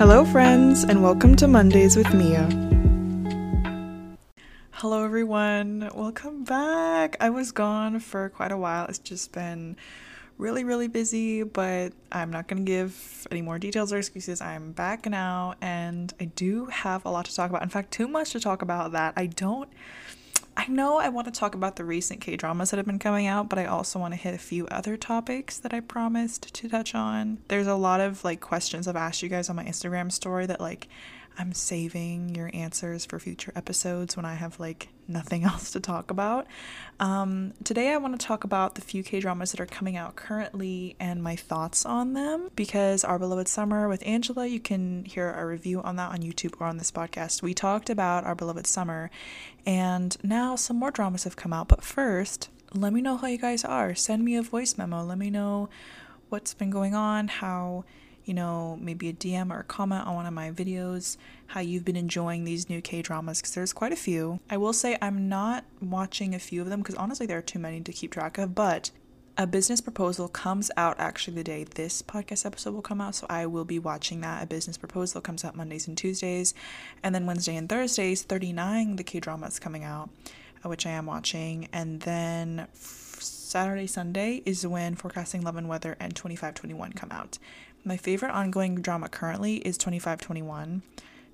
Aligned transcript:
Hello, 0.00 0.24
friends, 0.24 0.82
and 0.82 1.02
welcome 1.02 1.36
to 1.36 1.46
Mondays 1.46 1.94
with 1.94 2.14
Mia. 2.14 2.48
Hello, 4.70 5.04
everyone. 5.04 5.90
Welcome 5.94 6.42
back. 6.42 7.18
I 7.20 7.28
was 7.28 7.52
gone 7.52 8.00
for 8.00 8.30
quite 8.30 8.50
a 8.50 8.56
while. 8.56 8.86
It's 8.86 8.98
just 8.98 9.30
been 9.32 9.76
really, 10.38 10.64
really 10.64 10.88
busy, 10.88 11.42
but 11.42 11.92
I'm 12.10 12.30
not 12.30 12.48
going 12.48 12.64
to 12.64 12.66
give 12.66 13.26
any 13.30 13.42
more 13.42 13.58
details 13.58 13.92
or 13.92 13.98
excuses. 13.98 14.40
I'm 14.40 14.72
back 14.72 15.04
now, 15.04 15.52
and 15.60 16.14
I 16.18 16.24
do 16.24 16.64
have 16.64 17.04
a 17.04 17.10
lot 17.10 17.26
to 17.26 17.34
talk 17.36 17.50
about. 17.50 17.62
In 17.62 17.68
fact, 17.68 17.90
too 17.90 18.08
much 18.08 18.30
to 18.30 18.40
talk 18.40 18.62
about 18.62 18.92
that 18.92 19.12
I 19.18 19.26
don't 19.26 19.68
I 20.60 20.66
know 20.66 20.98
I 20.98 21.08
want 21.08 21.24
to 21.24 21.30
talk 21.30 21.54
about 21.54 21.76
the 21.76 21.86
recent 21.86 22.20
K 22.20 22.36
dramas 22.36 22.70
that 22.70 22.76
have 22.76 22.84
been 22.84 22.98
coming 22.98 23.26
out, 23.26 23.48
but 23.48 23.58
I 23.58 23.64
also 23.64 23.98
want 23.98 24.12
to 24.12 24.20
hit 24.20 24.34
a 24.34 24.38
few 24.38 24.66
other 24.66 24.94
topics 24.98 25.56
that 25.56 25.72
I 25.72 25.80
promised 25.80 26.52
to 26.52 26.68
touch 26.68 26.94
on. 26.94 27.38
There's 27.48 27.66
a 27.66 27.76
lot 27.76 28.02
of 28.02 28.22
like 28.24 28.40
questions 28.42 28.86
I've 28.86 28.94
asked 28.94 29.22
you 29.22 29.30
guys 29.30 29.48
on 29.48 29.56
my 29.56 29.64
Instagram 29.64 30.12
story 30.12 30.44
that 30.44 30.60
like 30.60 30.88
I'm 31.38 31.54
saving 31.54 32.34
your 32.34 32.50
answers 32.52 33.06
for 33.06 33.18
future 33.18 33.52
episodes 33.56 34.16
when 34.16 34.26
I 34.26 34.34
have 34.34 34.60
like 34.60 34.88
nothing 35.08 35.44
else 35.44 35.70
to 35.72 35.80
talk 35.80 36.10
about. 36.10 36.46
Um, 36.98 37.54
today, 37.64 37.92
I 37.92 37.96
want 37.96 38.18
to 38.18 38.26
talk 38.26 38.44
about 38.44 38.74
the 38.74 38.82
few 38.82 39.02
K 39.02 39.20
dramas 39.20 39.52
that 39.52 39.60
are 39.60 39.66
coming 39.66 39.96
out 39.96 40.16
currently 40.16 40.96
and 41.00 41.22
my 41.22 41.36
thoughts 41.36 41.86
on 41.86 42.12
them. 42.12 42.50
Because 42.54 43.04
Our 43.04 43.18
Beloved 43.18 43.48
Summer 43.48 43.88
with 43.88 44.02
Angela, 44.06 44.46
you 44.46 44.60
can 44.60 45.04
hear 45.04 45.26
our 45.26 45.46
review 45.46 45.80
on 45.80 45.96
that 45.96 46.12
on 46.12 46.18
YouTube 46.18 46.60
or 46.60 46.66
on 46.66 46.76
this 46.76 46.90
podcast. 46.90 47.42
We 47.42 47.54
talked 47.54 47.88
about 47.88 48.24
Our 48.24 48.34
Beloved 48.34 48.66
Summer, 48.66 49.10
and 49.66 50.16
now 50.22 50.56
some 50.56 50.76
more 50.76 50.90
dramas 50.90 51.24
have 51.24 51.36
come 51.36 51.52
out. 51.52 51.68
But 51.68 51.82
first, 51.82 52.48
let 52.72 52.92
me 52.92 53.00
know 53.00 53.16
how 53.16 53.26
you 53.26 53.38
guys 53.38 53.64
are. 53.64 53.94
Send 53.94 54.24
me 54.24 54.36
a 54.36 54.42
voice 54.42 54.78
memo. 54.78 55.04
Let 55.04 55.18
me 55.18 55.30
know 55.30 55.68
what's 56.28 56.54
been 56.54 56.70
going 56.70 56.94
on, 56.94 57.28
how 57.28 57.84
you 58.24 58.34
know, 58.34 58.78
maybe 58.80 59.08
a 59.08 59.12
DM 59.12 59.50
or 59.50 59.60
a 59.60 59.64
comment 59.64 60.06
on 60.06 60.14
one 60.14 60.26
of 60.26 60.32
my 60.32 60.50
videos, 60.50 61.16
how 61.48 61.58
you've 61.58 61.84
been 61.84 61.96
enjoying 61.96 62.44
these 62.44 62.68
new 62.68 62.80
K 62.80 63.02
dramas, 63.02 63.40
because 63.40 63.54
there's 63.54 63.72
quite 63.72 63.92
a 63.92 63.96
few. 63.96 64.38
I 64.48 64.56
will 64.56 64.72
say 64.72 64.96
I'm 65.02 65.28
not 65.28 65.64
watching 65.80 66.34
a 66.34 66.38
few 66.38 66.62
of 66.62 66.68
them 66.68 66.80
because 66.80 66.94
honestly, 66.94 67.26
there 67.26 67.38
are 67.38 67.42
too 67.42 67.58
many 67.58 67.80
to 67.80 67.92
keep 67.92 68.12
track 68.12 68.38
of, 68.38 68.54
but 68.54 68.90
a 69.40 69.46
business 69.46 69.80
proposal 69.80 70.28
comes 70.28 70.70
out 70.76 71.00
actually 71.00 71.34
the 71.34 71.42
day 71.42 71.64
this 71.64 72.02
podcast 72.02 72.44
episode 72.44 72.74
will 72.74 72.82
come 72.82 73.00
out, 73.00 73.14
so 73.14 73.26
I 73.30 73.46
will 73.46 73.64
be 73.64 73.78
watching 73.78 74.20
that. 74.20 74.42
A 74.42 74.46
business 74.46 74.76
proposal 74.76 75.22
comes 75.22 75.46
out 75.46 75.56
Mondays 75.56 75.88
and 75.88 75.96
Tuesdays, 75.96 76.52
and 77.02 77.14
then 77.14 77.24
Wednesday 77.24 77.56
and 77.56 77.66
Thursdays, 77.66 78.22
39 78.22 78.96
the 78.96 79.02
K 79.02 79.18
drama 79.18 79.46
is 79.46 79.58
coming 79.58 79.82
out, 79.82 80.10
uh, 80.62 80.68
which 80.68 80.84
I 80.84 80.90
am 80.90 81.06
watching, 81.06 81.68
and 81.72 82.00
then 82.00 82.68
Saturday, 82.74 83.86
Sunday 83.86 84.42
is 84.44 84.66
when 84.66 84.94
Forecasting 84.94 85.40
Love 85.40 85.56
and 85.56 85.70
Weather 85.70 85.96
and 85.98 86.14
2521 86.14 86.92
come 86.92 87.10
out. 87.10 87.38
My 87.82 87.96
favorite 87.96 88.32
ongoing 88.32 88.82
drama 88.82 89.08
currently 89.08 89.56
is 89.56 89.78
2521. 89.78 90.82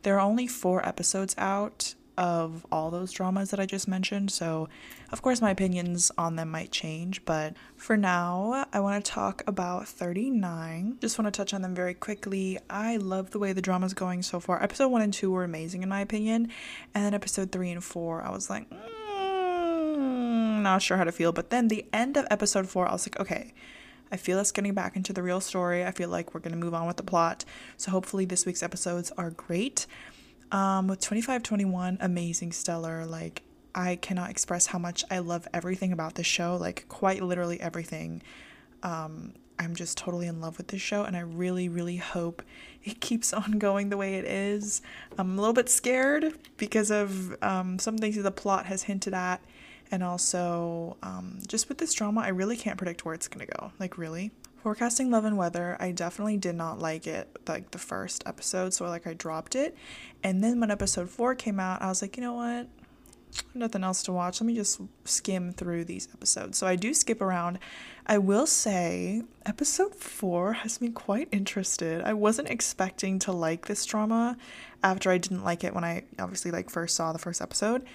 There 0.05 0.15
are 0.15 0.21
only 0.21 0.47
four 0.47 0.87
episodes 0.87 1.35
out 1.39 1.97
of 2.17 2.67
all 2.73 2.91
those 2.91 3.13
dramas 3.13 3.51
that 3.51 3.61
I 3.61 3.67
just 3.67 3.87
mentioned, 3.89 4.31
so 4.31 4.69
of 5.13 5.23
course 5.23 5.41
my 5.41 5.51
opinions 5.51 6.11
on 6.17 6.37
them 6.37 6.51
might 6.51 6.73
change, 6.73 7.25
but 7.25 7.55
for 7.77 7.97
now, 7.97 8.67
I 8.73 8.81
want 8.81 9.05
to 9.05 9.11
talk 9.11 9.43
about 9.47 9.87
39. 9.89 10.99
Just 11.01 11.19
want 11.19 11.33
to 11.33 11.37
touch 11.37 11.55
on 11.55 11.63
them 11.63 11.75
very 11.75 11.95
quickly. 11.95 12.59
I 12.69 12.97
love 12.97 13.31
the 13.31 13.39
way 13.39 13.53
the 13.53 13.63
drama's 13.63 13.95
going 13.95 14.23
so 14.23 14.41
far. 14.41 14.63
Episode 14.63 14.89
1 14.89 15.03
and 15.03 15.13
2 15.15 15.31
were 15.31 15.45
amazing 15.45 15.83
in 15.83 15.89
my 15.89 16.01
opinion, 16.01 16.51
and 16.95 17.05
then 17.05 17.15
episode 17.15 17.53
3 17.53 17.71
and 17.71 17.85
4, 17.85 18.23
I 18.23 18.31
was 18.31 18.51
like, 18.51 18.69
mm, 18.71 20.63
not 20.63 20.83
sure 20.83 20.97
how 20.97 21.05
to 21.05 21.13
feel, 21.13 21.33
but 21.33 21.51
then 21.51 21.69
the 21.69 21.87
end 21.93 22.17
of 22.17 22.27
episode 22.31 22.69
4, 22.69 22.89
I 22.89 22.93
was 22.93 23.07
like, 23.07 23.21
okay, 23.21 23.53
I 24.11 24.17
feel 24.17 24.39
us 24.39 24.53
getting 24.53 24.75
back 24.75 24.97
into 24.97 25.13
the 25.13 25.23
real 25.23 25.41
story. 25.41 25.85
I 25.85 25.91
feel 25.91 26.09
like 26.09 26.33
we're 26.33 26.41
going 26.41 26.53
to 26.53 26.65
move 26.65 26.75
on 26.75 26.87
with 26.87 26.97
the 26.97 27.03
plot. 27.03 27.45
So 27.77 27.91
hopefully 27.91 28.25
this 28.25 28.47
week's 28.47 28.63
episodes 28.63 29.11
are 29.19 29.31
great. 29.31 29.87
Um, 30.53 30.87
with 30.87 31.01
2521, 31.01 31.99
amazing, 32.01 32.53
stellar. 32.53 33.07
Like, 33.07 33.43
I 33.75 33.97
cannot 33.97 34.31
express 34.31 34.67
how 34.67 34.79
much 34.79 35.05
I 35.11 35.19
love 35.19 35.47
everything 35.53 35.93
about 35.93 36.15
this 36.15 36.27
show. 36.27 36.57
Like, 36.57 36.87
quite 36.89 37.23
literally 37.23 37.61
everything. 37.61 38.23
Um, 38.83 39.35
I'm 39.59 39.75
just 39.75 39.97
totally 39.97 40.27
in 40.27 40.41
love 40.41 40.59
with 40.59 40.69
this 40.69 40.83
show, 40.83 41.05
and 41.05 41.17
I 41.17 41.21
really, 41.21 41.69
really 41.69 41.97
hope 41.97 42.43
it 42.85 43.01
keeps 43.01 43.33
on 43.33 43.53
going 43.53 43.89
the 43.89 43.97
way 43.97 44.17
it 44.17 44.25
is. 44.25 44.83
I'm 45.19 45.39
a 45.39 45.41
little 45.41 45.55
bit 45.55 45.69
scared 45.69 46.39
because 46.57 46.91
of 46.91 47.43
um, 47.43 47.79
some 47.79 47.99
things 47.99 48.17
that 48.17 48.23
the 48.23 48.31
plot 48.31 48.67
has 48.67 48.85
hinted 48.85 49.15
at 49.15 49.41
and 49.91 50.03
also, 50.03 50.97
um, 51.03 51.39
just 51.47 51.69
with 51.69 51.79
this 51.79 51.95
drama, 51.95 52.21
I 52.23 52.29
really 52.29 52.57
can't 52.57 52.77
predict 52.77 53.05
where 53.05 53.15
it's 53.15 53.29
gonna 53.29 53.47
go. 53.47 53.73
Like, 53.79 53.99
really. 53.99 54.33
Forecasting 54.67 55.13
Love 55.13 55.25
and 55.25 55.37
Weather, 55.37 55.77
I 55.79 55.93
definitely 55.93 56.39
did 56.39 56.57
not 56.57 56.81
like 56.81 57.07
it, 57.07 57.29
like 57.47 57.71
the 57.71 57.79
first 57.79 58.25
episode, 58.27 58.75
so 58.75 58.85
like 58.87 59.07
I 59.07 59.15
dropped 59.15 59.55
it. 59.55 59.77
And 60.25 60.43
then 60.43 60.59
when 60.59 60.73
episode 60.73 61.09
four 61.09 61.37
came 61.37 61.61
out, 61.61 61.83
I 61.83 61.87
was 61.87 62.03
like, 62.03 62.17
you 62.17 62.23
know 62.25 62.33
what? 62.33 62.67
Nothing 63.55 63.85
else 63.85 64.03
to 64.03 64.13
watch. 64.13 64.41
Let 64.41 64.47
me 64.49 64.57
just 64.57 64.81
skim 65.05 65.53
through 65.53 65.85
these 65.85 66.09
episodes. 66.13 66.59
So 66.59 66.67
I 66.67 66.75
do 66.75 66.95
skip 66.95 67.21
around. 67.21 67.61
I 68.09 68.19
will 68.19 68.45
say, 68.45 69.23
episode 69.45 69.95
four 69.95 70.55
has 70.55 70.81
me 70.81 70.89
quite 70.89 71.29
interested. 71.31 72.03
I 72.03 72.15
wasn't 72.15 72.51
expecting 72.51 73.21
to 73.21 73.31
like 73.31 73.69
this 73.69 73.87
drama 73.87 74.37
after 74.83 75.13
I 75.13 75.19
didn't 75.19 75.45
like 75.45 75.63
it 75.63 75.77
when 75.77 75.85
I 75.85 76.03
obviously 76.19 76.51
like 76.51 76.71
first 76.71 76.97
saw 76.97 77.13
the 77.13 77.21
first 77.21 77.41
episode. 77.41 77.87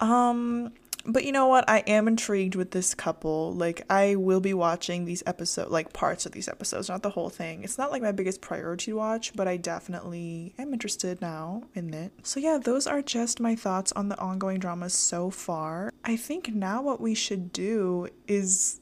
Um, 0.00 0.72
but 1.12 1.24
you 1.24 1.32
know 1.32 1.46
what? 1.46 1.68
I 1.68 1.78
am 1.80 2.08
intrigued 2.08 2.54
with 2.54 2.70
this 2.70 2.94
couple. 2.94 3.52
Like, 3.52 3.84
I 3.90 4.16
will 4.16 4.40
be 4.40 4.54
watching 4.54 5.04
these 5.04 5.22
episodes, 5.26 5.70
like 5.70 5.92
parts 5.92 6.26
of 6.26 6.32
these 6.32 6.48
episodes, 6.48 6.88
not 6.88 7.02
the 7.02 7.10
whole 7.10 7.30
thing. 7.30 7.62
It's 7.64 7.78
not 7.78 7.90
like 7.90 8.02
my 8.02 8.12
biggest 8.12 8.40
priority 8.40 8.92
to 8.92 8.96
watch, 8.96 9.32
but 9.34 9.48
I 9.48 9.56
definitely 9.56 10.54
am 10.58 10.72
interested 10.72 11.20
now 11.20 11.64
in 11.74 11.92
it. 11.94 12.12
So, 12.22 12.40
yeah, 12.40 12.58
those 12.58 12.86
are 12.86 13.02
just 13.02 13.40
my 13.40 13.54
thoughts 13.54 13.92
on 13.92 14.08
the 14.08 14.18
ongoing 14.18 14.58
dramas 14.58 14.94
so 14.94 15.30
far. 15.30 15.92
I 16.04 16.16
think 16.16 16.54
now 16.54 16.82
what 16.82 17.00
we 17.00 17.14
should 17.14 17.52
do 17.52 18.08
is. 18.26 18.80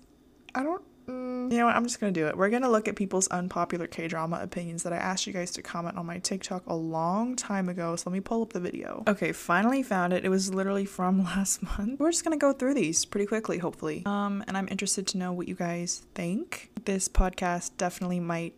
I 0.55 0.63
don't 0.63 0.83
Mm, 1.09 1.51
you 1.51 1.59
know 1.59 1.67
what? 1.67 1.77
I'm 1.77 1.85
just 1.85 2.01
going 2.01 2.13
to 2.13 2.21
do 2.21 2.27
it. 2.27 2.37
We're 2.37 2.51
going 2.51 2.63
to 2.63 2.71
look 2.71 2.87
at 2.87 2.97
people's 2.97 3.29
unpopular 3.29 3.87
K 3.87 4.09
drama 4.09 4.41
opinions 4.43 4.83
that 4.83 4.93
I 4.93 4.97
asked 4.97 5.27
you 5.27 5.33
guys 5.33 5.51
to 5.53 5.63
comment 5.63 5.97
on 5.97 6.07
my 6.07 6.19
TikTok 6.19 6.65
a 6.67 6.75
long 6.75 7.35
time 7.35 7.69
ago. 7.69 7.97
So 7.97 8.11
let 8.11 8.15
me 8.15 8.21
pull 8.21 8.43
up 8.43 8.53
the 8.53 8.61
video. 8.61 9.05
Okay, 9.09 9.33
finally 9.33 9.83
found 9.83 10.13
it. 10.13 10.25
It 10.25 10.29
was 10.29 10.53
literally 10.53 10.85
from 10.85 11.25
last 11.25 11.63
month. 11.63 11.99
We're 11.99 12.11
just 12.11 12.25
going 12.25 12.39
to 12.39 12.41
go 12.41 12.53
through 12.53 12.75
these 12.75 13.05
pretty 13.05 13.27
quickly, 13.27 13.59
hopefully. 13.59 14.03
Um, 14.07 14.45
and 14.47 14.57
I'm 14.57 14.69
interested 14.69 15.07
to 15.09 15.19
know 15.19 15.33
what 15.33 15.49
you 15.49 15.55
guys 15.55 16.03
think. 16.15 16.71
This 16.85 17.09
podcast 17.09 17.73
definitely 17.79 18.21
might 18.21 18.55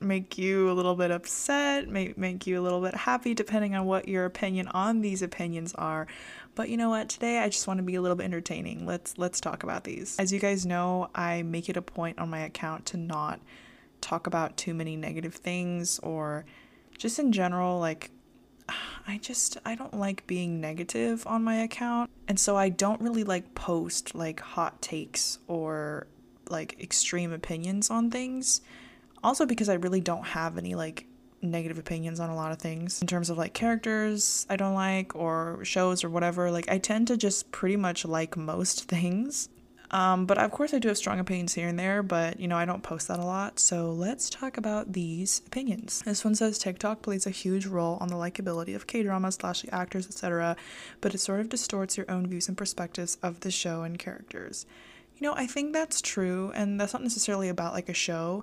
make 0.00 0.38
you 0.38 0.70
a 0.70 0.74
little 0.74 0.94
bit 0.94 1.10
upset, 1.10 1.88
may 1.88 2.14
make 2.16 2.46
you 2.46 2.60
a 2.60 2.62
little 2.62 2.80
bit 2.80 2.94
happy, 2.94 3.34
depending 3.34 3.74
on 3.74 3.86
what 3.86 4.08
your 4.08 4.24
opinion 4.24 4.68
on 4.68 5.00
these 5.00 5.22
opinions 5.22 5.72
are. 5.74 6.06
But 6.54 6.68
you 6.68 6.76
know 6.76 6.90
what? 6.90 7.08
Today 7.08 7.38
I 7.38 7.48
just 7.48 7.66
want 7.66 7.78
to 7.78 7.84
be 7.84 7.96
a 7.96 8.00
little 8.00 8.16
bit 8.16 8.24
entertaining. 8.24 8.86
Let's 8.86 9.18
let's 9.18 9.40
talk 9.40 9.62
about 9.62 9.84
these. 9.84 10.16
As 10.18 10.32
you 10.32 10.38
guys 10.38 10.64
know, 10.64 11.10
I 11.14 11.42
make 11.42 11.68
it 11.68 11.76
a 11.76 11.82
point 11.82 12.18
on 12.18 12.30
my 12.30 12.40
account 12.40 12.86
to 12.86 12.96
not 12.96 13.40
talk 14.00 14.26
about 14.26 14.56
too 14.56 14.74
many 14.74 14.96
negative 14.96 15.34
things 15.34 15.98
or 16.00 16.44
just 16.96 17.18
in 17.18 17.32
general 17.32 17.80
like 17.80 18.10
I 19.06 19.18
just 19.18 19.58
I 19.64 19.74
don't 19.74 19.94
like 19.94 20.26
being 20.26 20.60
negative 20.60 21.26
on 21.26 21.42
my 21.42 21.56
account. 21.56 22.10
And 22.28 22.38
so 22.38 22.56
I 22.56 22.68
don't 22.68 23.00
really 23.00 23.24
like 23.24 23.54
post 23.54 24.14
like 24.14 24.40
hot 24.40 24.80
takes 24.80 25.38
or 25.48 26.06
like 26.48 26.80
extreme 26.80 27.32
opinions 27.32 27.90
on 27.90 28.10
things. 28.10 28.60
Also 29.22 29.44
because 29.44 29.68
I 29.68 29.74
really 29.74 30.00
don't 30.00 30.26
have 30.26 30.56
any 30.56 30.74
like 30.74 31.06
negative 31.50 31.78
opinions 31.78 32.20
on 32.20 32.30
a 32.30 32.36
lot 32.36 32.52
of 32.52 32.58
things 32.58 33.00
in 33.00 33.06
terms 33.06 33.30
of 33.30 33.38
like 33.38 33.54
characters 33.54 34.46
I 34.48 34.56
don't 34.56 34.74
like 34.74 35.14
or 35.14 35.60
shows 35.64 36.04
or 36.04 36.10
whatever. 36.10 36.50
Like 36.50 36.68
I 36.70 36.78
tend 36.78 37.08
to 37.08 37.16
just 37.16 37.50
pretty 37.52 37.76
much 37.76 38.04
like 38.04 38.36
most 38.36 38.84
things. 38.88 39.48
Um, 39.90 40.26
but 40.26 40.38
of 40.38 40.50
course, 40.50 40.74
I 40.74 40.80
do 40.80 40.88
have 40.88 40.98
strong 40.98 41.20
opinions 41.20 41.54
here 41.54 41.68
and 41.68 41.78
there, 41.78 42.02
but 42.02 42.40
you 42.40 42.48
know, 42.48 42.56
I 42.56 42.64
don't 42.64 42.82
post 42.82 43.06
that 43.08 43.20
a 43.20 43.24
lot. 43.24 43.60
So 43.60 43.92
let's 43.92 44.28
talk 44.28 44.56
about 44.56 44.92
these 44.92 45.40
opinions. 45.46 46.02
This 46.04 46.24
one 46.24 46.34
says 46.34 46.58
TikTok 46.58 47.00
plays 47.02 47.28
a 47.28 47.30
huge 47.30 47.66
role 47.66 47.98
on 48.00 48.08
the 48.08 48.16
likability 48.16 48.74
of 48.74 48.88
K 48.88 49.04
dramas, 49.04 49.36
slash 49.36 49.64
actors, 49.70 50.06
etc., 50.06 50.56
but 51.00 51.14
it 51.14 51.18
sort 51.18 51.38
of 51.38 51.48
distorts 51.48 51.96
your 51.96 52.10
own 52.10 52.26
views 52.26 52.48
and 52.48 52.56
perspectives 52.56 53.18
of 53.22 53.40
the 53.40 53.52
show 53.52 53.82
and 53.82 53.96
characters. 53.96 54.66
You 55.16 55.28
know, 55.28 55.34
I 55.36 55.46
think 55.46 55.72
that's 55.72 56.02
true, 56.02 56.50
and 56.56 56.80
that's 56.80 56.92
not 56.92 57.02
necessarily 57.02 57.48
about 57.48 57.72
like 57.72 57.88
a 57.88 57.94
show 57.94 58.42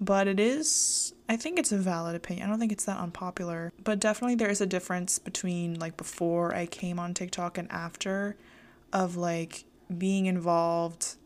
but 0.00 0.28
it 0.28 0.38
is 0.40 1.14
I 1.28 1.36
think 1.36 1.58
it's 1.58 1.72
a 1.72 1.76
valid 1.76 2.14
opinion. 2.14 2.46
I 2.46 2.50
don't 2.50 2.58
think 2.58 2.72
it's 2.72 2.86
that 2.86 2.98
unpopular, 2.98 3.72
but 3.84 4.00
definitely 4.00 4.36
there 4.36 4.48
is 4.48 4.62
a 4.62 4.66
difference 4.66 5.18
between 5.18 5.78
like 5.78 5.96
before 5.96 6.54
I 6.54 6.66
came 6.66 6.98
on 6.98 7.12
TikTok 7.12 7.58
and 7.58 7.70
after 7.70 8.36
of 8.92 9.16
like 9.16 9.64
being 9.96 10.26
involved 10.26 11.16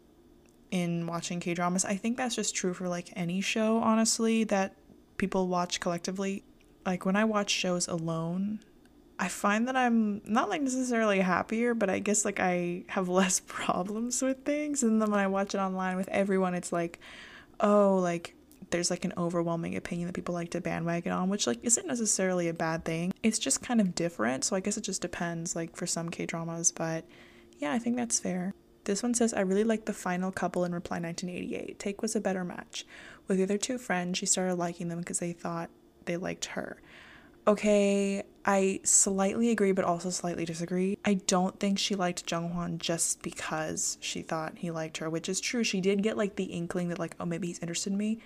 in 0.72 1.06
watching 1.06 1.38
K-dramas. 1.38 1.84
I 1.84 1.94
think 1.94 2.16
that's 2.16 2.34
just 2.34 2.54
true 2.54 2.74
for 2.74 2.88
like 2.88 3.12
any 3.14 3.40
show 3.40 3.76
honestly 3.78 4.42
that 4.44 4.74
people 5.18 5.46
watch 5.46 5.78
collectively. 5.78 6.42
Like 6.84 7.06
when 7.06 7.14
I 7.14 7.24
watch 7.24 7.50
shows 7.50 7.86
alone, 7.86 8.58
I 9.20 9.28
find 9.28 9.68
that 9.68 9.76
I'm 9.76 10.20
not 10.24 10.48
like 10.48 10.62
necessarily 10.62 11.20
happier, 11.20 11.74
but 11.74 11.90
I 11.90 12.00
guess 12.00 12.24
like 12.24 12.40
I 12.40 12.82
have 12.88 13.08
less 13.20 13.38
problems 13.38 14.20
with 14.20 14.44
things 14.44 14.82
and 14.82 15.00
then 15.00 15.12
when 15.12 15.20
I 15.20 15.28
watch 15.28 15.54
it 15.54 15.58
online 15.58 15.96
with 15.96 16.08
everyone 16.08 16.54
it's 16.54 16.72
like, 16.72 16.98
"Oh, 17.60 17.98
like 18.02 18.34
there's 18.72 18.90
like 18.90 19.04
an 19.04 19.12
overwhelming 19.16 19.76
opinion 19.76 20.08
that 20.08 20.14
people 20.14 20.34
like 20.34 20.50
to 20.50 20.60
bandwagon 20.60 21.12
on, 21.12 21.28
which 21.28 21.46
like 21.46 21.58
isn't 21.62 21.86
necessarily 21.86 22.48
a 22.48 22.54
bad 22.54 22.84
thing. 22.84 23.12
It's 23.22 23.38
just 23.38 23.62
kind 23.62 23.80
of 23.80 23.94
different. 23.94 24.44
So 24.44 24.56
I 24.56 24.60
guess 24.60 24.76
it 24.76 24.84
just 24.84 25.02
depends, 25.02 25.54
like 25.54 25.76
for 25.76 25.86
some 25.86 26.08
K 26.08 26.26
dramas. 26.26 26.72
But 26.72 27.04
yeah, 27.58 27.72
I 27.72 27.78
think 27.78 27.96
that's 27.96 28.18
fair. 28.18 28.54
This 28.84 29.02
one 29.02 29.14
says, 29.14 29.32
I 29.32 29.40
really 29.40 29.62
like 29.62 29.84
the 29.84 29.92
final 29.92 30.32
couple 30.32 30.64
in 30.64 30.74
Reply 30.74 30.98
1988. 30.98 31.78
Taek 31.78 32.02
was 32.02 32.16
a 32.16 32.20
better 32.20 32.44
match. 32.44 32.84
With 33.28 33.36
the 33.36 33.44
other 33.44 33.58
two 33.58 33.78
friends, 33.78 34.18
she 34.18 34.26
started 34.26 34.56
liking 34.56 34.88
them 34.88 34.98
because 34.98 35.20
they 35.20 35.32
thought 35.32 35.70
they 36.04 36.16
liked 36.16 36.46
her. 36.46 36.78
Okay, 37.46 38.22
I 38.44 38.80
slightly 38.84 39.50
agree, 39.50 39.72
but 39.72 39.84
also 39.84 40.10
slightly 40.10 40.44
disagree. 40.44 40.98
I 41.04 41.14
don't 41.14 41.58
think 41.58 41.78
she 41.78 41.94
liked 41.96 42.30
Jung 42.30 42.78
just 42.78 43.22
because 43.22 43.98
she 44.00 44.22
thought 44.22 44.58
he 44.58 44.70
liked 44.70 44.98
her, 44.98 45.10
which 45.10 45.28
is 45.28 45.40
true. 45.40 45.64
She 45.64 45.80
did 45.80 46.02
get 46.02 46.16
like 46.16 46.36
the 46.36 46.44
inkling 46.44 46.88
that, 46.88 47.00
like, 47.00 47.16
oh, 47.18 47.26
maybe 47.26 47.48
he's 47.48 47.58
interested 47.58 47.92
in 47.92 47.98
me. 47.98 48.18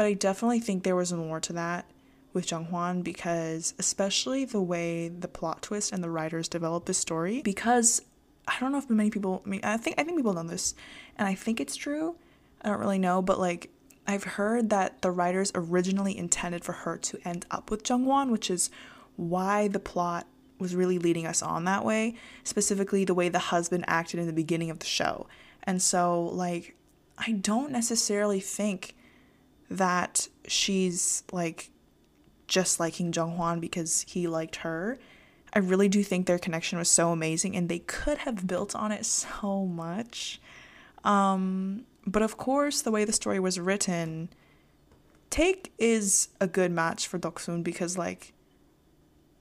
But 0.00 0.06
I 0.06 0.14
definitely 0.14 0.60
think 0.60 0.82
there 0.82 0.96
was 0.96 1.12
more 1.12 1.40
to 1.40 1.52
that 1.52 1.84
with 2.32 2.50
Jung 2.50 2.64
Hwan 2.64 3.02
because, 3.02 3.74
especially 3.78 4.46
the 4.46 4.58
way 4.62 5.08
the 5.08 5.28
plot 5.28 5.60
twist 5.60 5.92
and 5.92 6.02
the 6.02 6.08
writers 6.08 6.48
developed 6.48 6.86
the 6.86 6.94
story, 6.94 7.42
because 7.42 8.00
I 8.48 8.58
don't 8.58 8.72
know 8.72 8.78
if 8.78 8.88
many 8.88 9.10
people, 9.10 9.42
I 9.44 9.48
mean, 9.50 9.60
I 9.62 9.76
think, 9.76 10.00
I 10.00 10.04
think 10.04 10.16
people 10.16 10.32
know 10.32 10.42
this, 10.44 10.74
and 11.18 11.28
I 11.28 11.34
think 11.34 11.60
it's 11.60 11.76
true. 11.76 12.16
I 12.62 12.70
don't 12.70 12.80
really 12.80 12.98
know, 12.98 13.20
but 13.20 13.38
like, 13.38 13.68
I've 14.06 14.24
heard 14.24 14.70
that 14.70 15.02
the 15.02 15.10
writers 15.10 15.52
originally 15.54 16.16
intended 16.16 16.64
for 16.64 16.72
her 16.72 16.96
to 16.96 17.18
end 17.28 17.44
up 17.50 17.70
with 17.70 17.86
Jung 17.86 18.04
Hwan, 18.04 18.30
which 18.30 18.48
is 18.48 18.70
why 19.16 19.68
the 19.68 19.78
plot 19.78 20.26
was 20.58 20.74
really 20.74 20.98
leading 20.98 21.26
us 21.26 21.42
on 21.42 21.64
that 21.64 21.84
way, 21.84 22.14
specifically 22.42 23.04
the 23.04 23.12
way 23.12 23.28
the 23.28 23.38
husband 23.38 23.84
acted 23.86 24.18
in 24.18 24.26
the 24.26 24.32
beginning 24.32 24.70
of 24.70 24.78
the 24.78 24.86
show. 24.86 25.26
And 25.62 25.82
so, 25.82 26.22
like, 26.22 26.74
I 27.18 27.32
don't 27.32 27.70
necessarily 27.70 28.40
think 28.40 28.94
that 29.70 30.28
she's 30.46 31.22
like 31.32 31.70
just 32.48 32.80
liking 32.80 33.12
Jung 33.12 33.36
Hwan 33.36 33.60
because 33.60 34.04
he 34.08 34.26
liked 34.26 34.56
her. 34.56 34.98
I 35.52 35.60
really 35.60 35.88
do 35.88 36.02
think 36.02 36.26
their 36.26 36.38
connection 36.38 36.78
was 36.78 36.88
so 36.88 37.10
amazing 37.10 37.56
and 37.56 37.68
they 37.68 37.78
could 37.80 38.18
have 38.18 38.46
built 38.46 38.74
on 38.74 38.92
it 38.92 39.06
so 39.06 39.64
much. 39.64 40.40
Um, 41.04 41.86
but 42.06 42.22
of 42.22 42.36
course, 42.36 42.82
the 42.82 42.90
way 42.90 43.04
the 43.04 43.12
story 43.12 43.40
was 43.40 43.58
written, 43.58 44.28
Taek 45.30 45.70
is 45.78 46.28
a 46.40 46.46
good 46.46 46.72
match 46.72 47.06
for 47.06 47.18
Deoksun 47.18 47.62
because, 47.62 47.96
like, 47.96 48.32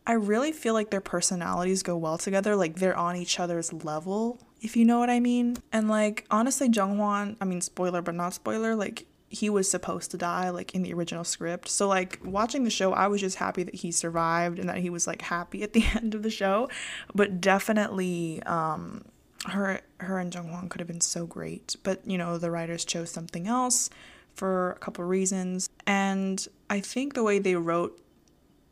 I 0.06 0.14
really 0.14 0.52
feel 0.52 0.74
like 0.74 0.92
their 0.92 1.02
personalities 1.02 1.84
go 1.84 1.98
well 1.98 2.18
together. 2.18 2.56
Like, 2.56 2.76
they're 2.76 2.98
on 2.98 3.16
each 3.16 3.40
other's 3.40 3.74
level, 3.74 4.40
if 4.62 4.78
you 4.78 4.86
know 4.86 5.00
what 5.00 5.10
I 5.10 5.20
mean. 5.20 5.58
And, 5.72 5.90
like, 5.90 6.26
honestly, 6.30 6.70
Jung 6.72 6.96
Hwan, 6.98 7.38
I 7.42 7.46
mean, 7.46 7.62
spoiler, 7.62 8.02
but 8.02 8.16
not 8.16 8.34
spoiler, 8.34 8.76
like, 8.76 9.06
he 9.30 9.50
was 9.50 9.70
supposed 9.70 10.12
to 10.12 10.18
die, 10.18 10.50
like, 10.50 10.74
in 10.74 10.82
the 10.82 10.94
original 10.94 11.24
script. 11.24 11.70
So, 11.70 11.88
like, 11.88 12.20
watching 12.24 12.64
the 12.64 12.70
show, 12.70 12.94
I 12.94 13.08
was 13.08 13.22
just 13.22 13.38
happy 13.38 13.64
that 13.64 13.76
he 13.76 13.92
survived 13.92 14.60
and 14.60 14.68
that 14.68 14.78
he 14.78 14.90
was, 14.90 15.06
like, 15.06 15.22
happy 15.22 15.64
at 15.64 15.74
the 15.74 15.84
end 15.96 16.16
of 16.16 16.24
the 16.24 16.30
show. 16.30 16.70
But 17.14 17.40
definitely, 17.40 18.42
um, 18.44 19.06
her 19.46 19.82
her 20.00 20.20
and 20.20 20.34
Jung 20.34 20.68
could 20.70 20.82
have 20.82 20.88
been 20.88 21.02
so 21.02 21.26
great, 21.26 21.76
but 21.84 22.02
you 22.06 22.18
know 22.18 22.38
the 22.38 22.52
writers 22.52 22.84
chose 22.86 23.10
something 23.10 23.48
else 23.48 23.90
for 24.34 24.72
a 24.72 24.80
couple 24.80 25.04
reasons, 25.06 25.70
and 25.88 26.48
I 26.70 26.80
think 26.80 27.14
the 27.14 27.24
way 27.24 27.40
they 27.40 27.56
wrote 27.56 28.00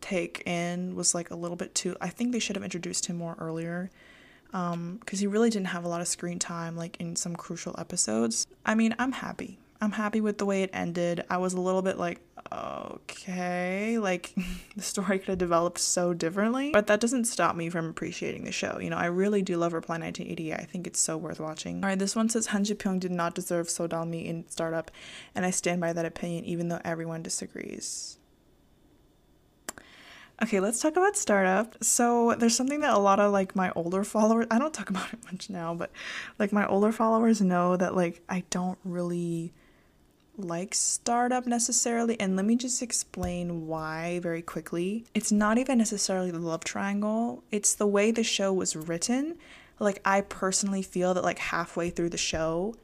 Taek 0.02 0.46
In 0.46 0.96
was 0.96 1.16
like 1.16 1.32
a 1.32 1.36
little 1.36 1.58
bit 1.58 1.74
too. 1.74 1.96
I 2.02 2.10
think 2.10 2.32
they 2.32 2.40
should 2.40 2.56
have 2.56 2.64
introduced 2.64 3.06
him 3.06 3.18
more 3.18 3.36
earlier, 3.40 3.90
because 4.48 4.74
um, 4.74 5.00
he 5.10 5.28
really 5.28 5.50
didn't 5.50 5.68
have 5.68 5.86
a 5.86 5.88
lot 5.88 6.02
of 6.02 6.08
screen 6.08 6.40
time 6.40 6.76
like 6.76 6.98
in 7.00 7.16
some 7.16 7.36
crucial 7.36 7.76
episodes. 7.78 8.48
I 8.66 8.76
mean, 8.76 8.96
I'm 9.00 9.14
happy. 9.14 9.60
I'm 9.80 9.92
happy 9.92 10.22
with 10.22 10.38
the 10.38 10.46
way 10.46 10.64
it 10.64 10.72
ended. 10.74 11.24
I 11.30 11.38
was 11.38 11.54
a 11.54 11.62
little 11.62 11.82
bit 11.82 11.98
like, 11.98 12.20
okay, 12.52 14.00
like 14.00 14.34
the 14.76 14.82
story 14.82 15.20
could 15.20 15.30
have 15.30 15.38
developed 15.38 15.80
so 15.80 16.14
differently, 16.14 16.72
but 16.72 16.88
that 16.88 17.00
doesn't 17.00 17.26
stop 17.26 17.56
me 17.56 17.70
from 17.70 17.88
appreciating 17.88 18.44
the 18.44 18.52
show. 18.52 18.80
You 18.80 18.90
know, 18.90 18.98
I 18.98 19.06
really 19.06 19.42
do 19.42 19.58
love 19.58 19.74
Reply 19.74 20.00
1988. 20.00 20.54
I 20.54 20.64
think 20.64 20.88
it's 20.88 21.00
so 21.00 21.18
worth 21.18 21.40
watching. 21.40 21.84
All 21.84 21.90
right, 21.90 22.00
this 22.00 22.16
one 22.16 22.30
says 22.30 22.48
Han 22.48 22.64
Ji 22.64 22.74
Pyong 22.74 23.00
did 23.00 23.12
not 23.12 23.36
deserve 23.36 23.68
Seo 23.68 23.88
Dalmi 23.88 24.26
in 24.26 24.48
Startup, 24.50 24.90
and 25.36 25.46
I 25.46 25.52
stand 25.52 25.82
by 25.82 25.94
that 25.94 26.06
opinion 26.06 26.46
even 26.46 26.70
though 26.70 26.82
everyone 26.84 27.22
disagrees. 27.22 28.18
Okay, 30.42 30.60
let's 30.60 30.80
talk 30.80 30.96
about 30.96 31.18
startup. 31.18 31.84
So, 31.84 32.36
there's 32.38 32.56
something 32.56 32.82
that 32.82 32.94
a 32.94 33.00
lot 33.00 33.20
of 33.20 33.32
like 33.32 33.56
my 33.56 33.72
older 33.72 34.04
followers, 34.04 34.46
I 34.52 34.60
don't 34.60 34.74
talk 34.74 34.90
about 34.92 35.12
it 35.14 35.20
much 35.32 35.50
now, 35.50 35.74
but 35.74 35.92
like 36.40 36.52
my 36.52 36.66
older 36.68 36.92
followers 36.92 37.42
know 37.42 37.76
that 37.78 37.96
like 37.96 38.22
I 38.30 38.44
don't 38.50 38.78
really 38.84 39.54
like 40.38 40.74
startup 40.76 41.48
necessarily 41.48 42.20
and 42.20 42.36
let 42.36 42.46
me 42.46 42.56
just 42.56 42.82
explain 42.82 43.68
why 43.68 44.20
very 44.20 44.42
quickly. 44.42 45.06
It's 45.14 45.32
not 45.32 45.58
even 45.58 45.78
necessarily 45.78 46.32
the 46.32 46.40
love 46.40 46.64
triangle 46.64 47.44
it's 47.52 47.74
the 47.74 47.88
way 47.88 48.12
the 48.12 48.24
show 48.24 48.54
was 48.54 48.76
written. 48.76 49.38
Like 49.80 50.00
i 50.06 50.22
personally 50.22 50.82
feel 50.82 51.14
that 51.14 51.24
like 51.24 51.40
halfway 51.40 51.90
through 51.90 52.10
the 52.10 52.18
show 52.18 52.76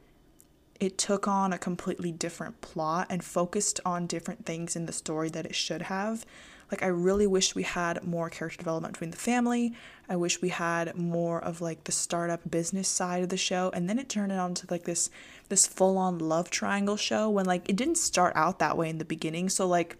it 0.79 0.97
took 0.97 1.27
on 1.27 1.53
a 1.53 1.57
completely 1.57 2.11
different 2.11 2.59
plot 2.61 3.07
and 3.09 3.23
focused 3.23 3.79
on 3.85 4.07
different 4.07 4.45
things 4.45 4.75
in 4.75 4.85
the 4.85 4.91
story 4.91 5.29
that 5.29 5.45
it 5.45 5.55
should 5.55 5.83
have 5.83 6.25
like 6.71 6.83
I 6.83 6.87
really 6.87 7.27
wish 7.27 7.55
we 7.55 7.63
had 7.63 8.03
more 8.03 8.29
character 8.29 8.57
development 8.57 8.93
between 8.93 9.11
the 9.11 9.17
family. 9.17 9.73
I 10.09 10.15
wish 10.15 10.41
we 10.41 10.49
had 10.49 10.95
more 10.95 11.43
of 11.43 11.61
like 11.61 11.83
the 11.83 11.91
startup 11.91 12.49
business 12.49 12.87
side 12.87 13.23
of 13.23 13.29
the 13.29 13.37
show 13.37 13.71
and 13.73 13.89
then 13.89 13.99
it 13.99 14.09
turned 14.09 14.31
it 14.31 14.39
on 14.39 14.53
to 14.55 14.67
like 14.69 14.83
this 14.83 15.09
this 15.49 15.67
full-on 15.67 16.19
love 16.19 16.49
triangle 16.49 16.97
show 16.97 17.29
when 17.29 17.45
like 17.45 17.69
it 17.69 17.75
didn't 17.75 17.97
start 17.97 18.33
out 18.35 18.59
that 18.59 18.77
way 18.77 18.89
in 18.89 18.97
the 18.97 19.05
beginning. 19.05 19.49
So 19.49 19.67
like 19.67 19.97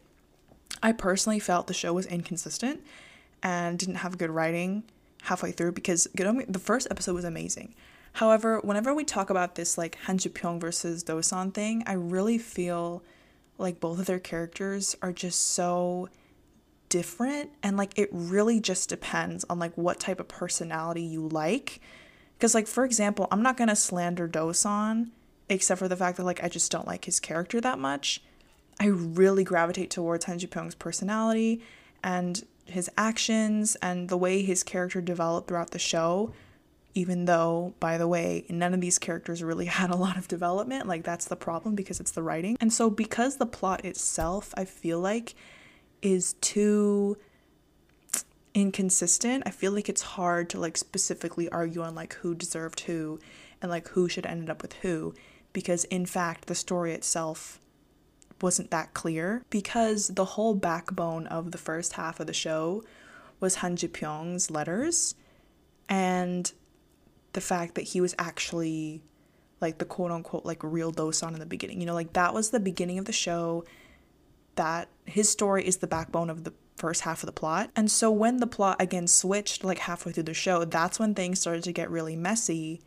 I 0.81 0.91
personally 0.91 1.39
felt 1.39 1.67
the 1.67 1.73
show 1.73 1.93
was 1.93 2.05
inconsistent 2.05 2.81
and 3.41 3.77
didn't 3.77 3.95
have 3.95 4.17
good 4.17 4.29
writing 4.29 4.83
halfway 5.23 5.51
through 5.51 5.71
because 5.73 6.07
the 6.13 6.61
first 6.61 6.87
episode 6.91 7.15
was 7.15 7.25
amazing. 7.25 7.73
However, 8.13 8.59
whenever 8.59 8.93
we 8.93 9.05
talk 9.05 9.29
about 9.29 9.55
this 9.55 9.77
like 9.77 9.97
Han 10.05 10.17
Pyong 10.17 10.59
versus 10.59 11.03
Dosan 11.03 11.53
thing, 11.53 11.83
I 11.87 11.93
really 11.93 12.37
feel 12.37 13.03
like 13.57 13.79
both 13.79 13.99
of 13.99 14.05
their 14.05 14.19
characters 14.19 14.95
are 15.01 15.11
just 15.11 15.51
so 15.53 16.09
different 16.93 17.49
and 17.63 17.75
like 17.75 17.97
it 17.97 18.07
really 18.11 18.59
just 18.59 18.87
depends 18.87 19.43
on 19.49 19.57
like 19.57 19.75
what 19.75 19.99
type 19.99 20.19
of 20.19 20.27
personality 20.27 21.01
you 21.01 21.27
like. 21.27 21.81
Because 22.37 22.53
like 22.53 22.67
for 22.67 22.85
example 22.85 23.27
i'm 23.31 23.41
not 23.41 23.57
gonna 23.57 23.75
slander 23.75 24.27
dosan 24.27 25.09
except 25.49 25.79
for 25.79 25.87
the 25.87 25.95
fact 25.95 26.17
that 26.17 26.23
like 26.23 26.43
i 26.43 26.47
just 26.47 26.71
don't 26.71 26.85
like 26.85 27.05
his 27.05 27.19
character 27.19 27.59
that 27.59 27.79
much. 27.79 28.21
I 28.79 28.85
really 28.85 29.43
gravitate 29.43 29.89
towards 29.89 30.25
Han 30.25 30.37
Ji 30.37 30.45
Pyong's 30.45 30.75
personality 30.75 31.63
and 32.03 32.45
his 32.65 32.91
actions 32.95 33.75
and 33.81 34.07
the 34.07 34.17
way 34.17 34.43
his 34.43 34.61
character 34.61 35.01
developed 35.01 35.47
throughout 35.47 35.71
the 35.71 35.79
show 35.79 36.31
even 36.93 37.25
though 37.25 37.73
by 37.79 37.97
the 37.97 38.07
way 38.07 38.45
none 38.49 38.71
of 38.71 38.81
these 38.81 38.99
characters 38.99 39.41
really 39.41 39.65
had 39.81 39.89
a 39.89 39.95
lot 39.95 40.15
of 40.15 40.27
development. 40.27 40.87
Like 40.87 41.03
that's 41.03 41.25
the 41.25 41.35
problem 41.35 41.73
because 41.73 41.99
it's 41.99 42.11
the 42.11 42.21
writing. 42.21 42.55
And 42.61 42.71
so 42.71 42.91
because 42.91 43.37
the 43.37 43.47
plot 43.47 43.83
itself 43.83 44.53
i 44.55 44.63
feel 44.63 44.99
like 44.99 45.33
is 46.03 46.33
too 46.33 47.17
inconsistent. 48.53 49.43
I 49.47 49.49
feel 49.49 49.71
like 49.71 49.89
it's 49.89 50.01
hard 50.01 50.49
to 50.51 50.59
like 50.59 50.77
specifically 50.77 51.49
argue 51.49 51.81
on 51.81 51.95
like 51.95 52.13
who 52.15 52.35
deserved 52.35 52.81
who 52.81 53.19
and 53.61 53.71
like 53.71 53.87
who 53.89 54.07
should 54.07 54.27
end 54.27 54.49
up 54.49 54.61
with 54.61 54.73
who 54.73 55.15
because 55.53 55.85
in 55.85 56.05
fact 56.05 56.45
the 56.45 56.55
story 56.55 56.93
itself 56.93 57.59
wasn't 58.41 58.69
that 58.69 58.93
clear 58.93 59.43
because 59.49 60.09
the 60.09 60.25
whole 60.25 60.53
backbone 60.53 61.25
of 61.27 61.51
the 61.51 61.57
first 61.57 61.93
half 61.93 62.19
of 62.19 62.27
the 62.27 62.33
show 62.33 62.83
was 63.39 63.55
Han 63.55 63.75
Ji 63.77 63.87
Pyong's 63.87 64.51
letters 64.51 65.15
and 65.87 66.51
the 67.31 67.41
fact 67.41 67.75
that 67.75 67.81
he 67.81 68.01
was 68.01 68.13
actually 68.19 69.01
like 69.61 69.77
the 69.77 69.85
quote 69.85 70.11
unquote 70.11 70.45
like 70.45 70.61
real 70.61 70.91
Dosan 70.91 71.33
in 71.33 71.39
the 71.39 71.45
beginning. 71.45 71.79
You 71.79 71.87
know, 71.87 71.93
like 71.93 72.13
that 72.13 72.33
was 72.33 72.49
the 72.49 72.59
beginning 72.59 72.99
of 72.99 73.05
the 73.05 73.13
show 73.13 73.63
that 74.55 74.89
his 75.05 75.29
story 75.29 75.65
is 75.65 75.77
the 75.77 75.87
backbone 75.87 76.29
of 76.29 76.43
the 76.43 76.53
first 76.75 77.01
half 77.01 77.21
of 77.21 77.27
the 77.27 77.33
plot. 77.33 77.69
And 77.75 77.89
so 77.89 78.11
when 78.11 78.37
the 78.37 78.47
plot 78.47 78.77
again 78.79 79.07
switched 79.07 79.63
like 79.63 79.79
halfway 79.79 80.11
through 80.11 80.23
the 80.23 80.33
show, 80.33 80.65
that's 80.65 80.99
when 80.99 81.13
things 81.13 81.39
started 81.39 81.63
to 81.63 81.71
get 81.71 81.89
really 81.89 82.15
messy 82.15 82.81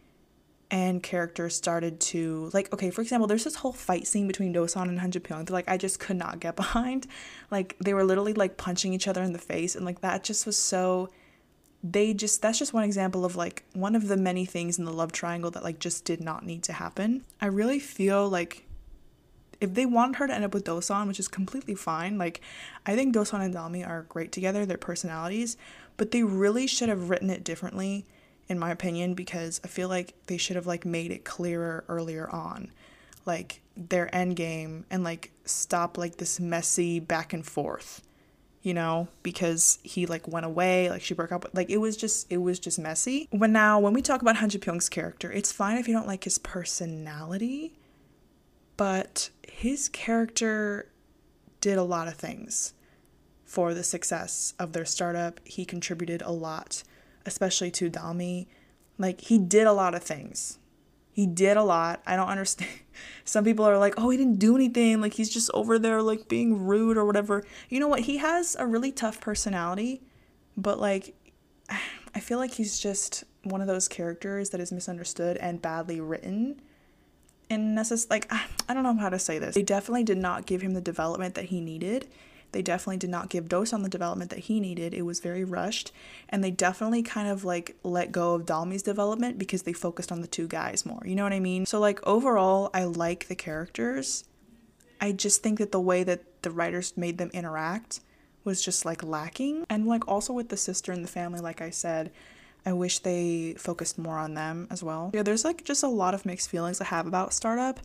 and 0.71 1.03
characters 1.03 1.55
started 1.55 2.01
to 2.01 2.51
like 2.53 2.73
okay, 2.73 2.91
for 2.91 3.01
example, 3.01 3.27
there's 3.27 3.45
this 3.45 3.57
whole 3.57 3.73
fight 3.73 4.07
scene 4.07 4.27
between 4.27 4.53
Dosan 4.53 4.89
and 4.89 4.99
Han 4.99 5.13
Ji 5.13 5.21
Pyong 5.21 5.47
that 5.47 5.53
like 5.53 5.69
I 5.69 5.77
just 5.77 6.01
could 6.01 6.17
not 6.17 6.41
get 6.41 6.57
behind. 6.65 7.07
Like 7.51 7.77
they 7.81 7.95
were 7.95 8.05
literally 8.05 8.33
like 8.33 8.57
punching 8.57 8.93
each 8.93 9.09
other 9.09 9.23
in 9.23 9.33
the 9.33 9.39
face 9.39 9.77
and 9.77 9.85
like 9.85 10.01
that 10.01 10.25
just 10.25 10.47
was 10.47 10.59
so 10.59 11.11
they 11.83 12.13
just 12.13 12.43
that's 12.43 12.59
just 12.59 12.73
one 12.73 12.85
example 12.85 13.25
of 13.25 13.37
like 13.37 13.65
one 13.75 13.95
of 13.95 14.09
the 14.09 14.17
many 14.17 14.45
things 14.45 14.79
in 14.79 14.85
the 14.85 14.93
love 14.93 15.13
triangle 15.13 15.51
that 15.53 15.63
like 15.63 15.79
just 15.79 16.05
did 16.05 16.21
not 16.21 16.45
need 16.45 16.63
to 16.65 16.73
happen. 16.73 17.25
I 17.41 17.47
really 17.47 17.79
feel 17.79 18.29
like 18.29 18.66
if 19.61 19.75
they 19.75 19.87
wanted 19.87 20.17
her 20.17 20.27
to 20.27 20.35
end 20.35 20.45
up 20.45 20.55
with 20.55 20.65
Dosan, 20.65 21.07
which 21.09 21.21
is 21.21 21.29
completely 21.29 21.75
fine, 21.75 22.19
like 22.19 22.41
I 22.85 22.95
think 22.95 23.15
Dosan 23.15 23.45
and 23.45 23.55
Dalmi 23.55 23.87
are 23.87 24.03
great 24.03 24.33
together, 24.33 24.67
their 24.67 24.77
personalities, 24.77 25.57
but 25.97 26.11
they 26.11 26.23
really 26.23 26.67
should 26.67 26.89
have 26.89 27.11
written 27.11 27.31
it 27.31 27.45
differently, 27.45 28.07
in 28.49 28.59
my 28.59 28.71
opinion, 28.71 29.15
because 29.15 29.61
I 29.65 29.69
feel 29.69 29.89
like 29.89 30.15
they 30.27 30.37
should 30.37 30.57
have 30.57 30.67
like 30.67 30.85
made 30.85 31.11
it 31.11 31.25
clearer 31.25 31.85
earlier 31.89 32.29
on. 32.31 32.71
Like 33.25 33.61
their 33.77 34.15
end 34.15 34.37
game 34.37 34.87
and 34.91 35.05
like 35.05 35.31
stop 35.45 35.99
like 35.99 36.17
this 36.17 36.41
messy 36.41 36.99
back 36.99 37.33
and 37.33 37.45
forth 37.45 38.03
you 38.63 38.73
know 38.73 39.07
because 39.23 39.79
he 39.83 40.07
like 40.07 40.27
went 40.27 40.47
away 40.47 40.89
like 40.89 41.03
she 41.03 41.13
broke 41.15 41.31
up 41.31 41.47
like 41.53 41.69
it 41.69 41.77
was 41.77 41.97
just 41.97 42.27
it 42.33 42.39
was 42.39 42.59
just 42.59 42.79
messy 42.79 43.29
but 43.33 43.51
now 43.51 43.79
when 43.79 43.93
we 43.93 44.01
talk 44.01 44.23
about 44.23 44.37
Han 44.37 44.49
Ji 44.49 44.59
Pyong's 44.59 44.89
character 44.89 45.31
it's 45.31 45.53
fine 45.53 45.77
if 45.77 45.87
you 45.87 45.95
don't 45.95 46.07
like 46.07 46.25
his 46.25 46.39
personality 46.39 47.75
but 48.77 49.31
his 49.47 49.89
character 49.89 50.91
did 51.61 51.79
a 51.79 51.83
lot 51.83 52.09
of 52.09 52.15
things 52.15 52.75
for 53.45 53.75
the 53.75 53.85
success 53.85 54.55
of 54.59 54.73
their 54.73 54.85
startup 54.85 55.41
he 55.45 55.65
contributed 55.65 56.23
a 56.23 56.33
lot 56.33 56.83
especially 57.25 57.71
to 57.71 57.91
Dalmi 57.91 58.47
like 58.99 59.23
he 59.23 59.39
did 59.39 59.67
a 59.67 59.73
lot 59.73 59.95
of 59.95 60.03
things 60.03 60.59
he 61.17 61.27
did 61.27 61.57
a 61.57 61.63
lot. 61.63 62.03
I 62.07 62.15
don't 62.15 62.29
understand. 62.29 62.71
Some 63.25 63.43
people 63.43 63.65
are 63.65 63.79
like, 63.79 63.95
oh, 63.97 64.11
he 64.11 64.19
didn't 64.19 64.39
do 64.39 64.55
anything. 64.55 65.01
Like, 65.01 65.15
he's 65.15 65.31
just 65.31 65.51
over 65.55 65.79
there, 65.79 66.03
like, 66.03 66.29
being 66.29 66.67
rude 66.67 66.99
or 66.99 67.07
whatever. 67.07 67.43
You 67.71 67.81
know 67.81 67.89
what? 67.89 68.01
He 68.01 68.19
has 68.19 68.55
a 68.59 68.67
really 68.67 68.93
tough 68.93 69.19
personality, 69.19 70.03
but, 70.59 70.79
like, 70.79 71.15
I 72.15 72.21
feel 72.21 72.37
like 72.37 72.53
he's 72.53 72.79
just 72.79 73.25
one 73.45 73.63
of 73.63 73.67
those 73.67 73.89
characters 73.89 74.51
that 74.51 74.61
is 74.61 74.71
misunderstood 74.71 75.39
and 75.39 75.63
badly 75.63 76.03
written. 76.03 76.61
And 77.49 77.77
necess- 77.77 78.11
like, 78.11 78.27
I 78.31 78.75
don't 78.75 78.83
know 78.83 78.97
how 78.97 79.09
to 79.09 79.19
say 79.19 79.39
this. 79.39 79.55
They 79.55 79.63
definitely 79.63 80.05
did 80.05 80.19
not 80.19 80.47
give 80.47 80.63
him 80.63 80.75
the 80.75 80.81
development 80.81 81.35
that 81.35 81.47
he 81.47 81.61
needed. 81.61 82.09
They 82.53 82.63
definitely 82.63 82.97
did 82.97 83.11
not 83.11 83.29
give 83.29 83.49
Dose 83.49 83.73
Dosan 83.73 83.83
the 83.83 83.89
development 83.89 84.31
that 84.31 84.41
he 84.41 84.61
needed. 84.61 84.95
It 84.95 85.03
was 85.03 85.21
very 85.21 85.45
rushed. 85.45 85.93
And 86.29 86.43
they 86.43 86.51
definitely 86.51 87.03
kind 87.03 87.29
of 87.29 87.45
like 87.45 87.77
let 87.83 88.13
go 88.13 88.35
of 88.35 88.47
Dalmi's 88.47 88.83
development 88.83 89.39
because 89.39 89.63
they 89.63 89.73
focused 89.73 90.11
on 90.11 90.23
the 90.23 90.27
two 90.27 90.49
guys 90.49 90.87
more. 90.87 91.03
You 91.05 91.15
know 91.15 91.25
what 91.25 91.33
I 91.33 91.41
mean? 91.41 91.67
So, 91.67 91.79
like, 91.79 92.05
overall, 92.07 92.71
I 92.73 92.85
like 92.85 93.29
the 93.29 93.35
characters. 93.35 94.25
I 95.01 95.13
just 95.13 95.43
think 95.43 95.59
that 95.59 95.73
the 95.73 95.81
way 95.81 96.03
that 96.05 96.43
the 96.43 96.51
writers 96.51 96.97
made 96.97 97.19
them 97.19 97.31
interact 97.35 98.01
was 98.45 98.63
just 98.63 98.85
like 98.85 99.03
lacking. 99.03 99.67
And 99.69 99.87
like 99.87 100.09
also 100.09 100.33
with 100.33 100.49
the 100.49 100.57
sister 100.57 100.93
and 100.93 101.05
the 101.05 101.09
family, 101.09 101.41
like 101.41 101.61
I 101.61 101.71
said, 101.71 102.11
I 102.67 102.73
wish 102.73 102.99
they 102.99 103.55
focused 103.57 103.97
more 103.97 104.19
on 104.19 104.35
them 104.35 104.67
as 104.71 104.83
well. 104.83 105.13
Yeah, 105.15 105.23
there's 105.23 105.45
like 105.45 105.65
just 105.65 105.85
a 105.85 105.89
lot 105.89 106.15
of 106.15 106.27
mixed 106.27 106.51
feelings 106.51 106.81
I 106.81 106.85
have 106.85 107.07
about 107.07 107.33
startup. 107.33 107.79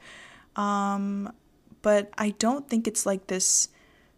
Um, 0.55 1.31
but 1.83 2.11
I 2.17 2.31
don't 2.31 2.67
think 2.67 2.87
it's 2.87 3.05
like 3.05 3.27
this 3.27 3.69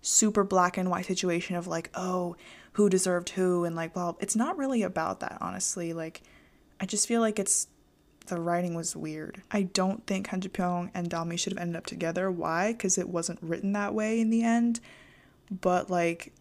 super 0.01 0.43
black 0.43 0.77
and 0.77 0.89
white 0.89 1.05
situation 1.05 1.57
of 1.57 1.67
like, 1.67 1.89
oh, 1.93 2.37
who 2.73 2.89
deserved 2.89 3.29
who 3.29 3.65
and 3.65 3.75
like, 3.75 3.95
well, 3.95 4.17
it's 4.19 4.35
not 4.35 4.57
really 4.57 4.83
about 4.83 5.19
that, 5.19 5.37
honestly. 5.41 5.93
Like, 5.93 6.21
I 6.79 6.85
just 6.85 7.07
feel 7.07 7.21
like 7.21 7.39
it's 7.39 7.67
the 8.27 8.39
writing 8.39 8.73
was 8.73 8.95
weird. 8.95 9.41
I 9.51 9.63
don't 9.63 10.05
think 10.07 10.27
Han 10.27 10.41
Pyong 10.41 10.91
and 10.93 11.09
Dalmi 11.09 11.37
should 11.37 11.53
have 11.53 11.61
ended 11.61 11.75
up 11.75 11.85
together. 11.85 12.31
Why? 12.31 12.71
Because 12.71 12.97
it 12.97 13.09
wasn't 13.09 13.39
written 13.41 13.73
that 13.73 13.93
way 13.93 14.19
in 14.21 14.29
the 14.29 14.43
end. 14.43 14.79
But 15.51 15.89
like, 15.89 16.31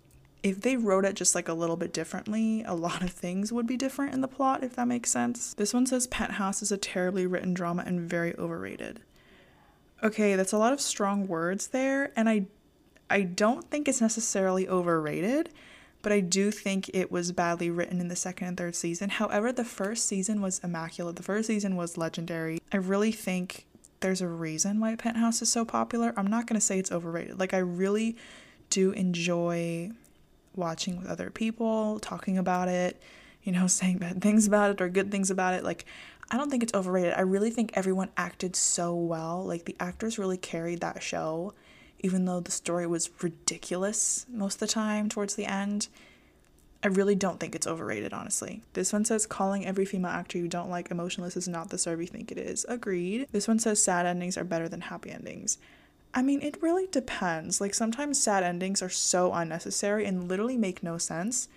if 0.43 0.61
they 0.61 0.77
wrote 0.77 1.05
it 1.05 1.15
just 1.15 1.35
like 1.35 1.49
a 1.49 1.55
little 1.55 1.77
bit 1.77 1.93
differently, 1.93 2.65
a 2.65 2.75
lot 2.75 3.03
of 3.03 3.11
things 3.11 3.53
would 3.53 3.67
be 3.67 3.77
different 3.77 4.13
in 4.13 4.21
the 4.21 4.29
plot, 4.29 4.65
if 4.65 4.75
that 4.77 4.89
makes 4.89 5.11
sense. 5.11 5.55
This 5.55 5.73
one 5.73 5.87
says 5.87 6.07
Penthouse 6.09 6.63
is 6.63 6.73
a 6.73 6.77
terribly 6.77 7.27
written 7.27 7.55
drama 7.55 7.85
and 7.87 8.01
very 8.01 8.37
overrated. 8.37 9.01
Okay, 10.03 10.35
that's 10.35 10.53
a 10.53 10.59
lot 10.59 10.73
of 10.73 10.81
strong 10.81 11.29
words 11.29 11.69
there, 11.69 12.13
and 12.17 12.29
I 12.29 12.47
I 13.09 13.23
don't 13.23 13.71
think 13.71 13.89
it's 13.89 14.01
necessarily 14.01 14.67
overrated, 14.67 15.51
but 16.01 16.13
I 16.13 16.21
do 16.21 16.51
think 16.51 16.91
it 16.95 17.13
was 17.13 17.31
badly 17.31 17.69
written 17.69 18.01
in 18.01 18.09
the 18.09 18.17
second 18.17 18.49
and 18.49 18.57
third 18.57 18.75
season. 18.75 19.11
However, 19.11 19.53
the 19.53 19.65
first 19.65 20.07
season 20.07 20.41
was 20.41 20.61
immaculate. 20.61 21.17
The 21.17 21.23
first 21.23 21.47
season 21.47 21.77
was 21.77 21.99
legendary. 21.99 22.59
I 22.73 22.79
really 22.79 23.13
think 23.13 23.67
there's 24.01 24.23
a 24.23 24.29
reason 24.29 24.81
why 24.81 24.97
Penthouse 24.97 25.43
is 25.43 25.53
so 25.53 25.65
popular. 25.65 26.15
I'm 26.17 26.27
not 26.27 26.47
going 26.47 26.59
to 26.59 26.65
say 26.65 26.79
it's 26.79 26.91
overrated. 26.91 27.39
Like, 27.39 27.53
I 27.53 27.59
really 27.59 28.17
do 28.71 28.93
enjoy 28.93 29.91
watching 30.55 30.99
with 30.99 31.07
other 31.07 31.31
people, 31.31 31.99
talking 32.01 32.39
about 32.39 32.69
it, 32.69 33.01
you 33.43 33.53
know, 33.53 33.67
saying 33.69 33.99
bad 33.99 34.21
things 34.21 34.47
about 34.47 34.71
it 34.71 34.81
or 34.81 34.89
good 34.89 35.11
things 35.11 35.31
about 35.31 35.55
it. 35.55 35.65
Like, 35.65 35.85
I 36.31 36.37
don't 36.37 36.51
think 36.51 36.63
it's 36.63 36.75
overrated. 36.75 37.15
I 37.15 37.23
really 37.23 37.51
think 37.51 37.73
everyone 37.75 38.11
acted 38.17 38.57
so 38.57 38.95
well. 38.95 39.45
Like, 39.45 39.65
the 39.65 39.77
actors 39.81 40.19
really 40.19 40.39
carried 40.39 40.81
that 40.81 41.03
show 41.03 41.53
even 42.03 42.25
though 42.25 42.41
the 42.41 42.51
story 42.51 42.87
was 42.87 43.11
ridiculous 43.23 44.27
most 44.29 44.55
of 44.55 44.61
the 44.61 44.67
time 44.67 45.09
towards 45.09 45.35
the 45.35 45.47
end. 45.47 45.89
I 46.85 46.89
really 46.89 47.15
don't 47.15 47.39
think 47.39 47.55
it's 47.55 47.67
overrated, 47.67 48.13
honestly. 48.13 48.63
This 48.73 48.93
one 48.93 49.05
says 49.05 49.25
calling 49.25 49.65
every 49.65 49.85
female 49.85 50.11
actor 50.11 50.37
you 50.37 50.49
don't 50.49 50.71
like 50.71 50.91
emotionless 50.91 51.37
is 51.37 51.47
not 51.47 51.71
the 51.71 51.79
serve 51.79 52.01
you 52.01 52.09
think 52.09 52.33
it 52.33 52.39
is. 52.39 52.67
Agreed. 52.69 53.29
This 53.31 53.47
one 53.47 53.61
says 53.61 53.81
sad 53.81 54.05
endings 54.05 54.37
are 54.37 54.45
better 54.45 54.69
than 54.69 54.81
happy 54.81 55.11
endings. 55.11 55.59
I 56.15 56.23
mean, 56.23 56.43
it 56.43 56.63
really 56.63 56.87
depends. 56.89 57.61
Like, 57.61 57.75
sometimes 57.75 58.23
sad 58.23 58.43
endings 58.43 58.83
are 58.83 58.91
so 58.91 59.33
unnecessary 59.33 60.05
and 60.05 60.29
literally 60.29 60.57
make 60.57 60.83
no 60.83 60.99
sense. 60.99 61.49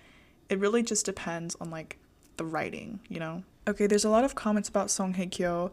It 0.48 0.58
really 0.58 0.82
just 0.82 1.04
depends 1.04 1.56
on, 1.60 1.70
like, 1.70 1.98
the 2.36 2.44
writing, 2.44 3.00
you 3.08 3.20
know? 3.20 3.42
Okay, 3.68 3.86
there's 3.86 4.04
a 4.04 4.10
lot 4.10 4.24
of 4.24 4.34
comments 4.34 4.68
about 4.68 4.90
Song 4.90 5.14
Hye 5.14 5.26
Kyo. 5.26 5.72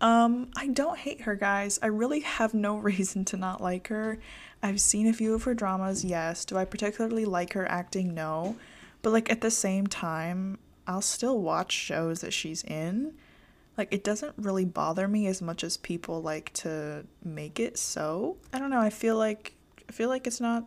Um, 0.00 0.48
I 0.56 0.66
don't 0.68 0.98
hate 0.98 1.22
her, 1.22 1.36
guys. 1.36 1.78
I 1.82 1.86
really 1.86 2.20
have 2.20 2.52
no 2.52 2.76
reason 2.90 3.24
to 3.26 3.36
not 3.36 3.60
like 3.60 3.88
her. 3.88 4.18
I've 4.62 4.80
seen 4.80 5.06
a 5.06 5.12
few 5.12 5.34
of 5.34 5.44
her 5.44 5.54
dramas, 5.54 6.04
yes. 6.04 6.44
Do 6.44 6.56
I 6.56 6.64
particularly 6.64 7.26
like 7.26 7.52
her 7.52 7.70
acting? 7.70 8.12
No. 8.12 8.56
But, 9.02 9.12
like, 9.12 9.30
at 9.30 9.40
the 9.40 9.50
same 9.52 9.86
time, 9.86 10.58
I'll 10.86 11.02
still 11.02 11.40
watch 11.40 11.70
shows 11.72 12.22
that 12.22 12.32
she's 12.32 12.64
in. 12.64 13.14
Like, 13.76 13.88
it 13.92 14.02
doesn't 14.04 14.34
really 14.38 14.64
bother 14.64 15.06
me 15.06 15.26
as 15.26 15.42
much 15.42 15.62
as 15.62 15.76
people 15.76 16.22
like 16.22 16.52
to 16.54 17.04
make 17.22 17.60
it 17.60 17.78
so. 17.78 18.36
I 18.52 18.58
don't 18.58 18.70
know. 18.70 18.80
I 18.80 18.90
feel 18.90 19.16
like, 19.16 19.54
I 19.88 19.92
feel 19.92 20.08
like 20.08 20.26
it's 20.26 20.40
not 20.40 20.64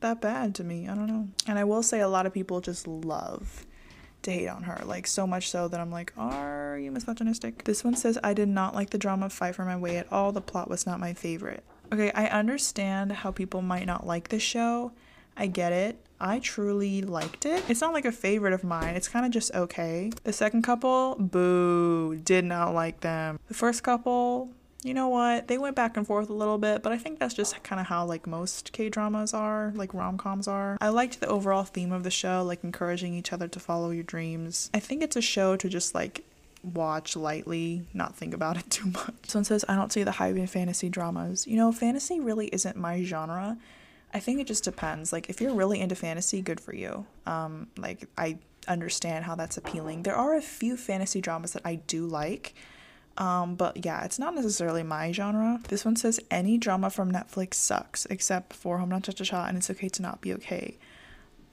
that 0.00 0.20
bad 0.20 0.54
to 0.56 0.64
me. 0.64 0.88
I 0.88 0.94
don't 0.94 1.06
know. 1.06 1.28
And 1.46 1.58
I 1.58 1.64
will 1.64 1.82
say 1.82 2.00
a 2.00 2.08
lot 2.08 2.26
of 2.26 2.32
people 2.32 2.60
just 2.60 2.86
love 2.86 3.66
to 4.22 4.30
hate 4.30 4.48
on 4.48 4.62
her. 4.62 4.80
Like, 4.84 5.06
so 5.06 5.26
much 5.26 5.50
so 5.50 5.66
that 5.68 5.80
I'm 5.80 5.90
like, 5.90 6.12
are 6.16 6.78
you 6.78 6.92
misogynistic? 6.92 7.64
This 7.64 7.82
one 7.82 7.96
says, 7.96 8.18
I 8.22 8.34
did 8.34 8.48
not 8.48 8.74
like 8.74 8.90
the 8.90 8.98
drama 8.98 9.28
Fight 9.28 9.56
for 9.56 9.64
My 9.64 9.76
Way 9.76 9.96
at 9.96 10.12
all. 10.12 10.30
The 10.30 10.40
plot 10.40 10.70
was 10.70 10.86
not 10.86 11.00
my 11.00 11.14
favorite. 11.14 11.64
Okay, 11.92 12.12
I 12.12 12.26
understand 12.26 13.12
how 13.12 13.32
people 13.32 13.60
might 13.60 13.86
not 13.86 14.06
like 14.06 14.28
the 14.28 14.38
show. 14.38 14.92
I 15.36 15.46
get 15.46 15.72
it. 15.72 15.98
I 16.22 16.38
truly 16.38 17.02
liked 17.02 17.44
it. 17.44 17.64
It's 17.68 17.80
not 17.80 17.92
like 17.92 18.04
a 18.04 18.12
favorite 18.12 18.52
of 18.52 18.64
mine. 18.64 18.94
It's 18.94 19.08
kind 19.08 19.26
of 19.26 19.32
just 19.32 19.54
okay. 19.54 20.10
The 20.24 20.32
second 20.32 20.62
couple, 20.62 21.16
boo, 21.16 22.16
did 22.16 22.44
not 22.44 22.74
like 22.74 23.00
them. 23.00 23.40
The 23.48 23.54
first 23.54 23.82
couple, 23.82 24.50
you 24.82 24.94
know 24.94 25.08
what? 25.08 25.48
They 25.48 25.58
went 25.58 25.76
back 25.76 25.96
and 25.96 26.06
forth 26.06 26.30
a 26.30 26.32
little 26.32 26.58
bit, 26.58 26.82
but 26.82 26.92
I 26.92 26.98
think 26.98 27.18
that's 27.18 27.34
just 27.34 27.62
kind 27.62 27.80
of 27.80 27.86
how 27.86 28.04
like 28.04 28.26
most 28.26 28.72
K 28.72 28.88
dramas 28.88 29.34
are, 29.34 29.72
like 29.74 29.92
rom 29.94 30.16
coms 30.16 30.48
are. 30.48 30.78
I 30.80 30.88
liked 30.88 31.20
the 31.20 31.26
overall 31.26 31.64
theme 31.64 31.92
of 31.92 32.04
the 32.04 32.10
show, 32.10 32.42
like 32.44 32.64
encouraging 32.64 33.14
each 33.14 33.32
other 33.32 33.48
to 33.48 33.60
follow 33.60 33.90
your 33.90 34.04
dreams. 34.04 34.70
I 34.72 34.80
think 34.80 35.02
it's 35.02 35.16
a 35.16 35.22
show 35.22 35.56
to 35.56 35.68
just 35.68 35.94
like 35.94 36.24
watch 36.62 37.16
lightly, 37.16 37.84
not 37.92 38.16
think 38.16 38.34
about 38.34 38.56
it 38.56 38.70
too 38.70 38.90
much. 38.90 39.14
Someone 39.26 39.44
says, 39.44 39.64
I 39.68 39.74
don't 39.74 39.92
see 39.92 40.04
the 40.04 40.12
hype 40.12 40.36
in 40.36 40.46
fantasy 40.46 40.88
dramas. 40.88 41.46
You 41.46 41.56
know, 41.56 41.72
fantasy 41.72 42.20
really 42.20 42.46
isn't 42.48 42.76
my 42.76 43.02
genre. 43.02 43.58
I 44.14 44.20
think 44.20 44.40
it 44.40 44.46
just 44.46 44.64
depends. 44.64 45.12
Like, 45.12 45.30
if 45.30 45.40
you're 45.40 45.54
really 45.54 45.80
into 45.80 45.94
fantasy, 45.94 46.42
good 46.42 46.60
for 46.60 46.74
you. 46.74 47.06
Um, 47.26 47.68
like, 47.78 48.08
I 48.18 48.38
understand 48.68 49.24
how 49.24 49.34
that's 49.34 49.56
appealing. 49.56 50.02
There 50.02 50.14
are 50.14 50.36
a 50.36 50.42
few 50.42 50.76
fantasy 50.76 51.20
dramas 51.20 51.52
that 51.52 51.62
I 51.64 51.76
do 51.76 52.06
like. 52.06 52.54
Um, 53.18 53.56
but 53.56 53.84
yeah, 53.84 54.04
it's 54.04 54.18
not 54.18 54.34
necessarily 54.34 54.82
my 54.82 55.12
genre. 55.12 55.60
This 55.68 55.84
one 55.84 55.96
says 55.96 56.18
any 56.30 56.56
drama 56.56 56.90
from 56.90 57.12
Netflix 57.12 57.54
sucks 57.54 58.06
except 58.06 58.54
for 58.54 58.78
Hometown 58.78 59.04
Cha 59.04 59.12
Cha 59.12 59.24
Cha 59.24 59.46
and 59.46 59.58
It's 59.58 59.70
Okay 59.70 59.88
to 59.90 60.02
Not 60.02 60.20
Be 60.20 60.32
Okay. 60.34 60.78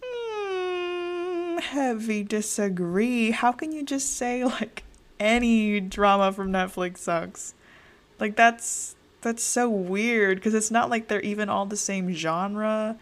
Mm, 0.01 1.61
heavy 1.61 2.23
disagree. 2.23 3.31
How 3.31 3.51
can 3.51 3.71
you 3.73 3.83
just 3.83 4.15
say 4.15 4.45
like 4.45 4.83
any 5.19 5.81
drama 5.81 6.31
from 6.31 6.51
Netflix 6.51 6.99
sucks? 6.99 7.53
Like 8.19 8.37
that's 8.37 8.95
that's 9.21 9.43
so 9.43 9.69
weird 9.69 10.37
because 10.37 10.53
it's 10.53 10.71
not 10.71 10.89
like 10.89 11.07
they're 11.07 11.21
even 11.21 11.49
all 11.49 11.65
the 11.65 11.77
same 11.77 12.13
genre 12.13 12.97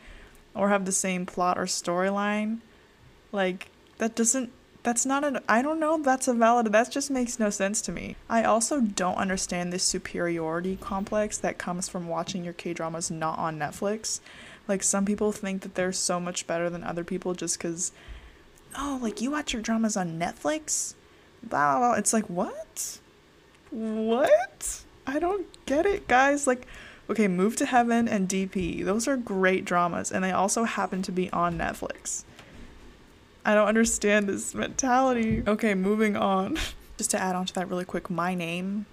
or 0.56 0.70
have 0.70 0.86
the 0.86 0.92
same 0.92 1.26
plot 1.26 1.58
or 1.58 1.66
storyline. 1.66 2.60
Like 3.32 3.70
that 4.00 4.16
doesn't 4.16 4.52
that's 4.84 5.06
not 5.06 5.24
an 5.24 5.40
I 5.48 5.62
don't 5.62 5.80
know 5.80 6.02
that's 6.02 6.28
a 6.28 6.34
valid 6.34 6.72
that 6.72 6.92
just 6.92 7.12
makes 7.12 7.40
no 7.40 7.50
sense 7.50 7.82
to 7.84 7.92
me. 7.92 8.16
I 8.30 8.44
also 8.44 8.82
don't 8.82 9.18
understand 9.18 9.72
this 9.72 9.84
superiority 9.84 10.78
complex 10.78 11.38
that 11.40 11.58
comes 11.58 11.88
from 11.88 12.08
watching 12.08 12.44
your 12.44 12.54
K-dramas 12.54 13.12
not 13.12 13.38
on 13.38 13.60
Netflix. 13.60 14.20
Like 14.68 14.84
some 14.84 15.06
people 15.06 15.32
think 15.32 15.62
that 15.62 15.76
they're 15.76 15.94
so 15.94 16.20
much 16.20 16.48
better 16.48 16.70
than 16.70 16.84
other 16.84 17.04
people 17.04 17.34
just 17.34 17.60
cuz 17.60 17.92
oh, 18.78 19.00
like 19.02 19.22
you 19.22 19.32
watch 19.32 19.54
your 19.54 19.62
dramas 19.62 19.96
on 19.96 20.20
Netflix? 20.20 20.96
Blah, 21.44 21.78
blah, 21.78 21.90
blah. 21.90 21.94
It's 21.94 22.14
like, 22.14 22.26
"What? 22.26 23.00
What? 23.70 24.84
I 25.08 25.20
don't 25.20 25.48
get 25.66 25.86
it, 25.86 26.08
guys." 26.08 26.46
Like 26.46 26.68
okay, 27.10 27.28
Move 27.28 27.56
to 27.58 27.66
Heaven 27.66 28.08
and 28.08 28.28
DP. 28.28 28.84
Those 28.84 29.08
are 29.08 29.18
great 29.18 29.66
dramas 29.66 30.12
and 30.12 30.24
they 30.24 30.32
also 30.32 30.66
happen 30.66 31.02
to 31.04 31.12
be 31.12 31.32
on 31.32 31.58
Netflix. 31.58 32.24
I 33.46 33.54
don't 33.54 33.68
understand 33.68 34.28
this 34.28 34.54
mentality. 34.54 35.44
Okay, 35.48 35.74
moving 35.74 36.18
on. 36.18 36.58
Just 36.98 37.12
to 37.12 37.22
add 37.22 37.36
on 37.36 37.46
to 37.46 37.54
that 37.54 37.70
really 37.70 37.86
quick, 37.86 38.10
my 38.10 38.36
name 38.36 38.88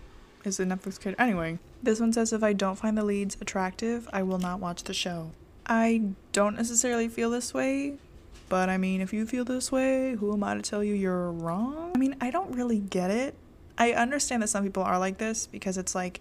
is 0.44 0.60
a 0.60 0.64
Netflix 0.64 1.00
kid. 1.00 1.16
Anyway, 1.18 1.58
This 1.82 2.00
one 2.00 2.12
says 2.12 2.32
if 2.32 2.42
I 2.42 2.52
don't 2.52 2.76
find 2.76 2.96
the 2.96 3.04
leads 3.04 3.36
attractive, 3.40 4.08
I 4.12 4.22
will 4.22 4.38
not 4.38 4.60
watch 4.60 4.84
the 4.84 4.94
show. 4.94 5.32
I 5.66 6.02
don't 6.32 6.56
necessarily 6.56 7.08
feel 7.08 7.30
this 7.30 7.52
way, 7.52 7.94
but 8.48 8.68
I 8.68 8.76
mean, 8.76 9.00
if 9.00 9.12
you 9.12 9.26
feel 9.26 9.44
this 9.44 9.72
way, 9.72 10.14
who 10.14 10.32
am 10.32 10.44
I 10.44 10.54
to 10.54 10.62
tell 10.62 10.84
you 10.84 10.94
you're 10.94 11.32
wrong? 11.32 11.92
I 11.94 11.98
mean, 11.98 12.14
I 12.20 12.30
don't 12.30 12.54
really 12.54 12.78
get 12.78 13.10
it. 13.10 13.34
I 13.76 13.92
understand 13.92 14.42
that 14.42 14.48
some 14.48 14.64
people 14.64 14.82
are 14.82 14.98
like 14.98 15.18
this 15.18 15.46
because 15.46 15.78
it's 15.78 15.94
like 15.94 16.20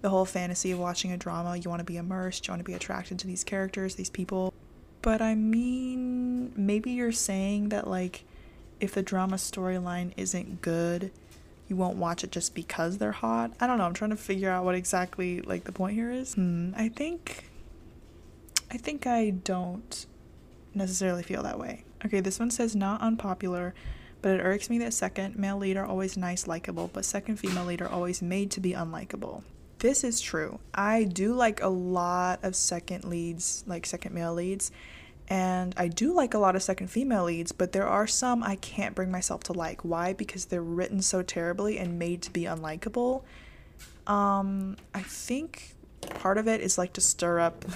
the 0.00 0.10
whole 0.10 0.24
fantasy 0.24 0.70
of 0.72 0.78
watching 0.78 1.12
a 1.12 1.16
drama. 1.16 1.56
You 1.56 1.68
want 1.68 1.80
to 1.80 1.84
be 1.84 1.96
immersed, 1.96 2.46
you 2.46 2.52
want 2.52 2.60
to 2.60 2.64
be 2.64 2.74
attracted 2.74 3.18
to 3.20 3.26
these 3.26 3.44
characters, 3.44 3.94
these 3.94 4.10
people. 4.10 4.52
But 5.02 5.20
I 5.20 5.34
mean, 5.34 6.52
maybe 6.56 6.92
you're 6.92 7.12
saying 7.12 7.68
that, 7.70 7.86
like, 7.86 8.24
if 8.80 8.92
the 8.92 9.02
drama 9.02 9.36
storyline 9.36 10.12
isn't 10.16 10.62
good, 10.62 11.10
you 11.68 11.76
won't 11.76 11.96
watch 11.96 12.24
it 12.24 12.32
just 12.32 12.54
because 12.54 12.98
they're 12.98 13.12
hot. 13.12 13.52
I 13.60 13.66
don't 13.66 13.78
know. 13.78 13.84
I'm 13.84 13.94
trying 13.94 14.10
to 14.10 14.16
figure 14.16 14.50
out 14.50 14.64
what 14.64 14.74
exactly 14.74 15.40
like 15.40 15.64
the 15.64 15.72
point 15.72 15.94
here 15.94 16.10
is. 16.10 16.34
Hmm, 16.34 16.72
I 16.76 16.88
think 16.88 17.44
I 18.70 18.76
think 18.76 19.06
I 19.06 19.30
don't 19.30 20.06
necessarily 20.74 21.22
feel 21.22 21.42
that 21.42 21.58
way. 21.58 21.84
Okay, 22.04 22.20
this 22.20 22.38
one 22.38 22.50
says 22.50 22.76
not 22.76 23.00
unpopular, 23.00 23.74
but 24.24 24.40
it 24.40 24.42
irks 24.42 24.70
me 24.70 24.78
that 24.78 24.94
second 24.94 25.36
male 25.36 25.58
lead 25.58 25.76
are 25.76 25.84
always 25.84 26.16
nice, 26.16 26.46
likable, 26.46 26.88
but 26.94 27.04
second 27.04 27.36
female 27.36 27.66
lead 27.66 27.82
are 27.82 27.90
always 27.90 28.22
made 28.22 28.50
to 28.52 28.58
be 28.58 28.72
unlikable. 28.72 29.42
This 29.80 30.02
is 30.02 30.18
true. 30.18 30.60
I 30.74 31.04
do 31.04 31.34
like 31.34 31.62
a 31.62 31.68
lot 31.68 32.42
of 32.42 32.56
second 32.56 33.04
leads, 33.04 33.64
like 33.66 33.84
second 33.84 34.14
male 34.14 34.32
leads, 34.32 34.72
and 35.28 35.74
I 35.76 35.88
do 35.88 36.14
like 36.14 36.32
a 36.32 36.38
lot 36.38 36.56
of 36.56 36.62
second 36.62 36.86
female 36.86 37.24
leads, 37.24 37.52
but 37.52 37.72
there 37.72 37.86
are 37.86 38.06
some 38.06 38.42
I 38.42 38.56
can't 38.56 38.94
bring 38.94 39.10
myself 39.10 39.42
to 39.42 39.52
like. 39.52 39.82
Why? 39.82 40.14
Because 40.14 40.46
they're 40.46 40.62
written 40.62 41.02
so 41.02 41.20
terribly 41.20 41.76
and 41.76 41.98
made 41.98 42.22
to 42.22 42.30
be 42.32 42.44
unlikable. 42.44 43.24
Um, 44.06 44.78
I 44.94 45.02
think 45.02 45.74
part 46.18 46.38
of 46.38 46.48
it 46.48 46.62
is 46.62 46.78
like 46.78 46.94
to 46.94 47.02
stir 47.02 47.40
up 47.40 47.66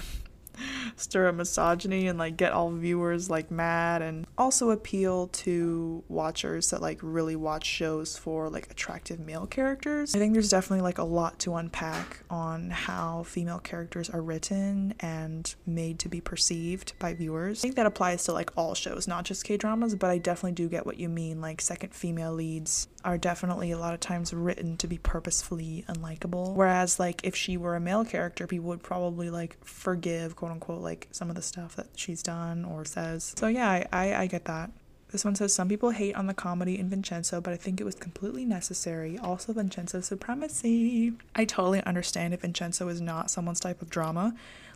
stir 0.96 1.28
up 1.28 1.34
misogyny 1.34 2.06
and 2.06 2.18
like 2.18 2.36
get 2.36 2.52
all 2.52 2.70
viewers 2.70 3.30
like 3.30 3.50
mad 3.50 4.02
and 4.02 4.26
also 4.36 4.70
appeal 4.70 5.28
to 5.28 6.02
watchers 6.08 6.70
that 6.70 6.82
like 6.82 6.98
really 7.02 7.36
watch 7.36 7.64
shows 7.64 8.16
for 8.16 8.48
like 8.48 8.70
attractive 8.70 9.20
male 9.20 9.46
characters. 9.46 10.14
I 10.14 10.18
think 10.18 10.32
there's 10.32 10.50
definitely 10.50 10.82
like 10.82 10.98
a 10.98 11.04
lot 11.04 11.38
to 11.40 11.54
unpack 11.56 12.20
on 12.30 12.70
how 12.70 13.22
female 13.24 13.58
characters 13.58 14.10
are 14.10 14.22
written 14.22 14.94
and 15.00 15.54
made 15.66 15.98
to 16.00 16.08
be 16.08 16.20
perceived 16.20 16.92
by 16.98 17.14
viewers. 17.14 17.60
I 17.60 17.62
think 17.62 17.76
that 17.76 17.86
applies 17.86 18.24
to 18.24 18.32
like 18.32 18.50
all 18.56 18.74
shows, 18.74 19.08
not 19.08 19.24
just 19.24 19.44
K-dramas, 19.44 19.94
but 19.94 20.10
I 20.10 20.18
definitely 20.18 20.52
do 20.52 20.68
get 20.68 20.86
what 20.86 20.98
you 20.98 21.08
mean. 21.08 21.40
Like 21.40 21.60
second 21.60 21.94
female 21.94 22.32
leads 22.32 22.88
are 23.04 23.16
definitely 23.16 23.70
a 23.70 23.78
lot 23.78 23.94
of 23.94 24.00
times 24.00 24.34
written 24.34 24.76
to 24.76 24.86
be 24.86 24.98
purposefully 24.98 25.84
unlikable. 25.88 26.54
Whereas 26.54 26.98
like 26.98 27.20
if 27.24 27.36
she 27.36 27.56
were 27.56 27.76
a 27.76 27.80
male 27.80 28.04
character, 28.04 28.46
people 28.46 28.68
would 28.68 28.82
probably 28.82 29.30
like 29.30 29.56
forgive 29.64 30.36
quote 30.36 30.50
unquote 30.50 30.82
like 30.82 31.08
some 31.10 31.30
of 31.30 31.36
the 31.36 31.42
stuff 31.42 31.76
that 31.76 31.86
she's 31.94 32.22
done 32.22 32.64
or 32.64 32.84
says. 32.84 33.34
So 33.36 33.46
yeah, 33.46 33.70
I, 33.70 33.86
I, 33.92 34.14
I 34.22 34.26
get 34.26 34.46
that. 34.46 34.70
This 35.10 35.24
one 35.24 35.34
says 35.34 35.54
some 35.54 35.68
people 35.68 35.90
hate 35.90 36.14
on 36.16 36.26
the 36.26 36.34
comedy 36.34 36.78
in 36.78 36.90
Vincenzo, 36.90 37.40
but 37.40 37.54
I 37.54 37.56
think 37.56 37.80
it 37.80 37.84
was 37.84 37.94
completely 37.94 38.44
necessary. 38.44 39.16
Also, 39.18 39.54
Vincenzo 39.54 40.02
supremacy. 40.02 41.14
I 41.34 41.46
totally 41.46 41.82
understand 41.84 42.34
if 42.34 42.42
Vincenzo 42.42 42.88
is 42.88 43.00
not 43.00 43.30
someone's 43.30 43.60
type 43.60 43.80
of 43.80 43.88
drama. 43.88 44.34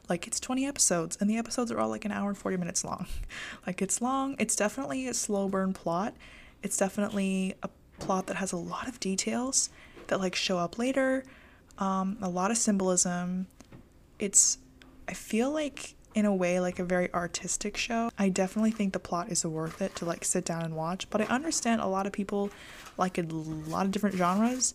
Like 0.08 0.26
it's 0.26 0.40
20 0.40 0.66
episodes, 0.66 1.18
and 1.20 1.28
the 1.28 1.36
episodes 1.36 1.70
are 1.70 1.78
all 1.78 1.90
like 1.90 2.06
an 2.06 2.12
hour 2.12 2.30
and 2.30 2.38
40 2.38 2.56
minutes 2.56 2.82
long. 2.82 3.06
like 3.66 3.82
it's 3.82 4.00
long. 4.00 4.34
It's 4.38 4.56
definitely 4.56 5.06
a 5.06 5.12
slow 5.12 5.48
burn 5.48 5.74
plot. 5.74 6.14
It's 6.62 6.78
definitely 6.78 7.54
a 7.62 7.68
plot 8.04 8.26
that 8.26 8.36
has 8.36 8.52
a 8.52 8.56
lot 8.56 8.88
of 8.88 9.00
details 9.00 9.70
that 10.08 10.20
like 10.20 10.34
show 10.34 10.58
up 10.58 10.78
later. 10.78 11.24
Um, 11.78 12.18
a 12.20 12.28
lot 12.28 12.50
of 12.50 12.58
symbolism. 12.58 13.46
It's 14.18 14.58
I 15.08 15.14
feel 15.14 15.50
like 15.50 15.94
in 16.14 16.26
a 16.26 16.34
way 16.34 16.60
like 16.60 16.78
a 16.78 16.84
very 16.84 17.12
artistic 17.14 17.76
show. 17.76 18.10
I 18.18 18.28
definitely 18.28 18.70
think 18.70 18.92
the 18.92 18.98
plot 18.98 19.30
is 19.30 19.44
worth 19.44 19.80
it 19.80 19.94
to 19.96 20.04
like 20.04 20.24
sit 20.24 20.44
down 20.44 20.62
and 20.62 20.76
watch, 20.76 21.08
but 21.10 21.20
I 21.20 21.24
understand 21.24 21.80
a 21.80 21.86
lot 21.86 22.06
of 22.06 22.12
people 22.12 22.50
like 22.98 23.18
a 23.18 23.22
lot 23.22 23.86
of 23.86 23.92
different 23.92 24.16
genres. 24.16 24.74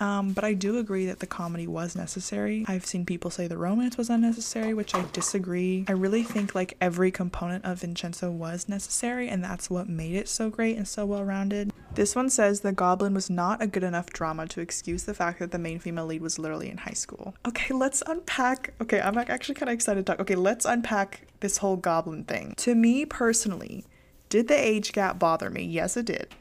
Um, 0.00 0.32
but 0.32 0.44
I 0.44 0.54
do 0.54 0.78
agree 0.78 1.06
that 1.06 1.20
the 1.20 1.26
comedy 1.26 1.66
was 1.66 1.94
necessary. 1.94 2.64
I've 2.66 2.86
seen 2.86 3.06
people 3.06 3.30
say 3.30 3.46
the 3.46 3.56
romance 3.56 3.96
was 3.96 4.10
unnecessary, 4.10 4.74
which 4.74 4.94
I 4.94 5.04
disagree. 5.12 5.84
I 5.88 5.92
really 5.92 6.22
think 6.22 6.54
like 6.54 6.76
every 6.80 7.10
component 7.10 7.64
of 7.64 7.80
Vincenzo 7.80 8.30
was 8.30 8.68
necessary, 8.68 9.28
and 9.28 9.42
that's 9.42 9.70
what 9.70 9.88
made 9.88 10.14
it 10.14 10.28
so 10.28 10.50
great 10.50 10.76
and 10.76 10.86
so 10.88 11.06
well 11.06 11.24
rounded. 11.24 11.72
This 11.94 12.16
one 12.16 12.28
says 12.28 12.60
The 12.60 12.72
Goblin 12.72 13.14
was 13.14 13.30
not 13.30 13.62
a 13.62 13.66
good 13.68 13.84
enough 13.84 14.10
drama 14.10 14.46
to 14.48 14.60
excuse 14.60 15.04
the 15.04 15.14
fact 15.14 15.38
that 15.38 15.52
the 15.52 15.58
main 15.58 15.78
female 15.78 16.06
lead 16.06 16.22
was 16.22 16.38
literally 16.38 16.70
in 16.70 16.78
high 16.78 16.92
school. 16.92 17.34
Okay, 17.46 17.72
let's 17.72 18.02
unpack. 18.06 18.74
Okay, 18.80 19.00
I'm 19.00 19.16
actually 19.16 19.54
kind 19.54 19.68
of 19.68 19.74
excited 19.74 20.04
to 20.04 20.12
talk. 20.12 20.20
Okay, 20.20 20.34
let's 20.34 20.64
unpack 20.64 21.28
this 21.40 21.58
whole 21.58 21.76
Goblin 21.76 22.24
thing. 22.24 22.54
To 22.58 22.74
me 22.74 23.06
personally, 23.06 23.84
did 24.28 24.48
the 24.48 24.58
age 24.58 24.92
gap 24.92 25.18
bother 25.18 25.50
me? 25.50 25.62
Yes, 25.62 25.96
it 25.96 26.06
did. 26.06 26.34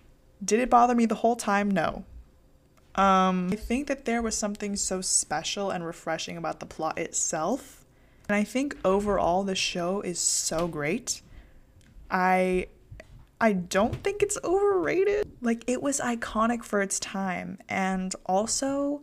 Did 0.43 0.59
it 0.59 0.69
bother 0.69 0.95
me 0.95 1.05
the 1.05 1.15
whole 1.15 1.35
time? 1.35 1.69
No. 1.69 2.05
Um, 2.95 3.49
I 3.51 3.55
think 3.55 3.87
that 3.87 4.05
there 4.05 4.21
was 4.21 4.37
something 4.37 4.75
so 4.75 5.01
special 5.01 5.71
and 5.71 5.85
refreshing 5.85 6.37
about 6.37 6.59
the 6.59 6.65
plot 6.65 6.99
itself. 6.99 7.83
And 8.29 8.35
I 8.35 8.43
think 8.43 8.77
overall 8.85 9.43
the 9.43 9.55
show 9.55 10.01
is 10.01 10.19
so 10.19 10.67
great. 10.67 11.21
I 12.09 12.67
I 13.41 13.53
don't 13.53 13.95
think 14.03 14.21
it's 14.21 14.37
overrated. 14.43 15.29
Like 15.41 15.63
it 15.67 15.81
was 15.81 15.99
iconic 15.99 16.63
for 16.63 16.81
its 16.81 16.99
time 16.99 17.57
and 17.67 18.15
also 18.25 19.01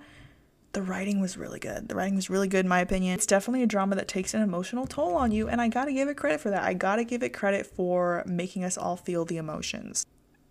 the 0.73 0.83
writing 0.83 1.21
was 1.21 1.37
really 1.37 1.59
good. 1.59 1.89
The 1.89 1.97
writing 1.97 2.15
was 2.15 2.31
really 2.31 2.49
good 2.49 2.65
in 2.65 2.69
my 2.69 2.81
opinion. 2.81 3.15
It's 3.15 3.27
definitely 3.27 3.65
a 3.65 3.67
drama 3.67 3.97
that 3.97 4.09
takes 4.09 4.33
an 4.35 4.41
emotional 4.41 4.87
toll 4.87 5.17
on 5.17 5.33
you 5.33 5.49
and 5.49 5.61
I 5.61 5.69
got 5.69 5.87
to 5.87 5.93
give 5.93 6.09
it 6.09 6.17
credit 6.17 6.41
for 6.41 6.51
that. 6.51 6.63
I 6.63 6.75
got 6.75 6.97
to 6.97 7.05
give 7.05 7.25
it 7.25 7.31
credit 7.31 7.67
for 7.67 8.23
making 8.25 8.65
us 8.65 8.79
all 8.79 8.97
feel 8.97 9.25
the 9.25 9.37
emotions. 9.37 10.07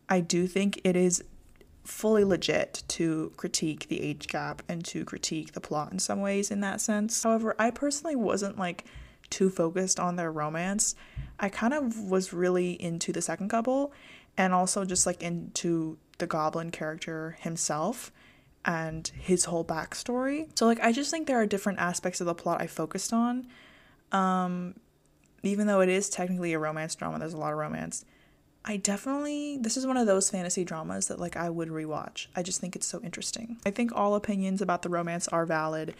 I 0.09 0.19
do 0.19 0.45
think 0.45 0.81
it 0.83 0.95
is 0.95 1.23
fully 1.83 2.23
legit 2.23 2.83
to 2.87 3.31
critique 3.37 3.87
the 3.87 4.01
age 4.01 4.27
gap 4.27 4.61
and 4.67 4.83
to 4.85 5.05
critique 5.05 5.53
the 5.53 5.61
plot 5.61 5.91
in 5.91 5.99
some 5.99 6.21
ways 6.21 6.51
in 6.51 6.61
that 6.61 6.81
sense. 6.81 7.21
However, 7.23 7.55
I 7.57 7.71
personally 7.71 8.15
wasn't 8.15 8.57
like 8.57 8.85
too 9.29 9.49
focused 9.49 9.99
on 9.99 10.15
their 10.15 10.31
romance. 10.31 10.95
I 11.39 11.49
kind 11.49 11.73
of 11.73 11.97
was 11.99 12.33
really 12.33 12.71
into 12.81 13.11
the 13.11 13.21
second 13.21 13.49
couple 13.49 13.93
and 14.37 14.53
also 14.53 14.85
just 14.85 15.05
like 15.05 15.23
into 15.23 15.97
the 16.17 16.27
goblin 16.27 16.71
character 16.71 17.37
himself 17.39 18.11
and 18.65 19.07
his 19.07 19.45
whole 19.45 19.63
backstory. 19.63 20.47
So 20.57 20.65
like 20.65 20.79
I 20.81 20.91
just 20.91 21.11
think 21.11 21.27
there 21.27 21.39
are 21.39 21.45
different 21.45 21.79
aspects 21.79 22.19
of 22.19 22.27
the 22.27 22.35
plot 22.35 22.61
I 22.61 22.67
focused 22.67 23.13
on. 23.13 23.47
Um 24.11 24.75
even 25.41 25.67
though 25.67 25.79
it 25.79 25.89
is 25.89 26.09
technically 26.09 26.51
a 26.53 26.59
romance 26.59 26.95
drama, 26.95 27.17
there's 27.19 27.33
a 27.33 27.37
lot 27.37 27.53
of 27.53 27.59
romance. 27.59 28.03
I 28.69 28.77
definitely 28.77 29.57
this 29.57 29.77
is 29.77 29.87
one 29.87 29.97
of 29.97 30.05
those 30.05 30.29
fantasy 30.29 30.63
dramas 30.63 31.07
that 31.07 31.19
like 31.19 31.35
I 31.35 31.49
would 31.49 31.69
rewatch. 31.69 32.27
I 32.35 32.43
just 32.43 32.61
think 32.61 32.75
it's 32.75 32.85
so 32.85 33.01
interesting. 33.03 33.57
I 33.65 33.71
think 33.71 33.91
all 33.95 34.13
opinions 34.13 34.61
about 34.61 34.83
the 34.83 34.89
romance 34.89 35.27
are 35.29 35.47
valid. 35.47 35.95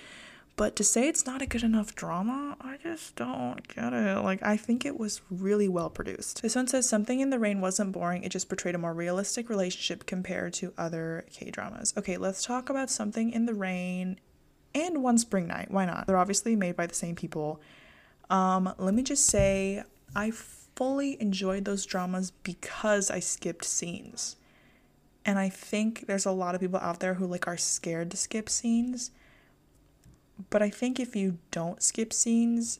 But 0.55 0.75
to 0.75 0.83
say 0.83 1.07
it's 1.07 1.25
not 1.25 1.41
a 1.41 1.47
good 1.47 1.63
enough 1.63 1.95
drama, 1.95 2.57
I 2.61 2.77
just 2.83 3.15
don't 3.15 3.65
get 3.69 3.93
it. 3.93 4.21
Like, 4.21 4.43
I 4.43 4.57
think 4.57 4.85
it 4.85 4.99
was 4.99 5.21
really 5.31 5.69
well 5.69 5.89
produced. 5.89 6.41
This 6.41 6.55
one 6.55 6.67
says 6.67 6.87
something 6.87 7.21
in 7.21 7.29
the 7.29 7.39
rain 7.39 7.61
wasn't 7.61 7.93
boring, 7.93 8.23
it 8.23 8.29
just 8.29 8.49
portrayed 8.49 8.75
a 8.75 8.77
more 8.77 8.93
realistic 8.93 9.49
relationship 9.49 10.05
compared 10.05 10.53
to 10.55 10.73
other 10.77 11.25
K 11.31 11.49
dramas. 11.49 11.93
Okay, 11.97 12.17
let's 12.17 12.43
talk 12.43 12.69
about 12.69 12.89
something 12.89 13.31
in 13.31 13.45
the 13.45 13.53
rain 13.53 14.19
and 14.75 15.01
One 15.01 15.17
Spring 15.17 15.47
Night. 15.47 15.71
Why 15.71 15.85
not? 15.85 16.05
They're 16.07 16.17
obviously 16.17 16.57
made 16.57 16.75
by 16.75 16.87
the 16.87 16.93
same 16.93 17.15
people. 17.15 17.61
Um, 18.29 18.73
let 18.77 18.93
me 18.93 19.01
just 19.01 19.27
say, 19.27 19.83
I 20.13 20.31
fully 20.79 21.21
enjoyed 21.21 21.65
those 21.65 21.85
dramas 21.85 22.31
because 22.31 23.11
I 23.11 23.19
skipped 23.19 23.65
scenes. 23.65 24.37
And 25.25 25.37
I 25.37 25.49
think 25.49 26.07
there's 26.07 26.25
a 26.25 26.31
lot 26.31 26.55
of 26.55 26.61
people 26.61 26.79
out 26.79 27.01
there 27.01 27.15
who 27.15 27.27
like 27.27 27.47
are 27.47 27.57
scared 27.57 28.09
to 28.11 28.17
skip 28.17 28.49
scenes 28.49 29.11
but 30.49 30.61
I 30.61 30.69
think 30.69 30.99
if 30.99 31.15
you 31.15 31.37
don't 31.51 31.81
skip 31.83 32.13
scenes, 32.13 32.79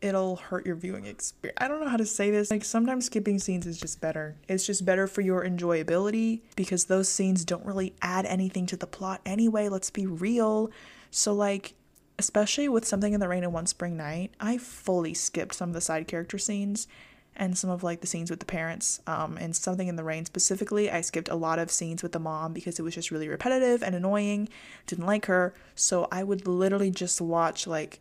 it'll 0.00 0.36
hurt 0.36 0.66
your 0.66 0.76
viewing 0.76 1.06
experience. 1.06 1.58
I 1.60 1.68
don't 1.68 1.80
know 1.80 1.88
how 1.88 1.96
to 1.96 2.06
say 2.06 2.30
this. 2.30 2.50
Like 2.50 2.64
sometimes 2.64 3.06
skipping 3.06 3.38
scenes 3.38 3.66
is 3.66 3.78
just 3.78 4.00
better. 4.00 4.36
It's 4.48 4.66
just 4.66 4.84
better 4.84 5.06
for 5.06 5.20
your 5.20 5.44
enjoyability 5.44 6.40
because 6.56 6.86
those 6.86 7.08
scenes 7.08 7.44
don't 7.44 7.64
really 7.64 7.94
add 8.00 8.26
anything 8.26 8.66
to 8.66 8.76
the 8.76 8.86
plot 8.86 9.20
anyway. 9.26 9.68
Let's 9.68 9.90
be 9.90 10.06
real. 10.06 10.70
So 11.10 11.34
like 11.34 11.74
especially 12.18 12.68
with 12.68 12.84
something 12.84 13.12
in 13.12 13.18
the 13.18 13.28
rain 13.28 13.42
and 13.42 13.52
one 13.52 13.66
spring 13.66 13.96
night, 13.96 14.32
I 14.38 14.56
fully 14.56 15.14
skipped 15.14 15.54
some 15.54 15.70
of 15.70 15.74
the 15.74 15.80
side 15.80 16.06
character 16.06 16.38
scenes 16.38 16.86
and 17.36 17.56
some 17.58 17.70
of 17.70 17.82
like 17.82 18.00
the 18.00 18.06
scenes 18.06 18.30
with 18.30 18.40
the 18.40 18.46
parents 18.46 19.00
um, 19.06 19.36
and 19.36 19.54
something 19.54 19.88
in 19.88 19.96
the 19.96 20.04
rain 20.04 20.24
specifically 20.24 20.90
i 20.90 21.00
skipped 21.00 21.28
a 21.28 21.34
lot 21.34 21.58
of 21.58 21.70
scenes 21.70 22.02
with 22.02 22.12
the 22.12 22.18
mom 22.18 22.52
because 22.52 22.78
it 22.78 22.82
was 22.82 22.94
just 22.94 23.10
really 23.10 23.28
repetitive 23.28 23.82
and 23.82 23.94
annoying 23.94 24.48
didn't 24.86 25.06
like 25.06 25.26
her 25.26 25.54
so 25.74 26.08
i 26.10 26.22
would 26.22 26.46
literally 26.46 26.90
just 26.90 27.20
watch 27.20 27.66
like 27.66 28.00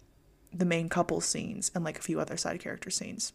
the 0.53 0.65
main 0.65 0.89
couple 0.89 1.19
scenes 1.19 1.71
and 1.73 1.83
like 1.83 1.97
a 1.97 2.03
few 2.03 2.19
other 2.19 2.37
side 2.37 2.59
character 2.59 2.89
scenes 2.89 3.33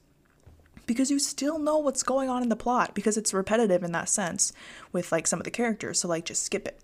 because 0.87 1.11
you 1.11 1.19
still 1.19 1.59
know 1.59 1.79
what's 1.79 2.03
going 2.03 2.29
on 2.29 2.43
in 2.43 2.49
the 2.49 2.57
plot 2.57 2.95
because 2.95 3.17
it's 3.17 3.35
repetitive 3.35 3.83
in 3.83 3.93
that 3.93 4.09
sense 4.09 4.53
with 4.93 5.13
like 5.13 5.27
some 5.27 5.41
of 5.41 5.45
the 5.45 5.51
characters 5.51 6.01
so 6.01 6.09
like 6.09 6.25
just 6.25 6.43
skip 6.43 6.67
it 6.67 6.81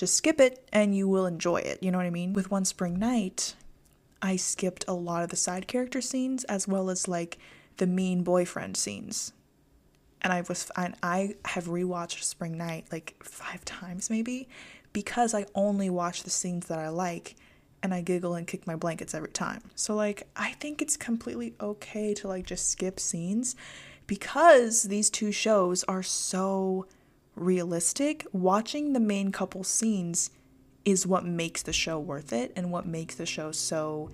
just 0.00 0.16
skip 0.16 0.40
it 0.40 0.66
and 0.72 0.96
you 0.96 1.06
will 1.06 1.26
enjoy 1.26 1.58
it. 1.58 1.82
You 1.82 1.90
know 1.90 1.98
what 1.98 2.06
I 2.06 2.10
mean? 2.10 2.32
With 2.32 2.50
One 2.50 2.64
Spring 2.64 2.98
Night, 2.98 3.54
I 4.22 4.36
skipped 4.36 4.82
a 4.88 4.94
lot 4.94 5.22
of 5.22 5.28
the 5.28 5.36
side 5.36 5.68
character 5.68 6.00
scenes 6.00 6.44
as 6.44 6.66
well 6.66 6.88
as 6.88 7.06
like 7.06 7.38
the 7.80 7.86
mean 7.86 8.22
boyfriend 8.22 8.76
scenes. 8.76 9.32
And 10.22 10.32
I 10.32 10.42
was 10.42 10.70
and 10.76 10.94
I 11.02 11.34
have 11.46 11.64
rewatched 11.64 12.22
Spring 12.22 12.56
Night 12.56 12.84
like 12.92 13.16
5 13.24 13.64
times 13.64 14.10
maybe 14.10 14.48
because 14.92 15.34
I 15.34 15.46
only 15.54 15.88
watch 15.88 16.22
the 16.22 16.30
scenes 16.30 16.66
that 16.66 16.78
I 16.78 16.90
like 16.90 17.36
and 17.82 17.94
I 17.94 18.02
giggle 18.02 18.34
and 18.34 18.46
kick 18.46 18.66
my 18.66 18.76
blankets 18.76 19.14
every 19.14 19.30
time. 19.30 19.62
So 19.74 19.94
like 19.94 20.28
I 20.36 20.52
think 20.52 20.82
it's 20.82 20.98
completely 20.98 21.54
okay 21.58 22.12
to 22.14 22.28
like 22.28 22.44
just 22.44 22.68
skip 22.68 23.00
scenes 23.00 23.56
because 24.06 24.82
these 24.84 25.08
two 25.08 25.32
shows 25.32 25.82
are 25.84 26.02
so 26.02 26.86
realistic, 27.34 28.26
watching 28.32 28.92
the 28.92 29.00
main 29.00 29.32
couple 29.32 29.64
scenes 29.64 30.30
is 30.84 31.06
what 31.06 31.24
makes 31.24 31.62
the 31.62 31.72
show 31.72 31.98
worth 31.98 32.32
it 32.32 32.52
and 32.56 32.70
what 32.70 32.86
makes 32.86 33.14
the 33.14 33.26
show 33.26 33.52
so 33.52 34.10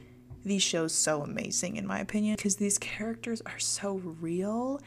these 0.46 0.62
shows 0.62 0.92
so 0.94 1.22
amazing 1.22 1.76
in 1.76 1.86
my 1.86 1.98
opinion 1.98 2.36
because 2.36 2.56
these 2.56 2.78
characters 2.78 3.42
are 3.46 3.58
so 3.58 3.94
real 4.20 4.80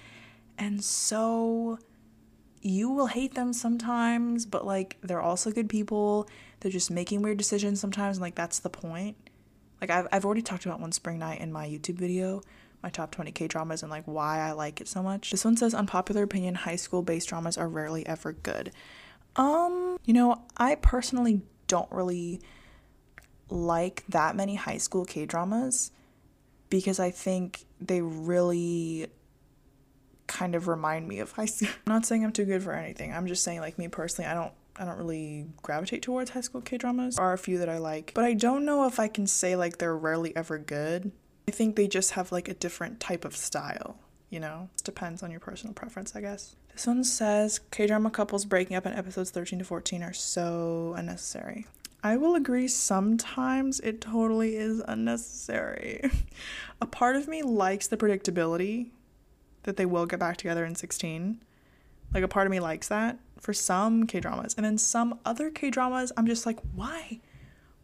and 0.58 0.84
so 0.84 1.78
you 2.62 2.90
will 2.90 3.08
hate 3.08 3.36
them 3.36 3.54
sometimes 3.54 4.46
but 4.46 4.66
like 4.66 4.98
they're 5.02 5.22
also 5.22 5.52
good 5.52 5.70
people 5.70 6.28
they're 6.60 6.72
just 6.72 6.90
making 6.90 7.22
weird 7.22 7.38
decisions 7.38 7.80
sometimes 7.80 8.18
and 8.18 8.22
like 8.22 8.36
that's 8.36 8.60
the 8.60 8.70
point 8.70 9.16
like 9.82 9.90
I've, 9.90 10.08
I've 10.12 10.26
already 10.26 10.42
talked 10.42 10.66
about 10.66 10.80
one 10.80 10.92
spring 10.92 11.20
night 11.20 11.42
in 11.42 11.52
my 11.52 11.68
youtube 11.68 11.96
video 11.96 12.42
my 12.82 12.90
top 12.90 13.12
20 13.12 13.32
K 13.32 13.48
dramas 13.48 13.84
and 13.84 13.92
like 13.92 14.06
why 14.06 14.40
I 14.40 14.54
like 14.54 14.80
it 14.82 14.88
so 14.88 15.04
much. 15.04 15.32
This 15.32 15.44
one 15.44 15.58
says 15.58 15.74
unpopular 15.74 16.24
opinion 16.24 16.56
high 16.56 16.78
school 16.78 17.02
based 17.02 17.30
dramas 17.30 17.58
are 17.58 17.68
rarely 17.68 18.06
ever 18.08 18.32
good. 18.32 18.72
Um, 19.36 19.98
you 20.06 20.14
know, 20.14 20.44
I 20.58 20.76
personally 20.76 21.42
don't 21.68 21.92
really 21.92 22.42
like 23.50 24.04
that 24.10 24.36
many 24.36 24.56
high 24.56 24.78
school 24.78 25.06
K 25.06 25.26
dramas 25.26 25.92
because 26.70 27.00
I 27.00 27.12
think 27.12 27.66
they 27.82 28.02
really 28.02 29.08
kind 30.28 30.56
of 30.56 30.68
remind 30.68 31.08
me 31.08 31.20
of 31.20 31.32
high 31.32 31.46
school. 31.46 31.70
I'm 31.88 31.94
not 31.94 32.06
saying 32.06 32.24
I'm 32.24 32.32
too 32.32 32.46
good 32.46 32.64
for 32.64 32.74
anything. 32.74 33.14
I'm 33.14 33.28
just 33.28 33.44
saying 33.44 33.60
like 33.60 33.78
me 33.78 33.88
personally, 33.88 34.30
I 34.30 34.34
don't 34.34 34.54
I 34.78 34.86
don't 34.86 34.98
really 34.98 35.48
gravitate 35.62 36.02
towards 36.02 36.30
high 36.30 36.42
school 36.42 36.62
K 36.62 36.78
dramas. 36.78 37.18
There 37.18 37.26
are 37.26 37.34
a 37.34 37.38
few 37.38 37.58
that 37.58 37.70
I 37.70 37.80
like, 37.80 38.14
but 38.16 38.24
I 38.24 38.34
don't 38.34 38.64
know 38.64 38.86
if 38.86 39.00
I 39.00 39.08
can 39.10 39.28
say 39.28 39.56
like 39.56 39.78
they're 39.78 39.98
rarely 39.98 40.34
ever 40.36 40.58
good. 40.58 41.12
I 41.50 41.52
think 41.52 41.76
they 41.76 41.88
just 41.88 42.12
have 42.12 42.32
like 42.32 42.48
a 42.48 42.54
different 42.54 43.00
type 43.00 43.26
of 43.26 43.36
style, 43.36 43.98
you 44.30 44.40
know? 44.40 44.70
It 44.78 44.84
depends 44.84 45.24
on 45.24 45.32
your 45.32 45.40
personal 45.40 45.74
preference, 45.74 46.16
I 46.16 46.22
guess. 46.22 46.56
This 46.72 46.86
one 46.88 47.04
says 47.04 47.60
K 47.72 47.88
drama 47.88 48.12
couples 48.12 48.46
breaking 48.46 48.78
up 48.78 48.86
in 48.86 48.94
episodes 48.94 49.32
13 49.32 49.60
to 49.60 49.66
14 49.66 50.04
are 50.04 50.14
so 50.14 50.94
unnecessary. 50.96 51.66
I 52.02 52.16
will 52.16 52.36
agree 52.36 52.68
sometimes 52.68 53.80
it 53.82 54.02
totally 54.02 54.56
is 54.56 54.82
unnecessary. 54.88 56.10
a 56.82 56.86
part 56.86 57.16
of 57.16 57.28
me 57.28 57.44
likes 57.44 57.88
the 57.88 57.98
predictability 57.98 58.92
that 59.64 59.76
they 59.76 59.86
will 59.86 60.06
get 60.06 60.20
back 60.20 60.38
together 60.38 60.66
in 60.66 60.76
16. 60.76 61.42
Like 62.14 62.24
a 62.24 62.28
part 62.28 62.48
of 62.48 62.52
me 62.52 62.60
likes 62.60 62.88
that 62.88 63.20
for 63.40 63.54
some 63.54 64.08
K 64.08 64.20
dramas. 64.20 64.54
And 64.56 64.66
then 64.66 64.78
some 64.78 65.20
other 65.26 65.50
K 65.50 65.70
dramas, 65.70 66.12
I'm 66.16 66.26
just 66.26 66.46
like, 66.46 66.60
why? 66.74 67.20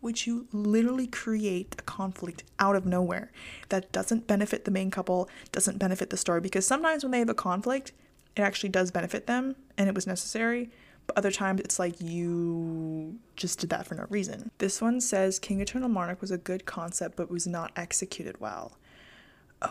would 0.05 0.27
you 0.27 0.47
literally 0.53 1.07
create 1.07 1.75
a 1.79 1.81
conflict 1.81 2.43
out 2.59 2.75
of 2.75 2.85
nowhere 2.85 3.31
that 3.69 3.91
doesn't 3.91 4.27
benefit 4.27 4.63
the 4.63 4.69
main 4.69 4.91
couple, 4.91 5.27
doesn't 5.51 5.79
benefit 5.79 6.11
the 6.11 6.15
story? 6.15 6.39
Because 6.39 6.63
sometimes 6.63 7.03
when 7.03 7.09
they 7.09 7.17
have 7.17 7.27
a 7.27 7.33
conflict, 7.33 7.91
it 8.35 8.43
actually 8.43 8.69
does 8.69 8.91
benefit 8.91 9.25
them 9.25 9.55
and 9.79 9.89
it 9.89 9.95
was 9.95 10.05
necessary. 10.05 10.69
Other 11.15 11.31
times 11.31 11.61
it's 11.61 11.79
like 11.79 12.01
you 12.01 13.17
just 13.35 13.59
did 13.59 13.69
that 13.69 13.85
for 13.85 13.95
no 13.95 14.05
reason. 14.09 14.51
This 14.57 14.81
one 14.81 14.99
says 14.99 15.39
King 15.39 15.61
Eternal 15.61 15.89
Monarch 15.89 16.21
was 16.21 16.31
a 16.31 16.37
good 16.37 16.65
concept 16.65 17.15
but 17.15 17.29
was 17.29 17.47
not 17.47 17.71
executed 17.75 18.39
well. 18.39 18.77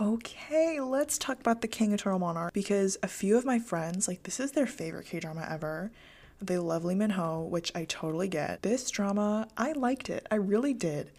Okay, 0.00 0.80
let's 0.80 1.18
talk 1.18 1.38
about 1.40 1.60
the 1.60 1.68
King 1.68 1.92
Eternal 1.92 2.18
Monarch 2.18 2.52
because 2.52 2.96
a 3.02 3.08
few 3.08 3.36
of 3.36 3.44
my 3.44 3.58
friends, 3.58 4.08
like, 4.08 4.22
this 4.22 4.40
is 4.40 4.52
their 4.52 4.66
favorite 4.66 5.06
K 5.06 5.20
drama 5.20 5.46
ever. 5.48 5.92
They 6.40 6.58
love 6.58 6.84
Lee 6.84 6.94
Min 6.94 7.10
Ho, 7.10 7.42
which 7.42 7.70
I 7.74 7.84
totally 7.84 8.28
get. 8.28 8.62
This 8.62 8.90
drama, 8.90 9.46
I 9.56 9.72
liked 9.72 10.10
it. 10.10 10.26
I 10.30 10.36
really 10.36 10.74
did. 10.74 11.10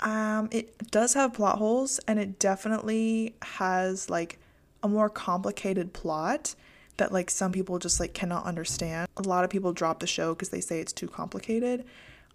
Um, 0.00 0.48
it 0.50 0.90
does 0.90 1.14
have 1.14 1.34
plot 1.34 1.58
holes, 1.58 2.00
and 2.08 2.18
it 2.18 2.38
definitely 2.38 3.34
has 3.42 4.10
like 4.10 4.38
a 4.82 4.88
more 4.88 5.08
complicated 5.08 5.92
plot 5.92 6.54
that 6.96 7.12
like 7.12 7.30
some 7.30 7.52
people 7.52 7.78
just 7.78 8.00
like 8.00 8.14
cannot 8.14 8.44
understand. 8.44 9.08
A 9.16 9.22
lot 9.22 9.44
of 9.44 9.50
people 9.50 9.72
drop 9.72 10.00
the 10.00 10.06
show 10.06 10.34
because 10.34 10.48
they 10.48 10.60
say 10.60 10.80
it's 10.80 10.92
too 10.92 11.08
complicated. 11.08 11.84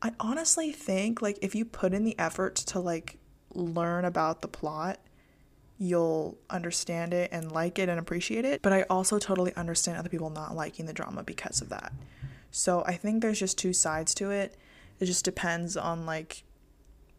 I 0.01 0.11
honestly 0.19 0.71
think 0.71 1.21
like 1.21 1.37
if 1.41 1.55
you 1.55 1.65
put 1.65 1.93
in 1.93 2.03
the 2.03 2.17
effort 2.17 2.55
to 2.55 2.79
like 2.79 3.17
learn 3.53 4.05
about 4.05 4.41
the 4.41 4.47
plot 4.47 4.99
you'll 5.81 6.37
understand 6.47 7.11
it 7.11 7.27
and 7.31 7.51
like 7.51 7.79
it 7.79 7.89
and 7.89 7.99
appreciate 7.99 8.45
it. 8.45 8.61
But 8.61 8.71
I 8.71 8.83
also 8.83 9.17
totally 9.17 9.51
understand 9.55 9.97
other 9.97 10.09
people 10.09 10.29
not 10.29 10.55
liking 10.55 10.85
the 10.85 10.93
drama 10.93 11.23
because 11.23 11.59
of 11.59 11.69
that. 11.69 11.91
So 12.51 12.83
I 12.85 12.93
think 12.93 13.23
there's 13.23 13.39
just 13.39 13.57
two 13.57 13.73
sides 13.73 14.13
to 14.15 14.29
it. 14.29 14.55
It 14.99 15.05
just 15.05 15.25
depends 15.25 15.75
on, 15.75 16.05
like, 16.05 16.43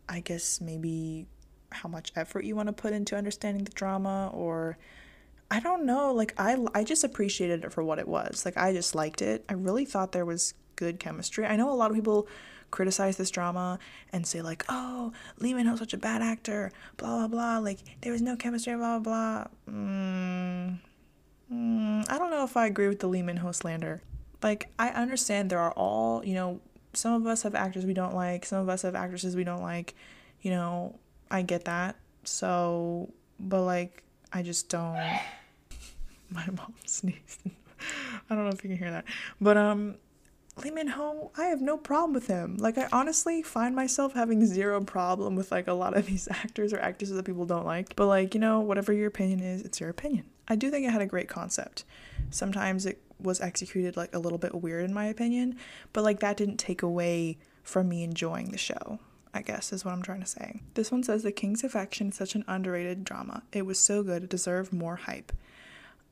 I 0.09 0.21
guess 0.21 0.61
maybe 0.61 1.27
how 1.73 1.89
much 1.89 2.13
effort 2.15 2.45
you 2.45 2.55
want 2.55 2.69
to 2.69 2.73
put 2.73 2.93
into 2.93 3.17
understanding 3.17 3.65
the 3.65 3.73
drama 3.73 4.31
or. 4.33 4.79
I 5.53 5.61
don't 5.61 5.85
know, 5.85 6.15
like 6.15 6.33
I 6.39 6.57
I 6.75 6.83
just 6.83 7.05
appreciated 7.05 7.63
it 7.63 7.73
for 7.75 7.85
what 7.85 7.99
it 7.99 8.09
was. 8.09 8.47
Like 8.47 8.57
I 8.57 8.73
just 8.73 8.95
liked 8.95 9.21
it. 9.21 9.45
I 9.51 9.53
really 9.53 9.85
thought 9.85 10.13
there 10.13 10.25
was 10.25 10.55
good 10.77 10.99
chemistry. 10.99 11.45
I 11.45 11.57
know 11.57 11.71
a 11.71 11.77
lot 11.77 11.91
of 11.91 11.95
people 11.95 12.27
criticize 12.71 13.19
this 13.19 13.31
drama 13.31 13.79
and 14.15 14.27
say 14.27 14.41
like, 14.41 14.65
"Oh, 14.71 15.13
Lee 15.41 15.53
Min 15.53 15.67
Ho's 15.67 15.79
such 15.79 15.93
a 15.93 15.99
bad 15.99 16.23
actor," 16.23 16.73
blah 16.97 17.19
blah 17.19 17.29
blah. 17.29 17.59
Like 17.59 17.81
there 18.01 18.13
was 18.13 18.23
no 18.23 18.35
chemistry, 18.35 18.75
blah 18.77 18.99
blah 18.99 19.45
blah. 19.69 19.75
Mm, 19.75 20.79
mm, 21.53 22.11
I 22.11 22.17
don't 22.17 22.31
know 22.31 22.45
if 22.45 22.57
I 22.57 22.67
agree 22.67 22.89
with 22.89 23.01
the 23.01 23.09
Lee 23.09 23.21
Min 23.21 23.37
Ho 23.37 23.53
slander. 23.53 24.01
Like 24.43 24.71
I 24.79 24.89
understand 24.89 25.51
there 25.51 25.61
are 25.61 25.73
all 25.73 26.25
you 26.25 26.33
know. 26.33 26.61
Some 26.95 27.13
of 27.13 27.27
us 27.27 27.43
have 27.43 27.55
actors 27.55 27.85
we 27.85 27.93
don't 27.93 28.15
like. 28.15 28.47
Some 28.47 28.63
of 28.63 28.71
us 28.71 28.83
have 28.83 28.95
actresses 28.95 29.37
we 29.37 29.45
don't 29.45 29.63
like. 29.63 29.95
You 30.41 30.51
know, 30.51 30.99
I 31.31 31.43
get 31.43 31.67
that. 31.67 31.97
So, 32.25 33.13
but 33.39 33.65
like, 33.65 34.03
I 34.33 34.43
just 34.43 34.71
don't. 34.71 34.97
My 36.35 36.47
mom 36.57 36.75
sneezed. 36.87 37.43
I 38.31 38.35
don't 38.35 38.45
know 38.45 38.51
if 38.51 38.63
you 38.63 38.71
can 38.71 38.79
hear 38.79 38.91
that, 38.91 39.05
but 39.41 39.57
um, 39.57 39.97
Lee 40.63 40.71
Min 40.71 40.89
Ho, 40.89 41.33
I 41.37 41.47
have 41.47 41.61
no 41.61 41.77
problem 41.77 42.13
with 42.13 42.27
him. 42.27 42.57
Like, 42.59 42.79
I 42.79 42.89
honestly 42.93 43.43
find 43.43 43.75
myself 43.75 44.13
having 44.13 44.47
zero 44.47 44.81
problem 44.83 45.35
with 45.35 45.51
like 45.51 45.67
a 45.67 45.73
lot 45.73 45.97
of 45.97 46.07
these 46.07 46.29
actors 46.29 46.73
or 46.73 46.79
actresses 46.79 47.17
that 47.17 47.25
people 47.25 47.47
don't 47.47 47.67
like. 47.67 47.97
But, 47.97 48.07
like, 48.07 48.35
you 48.35 48.41
know, 48.41 48.61
whatever 48.61 48.93
your 48.93 49.09
opinion 49.09 49.41
is, 49.41 49.63
it's 49.63 49.81
your 49.81 49.91
opinion. 49.91 50.25
I 50.49 50.57
do 50.57 50.71
think 50.71 50.87
it 50.87 50.91
had 50.91 51.03
a 51.03 51.07
great 51.07 51.29
concept. 51.29 51.85
Sometimes 52.31 52.87
it 52.87 53.01
was 53.21 53.41
executed 53.41 53.97
like 53.97 54.15
a 54.15 54.19
little 54.19 54.39
bit 54.39 54.55
weird, 54.55 54.85
in 54.85 54.93
my 54.93 55.07
opinion, 55.07 55.57
but 55.93 56.05
like 56.05 56.21
that 56.21 56.37
didn't 56.37 56.59
take 56.59 56.83
away 56.83 57.39
from 57.63 57.89
me 57.89 58.03
enjoying 58.03 58.51
the 58.51 58.59
show. 58.59 58.99
I 59.35 59.41
guess 59.41 59.73
is 59.73 59.85
what 59.85 59.93
I'm 59.93 60.03
trying 60.03 60.21
to 60.21 60.27
say. 60.27 60.61
This 60.75 60.93
one 60.93 61.03
says 61.03 61.23
The 61.23 61.33
King's 61.33 61.65
Affection 61.65 62.09
is 62.09 62.17
such 62.17 62.35
an 62.35 62.45
underrated 62.47 63.05
drama. 63.05 63.45
It 63.53 63.65
was 63.65 63.79
so 63.79 64.03
good, 64.03 64.25
it 64.25 64.29
deserved 64.29 64.73
more 64.73 64.97
hype. 64.97 65.33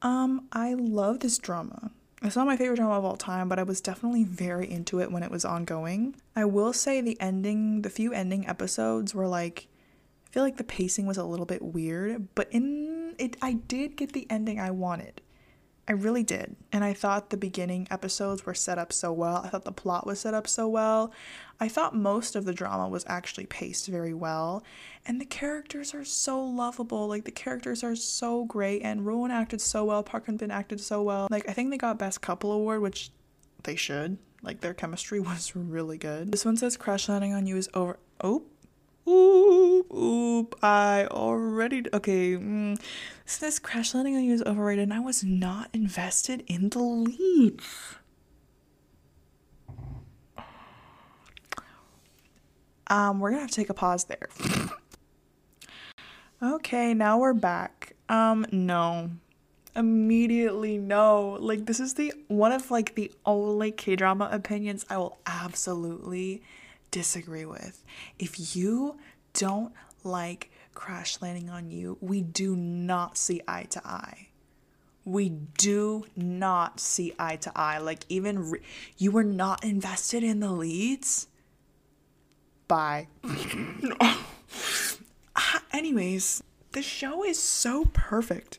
Um, 0.02 0.46
I 0.52 0.74
love 0.74 1.20
this 1.20 1.38
drama. 1.38 1.90
It's 2.22 2.36
not 2.36 2.46
my 2.46 2.56
favorite 2.56 2.76
drama 2.76 2.98
of 2.98 3.04
all 3.04 3.16
time, 3.16 3.48
but 3.48 3.58
I 3.58 3.62
was 3.62 3.80
definitely 3.80 4.24
very 4.24 4.70
into 4.70 5.00
it 5.00 5.10
when 5.10 5.22
it 5.22 5.30
was 5.30 5.44
ongoing. 5.44 6.16
I 6.36 6.44
will 6.44 6.72
say 6.72 7.00
the 7.00 7.18
ending, 7.20 7.82
the 7.82 7.90
few 7.90 8.12
ending 8.12 8.46
episodes 8.46 9.14
were 9.14 9.26
like, 9.28 9.68
I 10.26 10.30
feel 10.30 10.42
like 10.42 10.58
the 10.58 10.64
pacing 10.64 11.06
was 11.06 11.16
a 11.16 11.24
little 11.24 11.46
bit 11.46 11.62
weird, 11.62 12.28
but 12.34 12.48
in 12.50 13.14
it, 13.18 13.36
I 13.40 13.54
did 13.54 13.96
get 13.96 14.12
the 14.12 14.26
ending 14.30 14.60
I 14.60 14.70
wanted. 14.70 15.22
I 15.90 15.94
really 15.94 16.22
did. 16.22 16.54
And 16.70 16.84
I 16.84 16.92
thought 16.92 17.30
the 17.30 17.36
beginning 17.36 17.88
episodes 17.90 18.46
were 18.46 18.54
set 18.54 18.78
up 18.78 18.92
so 18.92 19.12
well. 19.12 19.42
I 19.44 19.48
thought 19.48 19.64
the 19.64 19.72
plot 19.72 20.06
was 20.06 20.20
set 20.20 20.34
up 20.34 20.46
so 20.46 20.68
well. 20.68 21.12
I 21.58 21.66
thought 21.66 21.96
most 21.96 22.36
of 22.36 22.44
the 22.44 22.54
drama 22.54 22.88
was 22.88 23.04
actually 23.08 23.46
paced 23.46 23.88
very 23.88 24.14
well. 24.14 24.62
And 25.04 25.20
the 25.20 25.24
characters 25.24 25.92
are 25.92 26.04
so 26.04 26.40
lovable. 26.40 27.08
Like 27.08 27.24
the 27.24 27.32
characters 27.32 27.82
are 27.82 27.96
so 27.96 28.44
great. 28.44 28.82
And 28.82 29.00
Rowoon 29.00 29.30
acted 29.30 29.60
so 29.60 29.84
well. 29.84 30.04
Park 30.04 30.26
Eun 30.26 30.38
Bin 30.38 30.52
acted 30.52 30.80
so 30.80 31.02
well. 31.02 31.26
Like 31.28 31.48
I 31.48 31.52
think 31.54 31.70
they 31.70 31.76
got 31.76 31.98
Best 31.98 32.20
Couple 32.20 32.52
Award, 32.52 32.82
which 32.82 33.10
they 33.64 33.74
should. 33.74 34.16
Like 34.44 34.60
their 34.60 34.74
chemistry 34.74 35.18
was 35.20 35.56
really 35.56 35.98
good. 35.98 36.30
This 36.30 36.44
one 36.44 36.56
says 36.56 36.76
Crash 36.76 37.08
Landing 37.08 37.32
on 37.32 37.48
You 37.48 37.56
is 37.56 37.68
over. 37.74 37.98
Oh, 38.22 38.44
oop, 39.10 39.92
oop, 39.92 40.56
I 40.62 41.06
already, 41.10 41.84
okay, 41.92 42.32
mm, 42.34 42.80
this 43.40 43.58
Crash 43.58 43.94
Landing 43.94 44.16
on 44.16 44.24
You 44.24 44.34
is 44.34 44.42
overrated 44.42 44.84
and 44.84 44.94
I 44.94 45.00
was 45.00 45.24
not 45.24 45.70
invested 45.72 46.44
in 46.46 46.68
the 46.68 46.80
lead. 46.80 47.60
Um, 52.88 53.20
we're 53.20 53.30
gonna 53.30 53.42
have 53.42 53.50
to 53.50 53.56
take 53.56 53.70
a 53.70 53.74
pause 53.74 54.04
there. 54.04 54.28
okay, 56.42 56.92
now 56.92 57.18
we're 57.18 57.34
back. 57.34 57.94
Um, 58.08 58.44
no. 58.50 59.10
immediately 59.76 60.76
no. 60.78 61.38
Like 61.40 61.66
this 61.66 61.78
is 61.78 61.94
the 61.94 62.12
one 62.26 62.50
of 62.50 62.70
like 62.70 62.96
the 62.96 63.12
only 63.24 63.70
K-drama 63.70 64.28
opinions 64.32 64.84
I 64.90 64.98
will 64.98 65.18
absolutely 65.24 66.42
disagree 66.90 67.44
with. 67.44 67.84
If 68.18 68.56
you 68.56 68.98
don't 69.34 69.72
like 70.04 70.50
Crash 70.74 71.20
Landing 71.20 71.50
on 71.50 71.70
You, 71.70 71.98
we 72.00 72.22
do 72.22 72.56
not 72.56 73.16
see 73.16 73.40
eye 73.46 73.64
to 73.70 73.86
eye. 73.86 74.28
We 75.04 75.28
do 75.28 76.04
not 76.14 76.78
see 76.80 77.14
eye 77.18 77.36
to 77.36 77.52
eye. 77.56 77.78
Like 77.78 78.04
even 78.08 78.50
re- 78.50 78.60
you 78.96 79.10
were 79.10 79.24
not 79.24 79.64
invested 79.64 80.22
in 80.22 80.40
the 80.40 80.52
leads. 80.52 81.26
Bye. 82.68 83.08
Ah, 85.36 85.62
anyways, 85.72 86.42
the 86.72 86.82
show 86.82 87.24
is 87.24 87.38
so 87.38 87.84
perfect. 87.92 88.58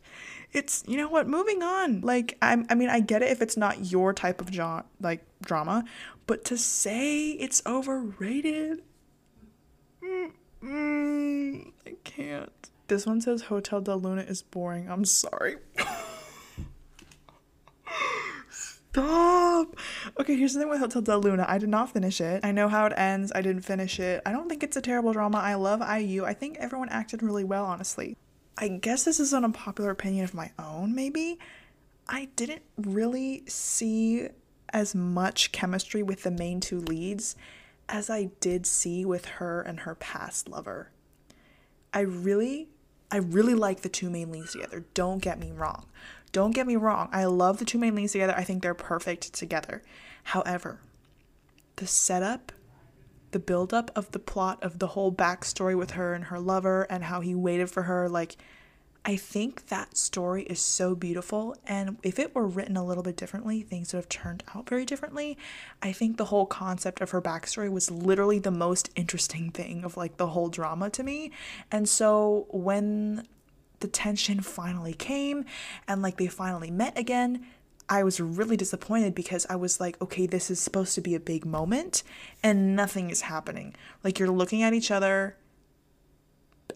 It's 0.53 0.83
you 0.87 0.95
know 0.95 1.09
what, 1.09 1.27
moving 1.27 1.61
on. 1.61 1.99
Like 1.99 2.37
I'm, 2.41 2.65
I 2.69 2.75
mean 2.75 2.89
I 2.89 3.01
get 3.01 3.21
it 3.21 3.29
if 3.29 3.41
it's 3.41 3.57
not 3.57 3.91
your 3.91 4.13
type 4.13 4.41
of 4.41 4.49
genre 4.53 4.85
like 5.01 5.21
drama, 5.41 5.83
but 6.27 6.45
to 6.45 6.57
say 6.57 7.29
it's 7.31 7.61
overrated 7.65 8.81
mm, 10.03 10.31
mm, 10.63 11.71
I 11.85 11.95
can't. 12.03 12.69
This 12.87 13.05
one 13.05 13.21
says 13.21 13.43
Hotel 13.43 13.81
Del 13.81 13.99
Luna 13.99 14.23
is 14.23 14.41
boring. 14.41 14.89
I'm 14.89 15.05
sorry. 15.05 15.57
Stop. 18.49 19.77
Okay, 20.19 20.35
here's 20.35 20.53
the 20.53 20.59
thing 20.59 20.69
with 20.69 20.79
Hotel 20.79 21.01
Del 21.01 21.21
Luna. 21.21 21.45
I 21.47 21.57
did 21.57 21.69
not 21.69 21.93
finish 21.93 22.19
it. 22.19 22.43
I 22.43 22.51
know 22.51 22.67
how 22.67 22.85
it 22.87 22.93
ends. 22.97 23.31
I 23.33 23.41
didn't 23.41 23.61
finish 23.61 23.99
it. 23.99 24.21
I 24.25 24.33
don't 24.33 24.49
think 24.49 24.63
it's 24.63 24.75
a 24.75 24.81
terrible 24.81 25.13
drama. 25.13 25.37
I 25.37 25.53
love 25.53 25.79
IU. 25.79 26.25
I 26.25 26.33
think 26.33 26.57
everyone 26.59 26.89
acted 26.89 27.23
really 27.23 27.45
well, 27.45 27.63
honestly. 27.63 28.17
I 28.57 28.67
guess 28.67 29.05
this 29.05 29.21
is 29.21 29.31
an 29.31 29.45
unpopular 29.45 29.91
opinion 29.91 30.25
of 30.25 30.33
my 30.33 30.51
own, 30.59 30.93
maybe. 30.93 31.39
I 32.09 32.27
didn't 32.35 32.63
really 32.75 33.43
see 33.47 34.27
as 34.73 34.95
much 34.95 35.51
chemistry 35.51 36.03
with 36.03 36.23
the 36.23 36.31
main 36.31 36.59
two 36.59 36.79
leads 36.79 37.35
as 37.89 38.09
I 38.09 38.29
did 38.39 38.65
see 38.65 39.05
with 39.05 39.25
her 39.25 39.61
and 39.61 39.81
her 39.81 39.95
past 39.95 40.47
lover. 40.47 40.91
I 41.93 42.01
really, 42.01 42.69
I 43.11 43.17
really 43.17 43.53
like 43.53 43.81
the 43.81 43.89
two 43.89 44.09
main 44.09 44.31
leads 44.31 44.53
together. 44.53 44.85
Don't 44.93 45.19
get 45.19 45.39
me 45.39 45.51
wrong. 45.51 45.87
Don't 46.31 46.51
get 46.55 46.67
me 46.67 46.77
wrong, 46.77 47.09
I 47.11 47.25
love 47.25 47.57
the 47.57 47.65
two 47.65 47.77
main 47.77 47.95
leads 47.95 48.13
together. 48.13 48.33
I 48.35 48.45
think 48.45 48.63
they're 48.63 48.73
perfect 48.73 49.33
together. 49.33 49.83
However, 50.23 50.79
the 51.75 51.87
setup, 51.87 52.53
the 53.31 53.39
buildup 53.39 53.91
of 53.95 54.11
the 54.11 54.19
plot 54.19 54.61
of 54.61 54.79
the 54.79 54.87
whole 54.87 55.11
backstory 55.11 55.77
with 55.77 55.91
her 55.91 56.13
and 56.13 56.25
her 56.25 56.39
lover 56.39 56.83
and 56.89 57.03
how 57.03 57.19
he 57.19 57.35
waited 57.35 57.69
for 57.69 57.83
her, 57.83 58.07
like, 58.07 58.37
I 59.03 59.15
think 59.15 59.67
that 59.67 59.97
story 59.97 60.43
is 60.43 60.59
so 60.59 60.93
beautiful. 60.93 61.55
And 61.65 61.97
if 62.03 62.19
it 62.19 62.35
were 62.35 62.45
written 62.45 62.77
a 62.77 62.85
little 62.85 63.01
bit 63.01 63.17
differently, 63.17 63.63
things 63.63 63.93
would 63.93 63.99
have 63.99 64.09
turned 64.09 64.43
out 64.53 64.69
very 64.69 64.85
differently. 64.85 65.39
I 65.81 65.91
think 65.91 66.17
the 66.17 66.25
whole 66.25 66.45
concept 66.45 67.01
of 67.01 67.09
her 67.09 67.21
backstory 67.21 67.71
was 67.71 67.89
literally 67.89 68.37
the 68.37 68.51
most 68.51 68.91
interesting 68.95 69.49
thing 69.49 69.83
of 69.83 69.97
like 69.97 70.17
the 70.17 70.27
whole 70.27 70.49
drama 70.49 70.91
to 70.91 71.03
me. 71.03 71.31
And 71.71 71.89
so 71.89 72.45
when 72.49 73.27
the 73.79 73.87
tension 73.87 74.41
finally 74.41 74.93
came 74.93 75.45
and 75.87 76.03
like 76.03 76.17
they 76.17 76.27
finally 76.27 76.69
met 76.69 76.95
again, 76.95 77.43
I 77.89 78.03
was 78.03 78.19
really 78.21 78.55
disappointed 78.55 79.15
because 79.15 79.47
I 79.49 79.55
was 79.55 79.79
like, 79.79 79.99
okay, 79.99 80.27
this 80.27 80.51
is 80.51 80.59
supposed 80.59 80.93
to 80.95 81.01
be 81.01 81.15
a 81.15 81.19
big 81.19 81.43
moment 81.43 82.03
and 82.43 82.75
nothing 82.75 83.09
is 83.09 83.21
happening. 83.21 83.73
Like 84.03 84.19
you're 84.19 84.29
looking 84.29 84.61
at 84.61 84.73
each 84.73 84.91
other 84.91 85.37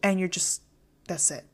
and 0.01 0.19
you're 0.19 0.27
just, 0.27 0.63
that's 1.07 1.29
it. 1.29 1.45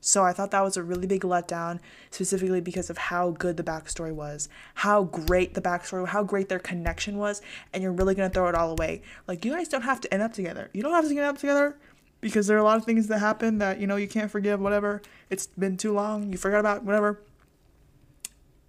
So 0.00 0.24
I 0.24 0.32
thought 0.32 0.50
that 0.52 0.62
was 0.62 0.76
a 0.76 0.82
really 0.82 1.06
big 1.06 1.22
letdown, 1.22 1.78
specifically 2.10 2.60
because 2.60 2.88
of 2.88 2.96
how 2.96 3.32
good 3.32 3.56
the 3.56 3.62
backstory 3.62 4.12
was, 4.12 4.48
how 4.74 5.04
great 5.04 5.54
the 5.54 5.60
backstory, 5.60 6.08
how 6.08 6.24
great 6.24 6.48
their 6.48 6.58
connection 6.58 7.18
was, 7.18 7.42
and 7.72 7.82
you're 7.82 7.92
really 7.92 8.14
gonna 8.14 8.30
throw 8.30 8.48
it 8.48 8.54
all 8.54 8.70
away. 8.70 9.02
Like 9.28 9.44
you 9.44 9.52
guys 9.52 9.68
don't 9.68 9.82
have 9.82 10.00
to 10.00 10.12
end 10.12 10.22
up 10.22 10.32
together. 10.32 10.70
You 10.72 10.82
don't 10.82 10.94
have 10.94 11.04
to 11.04 11.10
end 11.10 11.20
up 11.20 11.38
together 11.38 11.76
because 12.20 12.46
there 12.46 12.56
are 12.56 12.60
a 12.60 12.64
lot 12.64 12.76
of 12.76 12.84
things 12.84 13.06
that 13.08 13.18
happen 13.18 13.58
that 13.58 13.80
you 13.80 13.86
know 13.86 13.96
you 13.96 14.08
can't 14.08 14.30
forgive 14.30 14.60
whatever 14.60 15.02
it's 15.30 15.46
been 15.46 15.76
too 15.76 15.92
long 15.92 16.30
you 16.30 16.38
forgot 16.38 16.60
about 16.60 16.84
whatever 16.84 17.20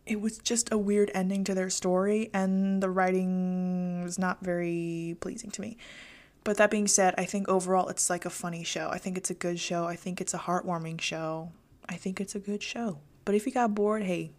it 0.06 0.20
was 0.20 0.38
just 0.40 0.72
a 0.72 0.78
weird 0.78 1.12
ending 1.14 1.44
to 1.44 1.54
their 1.54 1.70
story 1.70 2.30
and 2.34 2.82
the 2.82 2.90
writing 2.90 4.02
was 4.04 4.18
not 4.18 4.40
very 4.42 5.16
pleasing 5.20 5.52
to 5.52 5.62
me 5.62 5.78
but 6.44 6.58
that 6.58 6.72
being 6.72 6.88
said 6.88 7.14
i 7.18 7.26
think 7.26 7.48
overall 7.48 7.88
it's 7.90 8.10
like 8.10 8.26
a 8.26 8.30
funny 8.30 8.64
show 8.64 8.90
i 8.92 8.98
think 8.98 9.18
it's 9.18 9.30
a 9.30 9.36
good 9.36 9.60
show 9.60 9.86
i 9.86 9.96
think 9.96 10.20
it's 10.22 10.34
a 10.34 10.40
heartwarming 10.40 11.00
show 11.00 11.52
i 11.90 11.96
think 11.96 12.20
it's 12.20 12.36
a 12.36 12.40
good 12.40 12.62
show 12.62 13.00
but 13.26 13.36
if 13.36 13.46
you 13.46 13.52
got 13.52 13.76
bored 13.76 14.04
hey 14.04 14.32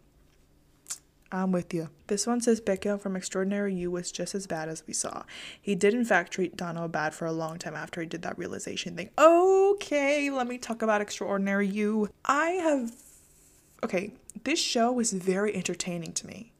I'm 1.32 1.50
with 1.50 1.72
you. 1.72 1.88
This 2.08 2.26
one 2.26 2.42
says 2.42 2.60
Baek 2.60 2.82
Kyung 2.82 2.98
from 2.98 3.16
Extraordinary 3.16 3.74
You 3.74 3.90
was 3.90 4.12
just 4.12 4.34
as 4.34 4.46
bad 4.46 4.68
as 4.68 4.86
we 4.86 4.92
saw. 4.92 5.22
He 5.60 5.74
did 5.74 5.94
in 5.94 6.04
fact 6.04 6.32
treat 6.32 6.56
Dano 6.56 6.86
bad 6.88 7.14
for 7.14 7.24
a 7.24 7.32
long 7.32 7.58
time 7.58 7.74
after 7.74 8.02
he 8.02 8.06
did 8.06 8.22
that 8.22 8.36
realization 8.36 8.96
thing. 8.96 9.08
Okay, 9.16 10.30
let 10.30 10.46
me 10.46 10.58
talk 10.58 10.82
about 10.82 11.00
Extraordinary 11.00 11.66
You. 11.66 12.10
I 12.26 12.50
have 12.50 12.92
okay, 13.82 14.12
this 14.44 14.60
show 14.60 14.92
was 14.92 15.12
very 15.12 15.54
entertaining 15.56 16.12
to 16.12 16.26
me. 16.26 16.51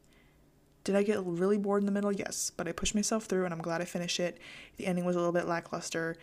Did 0.83 0.95
I 0.95 1.03
get 1.03 1.23
really 1.23 1.57
bored 1.57 1.81
in 1.81 1.85
the 1.85 1.91
middle? 1.91 2.11
Yes, 2.11 2.51
but 2.55 2.67
I 2.67 2.71
pushed 2.71 2.95
myself 2.95 3.25
through 3.25 3.45
and 3.45 3.53
I'm 3.53 3.61
glad 3.61 3.81
I 3.81 3.85
finished 3.85 4.19
it. 4.19 4.37
The 4.77 4.85
ending 4.85 5.05
was 5.05 5.15
a 5.15 5.19
little 5.19 5.33
bit 5.33 5.47
lackluster, 5.47 6.17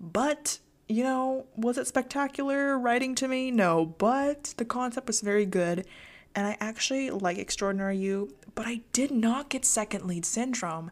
but 0.00 0.58
you 0.86 1.02
know, 1.02 1.46
was 1.56 1.78
it 1.78 1.86
spectacular 1.86 2.78
writing 2.78 3.14
to 3.16 3.26
me? 3.26 3.50
No, 3.50 3.86
but 3.86 4.54
the 4.58 4.64
concept 4.64 5.06
was 5.06 5.20
very 5.20 5.46
good 5.46 5.86
and 6.34 6.46
I 6.46 6.56
actually 6.60 7.10
like 7.10 7.38
Extraordinary 7.38 7.96
You, 7.96 8.34
but 8.54 8.66
I 8.66 8.82
did 8.92 9.10
not 9.10 9.48
get 9.48 9.64
second 9.64 10.06
lead 10.06 10.26
syndrome. 10.26 10.90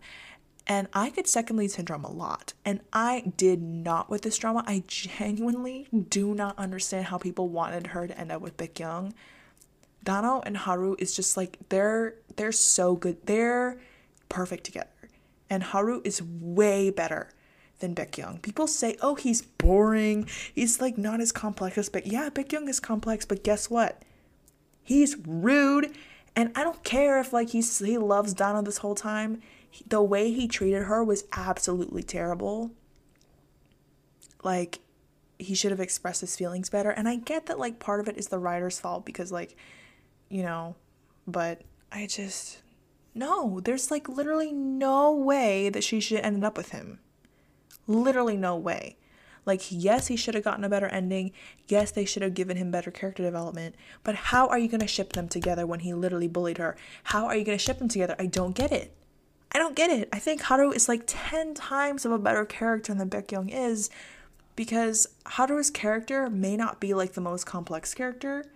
And 0.67 0.87
I 0.93 1.11
get 1.11 1.27
second 1.27 1.57
lead 1.57 1.73
syndrome 1.73 2.05
a 2.05 2.13
lot. 2.13 2.53
And 2.65 2.81
I 2.93 3.33
did 3.37 3.61
not 3.61 4.09
with 4.09 4.23
this 4.23 4.39
drama. 4.39 4.63
I 4.67 4.85
genuinely 4.87 5.89
do 6.09 6.35
not 6.35 6.57
understand 6.57 7.07
how 7.07 7.19
people 7.19 7.49
wanted 7.49 7.89
her 7.89 8.07
to 8.07 8.19
end 8.19 8.31
up 8.31 8.41
with 8.41 8.57
Baek 8.57 8.75
Kyung. 8.75 9.13
Dano 10.05 10.43
and 10.45 10.57
Haru 10.57 10.97
is 10.99 11.15
just 11.15 11.37
like 11.37 11.59
they're 11.69 12.15
they're 12.37 12.53
so 12.53 12.97
good. 12.97 13.27
They're 13.27 13.81
perfect 14.29 14.65
together. 14.65 14.89
And 15.51 15.63
Haru 15.63 16.01
is 16.05 16.23
way 16.23 16.91
better 16.91 17.31
than 17.81 17.95
Baek 17.95 18.13
Kyung. 18.13 18.39
People 18.41 18.67
say, 18.67 18.97
"Oh, 19.03 19.15
he's 19.15 19.43
boring. 19.43 20.29
He's 20.55 20.81
like 20.81 20.97
not 20.99 21.21
as 21.21 21.33
complex 21.33 21.79
as 21.79 21.91
Baek." 21.91 22.03
Yeah, 22.07 22.31
Baek 22.31 22.49
Kyung 22.49 22.69
is 22.69 22.81
complex, 22.81 23.25
but 23.25 23.45
guess 23.45 23.69
what? 23.69 24.03
He's 24.83 25.17
rude. 25.27 25.95
And 26.35 26.51
I 26.57 26.65
don't 26.65 26.83
care 26.83 27.21
if 27.21 27.33
like 27.33 27.51
he's 27.51 27.79
he 27.79 27.99
loves 27.99 28.33
Dano 28.33 28.63
this 28.63 28.79
whole 28.79 28.95
time. 28.95 29.41
He, 29.71 29.85
the 29.87 30.03
way 30.03 30.33
he 30.33 30.49
treated 30.49 30.85
her 30.85 31.05
was 31.05 31.25
absolutely 31.33 32.03
terrible. 32.03 32.71
Like 34.43 34.81
he 35.39 35.55
should 35.55 35.71
have 35.71 35.81
expressed 35.81 36.21
his 36.23 36.37
feelings 36.37 36.71
better. 36.71 36.91
And 36.91 37.09
I 37.09 37.17
get 37.17 37.47
that 37.47 37.59
like 37.59 37.79
part 37.79 38.01
of 38.01 38.09
it 38.09 38.17
is 38.17 38.29
the 38.29 38.39
writer's 38.39 38.81
fault 38.81 39.05
because 39.05 39.31
like 39.31 39.57
you 40.33 40.43
know, 40.43 40.75
but 41.27 41.61
I 41.93 42.07
just 42.07 42.63
no, 43.15 43.61
there's 43.61 43.91
like 43.91 44.09
literally 44.09 44.53
no 44.53 45.15
way 45.15 45.69
that 45.69 45.85
she 45.85 46.01
should 46.01 46.17
have 46.17 46.25
ended 46.25 46.45
up 46.45 46.57
with 46.57 46.71
him. 46.71 46.99
Literally 47.87 48.37
no 48.37 48.57
way. 48.57 48.97
Like, 49.45 49.61
yes, 49.71 50.07
he 50.07 50.17
should 50.17 50.35
have 50.35 50.45
gotten 50.45 50.65
a 50.65 50.69
better 50.69 50.87
ending. 50.87 51.33
Yes, 51.69 51.91
they 51.91 52.05
should 52.05 52.23
have 52.23 52.33
given 52.33 52.57
him 52.57 52.71
better 52.71 52.91
character 52.91 53.23
development. 53.23 53.75
But 54.05 54.15
how 54.15 54.47
are 54.47 54.59
you 54.59 54.69
going 54.69 54.81
to 54.81 54.87
ship 54.87 55.13
them 55.13 55.29
together 55.29 55.67
when 55.67 55.81
he 55.81 55.93
literally 55.93 56.29
bullied 56.29 56.59
her? 56.59 56.77
How 57.05 57.27
are 57.27 57.37
you 57.37 57.45
going 57.45 57.59
to 57.59 57.63
ship 57.63 57.79
them 57.79 57.89
together? 57.89 58.15
I 58.19 58.27
don't 58.27 58.55
get 58.55 58.73
it. 58.73 58.97
I 59.51 59.59
don't 59.59 59.77
get 59.77 59.91
it. 59.91 60.09
I 60.13 60.19
think 60.19 60.43
Haru 60.43 60.71
is 60.71 60.89
like 60.89 61.03
10 61.07 61.55
times 61.55 62.07
of 62.07 62.13
a 62.13 62.19
better 62.19 62.47
character 62.47 62.95
than 62.95 63.11
Baek 63.11 63.29
Kyung 63.29 63.51
is 63.51 63.91
because 64.57 65.09
Haru's 65.27 65.71
character 65.71 66.31
may 66.31 66.57
not 66.57 66.81
be 66.81 66.95
like 66.95 67.13
the 67.13 67.21
most 67.21 67.45
complex 67.45 67.93
character, 67.93 68.47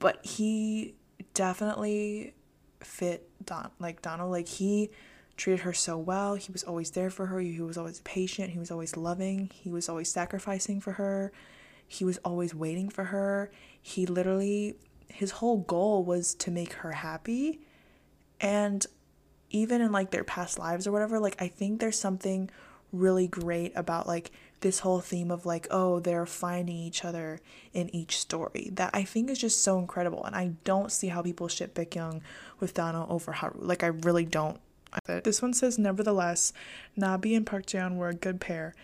but 0.00 0.24
he 0.26 0.96
definitely 1.34 2.34
fit 2.80 3.28
Don 3.44 3.70
like 3.78 4.02
Donald. 4.02 4.32
Like 4.32 4.48
he 4.48 4.90
treated 5.36 5.60
her 5.60 5.72
so 5.72 5.96
well. 5.96 6.34
He 6.34 6.50
was 6.50 6.64
always 6.64 6.90
there 6.90 7.10
for 7.10 7.26
her. 7.26 7.38
He 7.38 7.60
was 7.60 7.78
always 7.78 8.00
patient. 8.00 8.50
He 8.50 8.58
was 8.58 8.70
always 8.70 8.96
loving. 8.96 9.50
He 9.54 9.70
was 9.70 9.88
always 9.88 10.10
sacrificing 10.10 10.80
for 10.80 10.92
her. 10.92 11.32
He 11.86 12.04
was 12.04 12.18
always 12.18 12.54
waiting 12.54 12.88
for 12.88 13.04
her. 13.04 13.50
He 13.80 14.06
literally, 14.06 14.76
his 15.08 15.32
whole 15.32 15.58
goal 15.58 16.04
was 16.04 16.34
to 16.36 16.50
make 16.50 16.72
her 16.74 16.92
happy. 16.92 17.60
And 18.40 18.84
even 19.50 19.80
in 19.80 19.92
like 19.92 20.10
their 20.10 20.24
past 20.24 20.58
lives 20.58 20.86
or 20.86 20.92
whatever, 20.92 21.18
like 21.20 21.40
I 21.40 21.48
think 21.48 21.80
there's 21.80 21.98
something 21.98 22.50
really 22.92 23.26
great 23.26 23.72
about 23.76 24.06
like 24.06 24.30
this 24.60 24.80
whole 24.80 25.00
theme 25.00 25.30
of 25.30 25.46
like, 25.46 25.66
oh, 25.70 26.00
they're 26.00 26.26
finding 26.26 26.76
each 26.76 27.04
other 27.04 27.40
in 27.72 27.94
each 27.94 28.18
story. 28.18 28.70
That 28.72 28.90
I 28.92 29.04
think 29.04 29.30
is 29.30 29.38
just 29.38 29.62
so 29.62 29.78
incredible. 29.78 30.24
And 30.24 30.36
I 30.36 30.52
don't 30.64 30.92
see 30.92 31.08
how 31.08 31.22
people 31.22 31.48
ship 31.48 31.74
Baek 31.74 31.92
Kyung 31.92 32.22
with 32.58 32.74
Dano 32.74 33.06
over 33.08 33.32
Haru. 33.32 33.58
Like 33.60 33.82
I 33.82 33.88
really 33.88 34.24
don't 34.24 34.60
this 35.06 35.40
one 35.40 35.52
says, 35.52 35.78
nevertheless, 35.78 36.52
Nabi 36.98 37.36
and 37.36 37.46
Park 37.46 37.66
Jaeon 37.66 37.96
were 37.96 38.08
a 38.08 38.14
good 38.14 38.40
pair. 38.40 38.74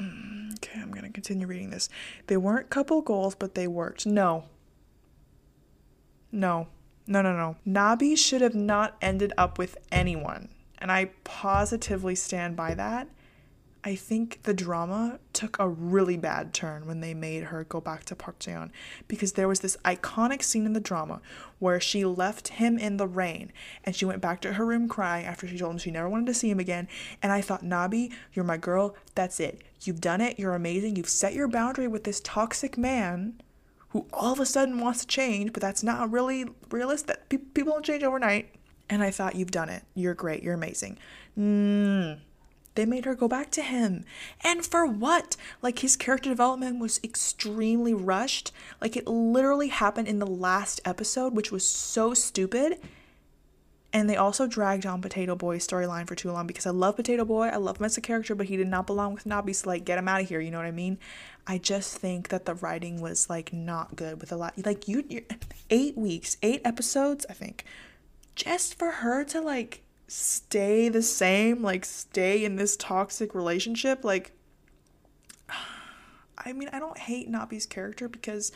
Mm, 0.00 0.54
okay, 0.54 0.80
I'm 0.80 0.90
gonna 0.90 1.10
continue 1.10 1.46
reading 1.46 1.70
this. 1.70 1.88
They 2.26 2.36
weren't 2.36 2.70
couple 2.70 3.02
goals, 3.02 3.34
but 3.34 3.54
they 3.54 3.66
worked. 3.66 4.06
No, 4.06 4.44
No. 6.32 6.68
No, 7.06 7.22
no, 7.22 7.34
no. 7.34 7.56
Nabi 7.66 8.16
should 8.16 8.40
have 8.40 8.54
not 8.54 8.96
ended 9.02 9.32
up 9.36 9.58
with 9.58 9.76
anyone. 9.90 10.48
And 10.80 10.90
I 10.90 11.10
positively 11.24 12.14
stand 12.14 12.56
by 12.56 12.74
that. 12.74 13.08
I 13.82 13.94
think 13.94 14.42
the 14.42 14.52
drama 14.52 15.20
took 15.32 15.58
a 15.58 15.66
really 15.66 16.18
bad 16.18 16.52
turn 16.52 16.86
when 16.86 17.00
they 17.00 17.14
made 17.14 17.44
her 17.44 17.64
go 17.64 17.80
back 17.80 18.04
to 18.06 18.14
Park 18.14 18.38
Jae-eon 18.38 18.70
because 19.08 19.32
there 19.32 19.48
was 19.48 19.60
this 19.60 19.78
iconic 19.86 20.42
scene 20.42 20.66
in 20.66 20.74
the 20.74 20.80
drama 20.80 21.22
where 21.60 21.80
she 21.80 22.04
left 22.04 22.48
him 22.48 22.76
in 22.76 22.98
the 22.98 23.06
rain 23.06 23.50
and 23.84 23.96
she 23.96 24.04
went 24.04 24.20
back 24.20 24.42
to 24.42 24.54
her 24.54 24.66
room 24.66 24.86
crying 24.86 25.24
after 25.24 25.48
she 25.48 25.56
told 25.56 25.72
him 25.72 25.78
she 25.78 25.90
never 25.90 26.10
wanted 26.10 26.26
to 26.26 26.34
see 26.34 26.50
him 26.50 26.60
again. 26.60 26.88
And 27.22 27.32
I 27.32 27.40
thought, 27.40 27.64
Nabi, 27.64 28.12
you're 28.34 28.44
my 28.44 28.58
girl. 28.58 28.94
That's 29.14 29.40
it. 29.40 29.62
You've 29.80 30.02
done 30.02 30.20
it. 30.20 30.38
You're 30.38 30.54
amazing. 30.54 30.96
You've 30.96 31.08
set 31.08 31.32
your 31.32 31.48
boundary 31.48 31.88
with 31.88 32.04
this 32.04 32.20
toxic 32.20 32.76
man 32.76 33.40
who 33.90 34.06
all 34.12 34.34
of 34.34 34.40
a 34.40 34.46
sudden 34.46 34.78
wants 34.78 35.00
to 35.00 35.06
change, 35.06 35.54
but 35.54 35.62
that's 35.62 35.82
not 35.82 36.10
really 36.12 36.44
realistic. 36.70 37.30
People 37.30 37.72
don't 37.72 37.84
change 37.84 38.02
overnight. 38.02 38.54
And 38.90 39.02
I 39.02 39.10
thought, 39.10 39.36
you've 39.36 39.50
done 39.50 39.70
it. 39.70 39.84
You're 39.94 40.14
great. 40.14 40.42
You're 40.42 40.54
amazing. 40.54 40.98
Mm 41.38 42.18
they 42.74 42.86
made 42.86 43.04
her 43.04 43.14
go 43.14 43.28
back 43.28 43.50
to 43.50 43.62
him. 43.62 44.04
And 44.42 44.64
for 44.64 44.86
what? 44.86 45.36
Like 45.62 45.80
his 45.80 45.96
character 45.96 46.30
development 46.30 46.78
was 46.78 47.00
extremely 47.02 47.94
rushed. 47.94 48.52
Like 48.80 48.96
it 48.96 49.06
literally 49.06 49.68
happened 49.68 50.08
in 50.08 50.18
the 50.18 50.26
last 50.26 50.80
episode, 50.84 51.34
which 51.34 51.52
was 51.52 51.68
so 51.68 52.14
stupid. 52.14 52.78
And 53.92 54.08
they 54.08 54.16
also 54.16 54.46
dragged 54.46 54.86
on 54.86 55.02
Potato 55.02 55.34
Boy's 55.34 55.66
storyline 55.66 56.06
for 56.06 56.14
too 56.14 56.30
long 56.30 56.46
because 56.46 56.64
I 56.64 56.70
love 56.70 56.94
Potato 56.94 57.24
Boy. 57.24 57.48
I 57.48 57.56
love 57.56 57.78
him 57.78 57.86
as 57.86 57.98
a 57.98 58.00
character, 58.00 58.36
but 58.36 58.46
he 58.46 58.56
did 58.56 58.68
not 58.68 58.86
belong 58.86 59.14
with 59.14 59.24
Nabi, 59.24 59.52
so 59.52 59.68
like 59.68 59.84
get 59.84 59.98
him 59.98 60.06
out 60.06 60.20
of 60.20 60.28
here, 60.28 60.38
you 60.38 60.52
know 60.52 60.58
what 60.58 60.66
I 60.66 60.70
mean? 60.70 60.96
I 61.44 61.58
just 61.58 61.98
think 61.98 62.28
that 62.28 62.44
the 62.44 62.54
writing 62.54 63.00
was 63.00 63.28
like 63.28 63.52
not 63.52 63.96
good 63.96 64.20
with 64.20 64.30
a 64.30 64.36
lot 64.36 64.54
like 64.64 64.86
you 64.86 65.04
eight 65.70 65.98
weeks, 65.98 66.36
eight 66.40 66.60
episodes, 66.64 67.26
I 67.28 67.32
think. 67.32 67.64
Just 68.42 68.78
for 68.78 68.90
her 68.90 69.22
to 69.24 69.40
like 69.40 69.82
stay 70.08 70.88
the 70.88 71.02
same, 71.02 71.62
like 71.62 71.84
stay 71.84 72.42
in 72.42 72.56
this 72.56 72.74
toxic 72.74 73.34
relationship, 73.34 74.02
like 74.02 74.32
I 76.38 76.54
mean, 76.54 76.70
I 76.72 76.78
don't 76.78 76.96
hate 76.96 77.30
Nabi's 77.30 77.66
character 77.66 78.08
because 78.08 78.50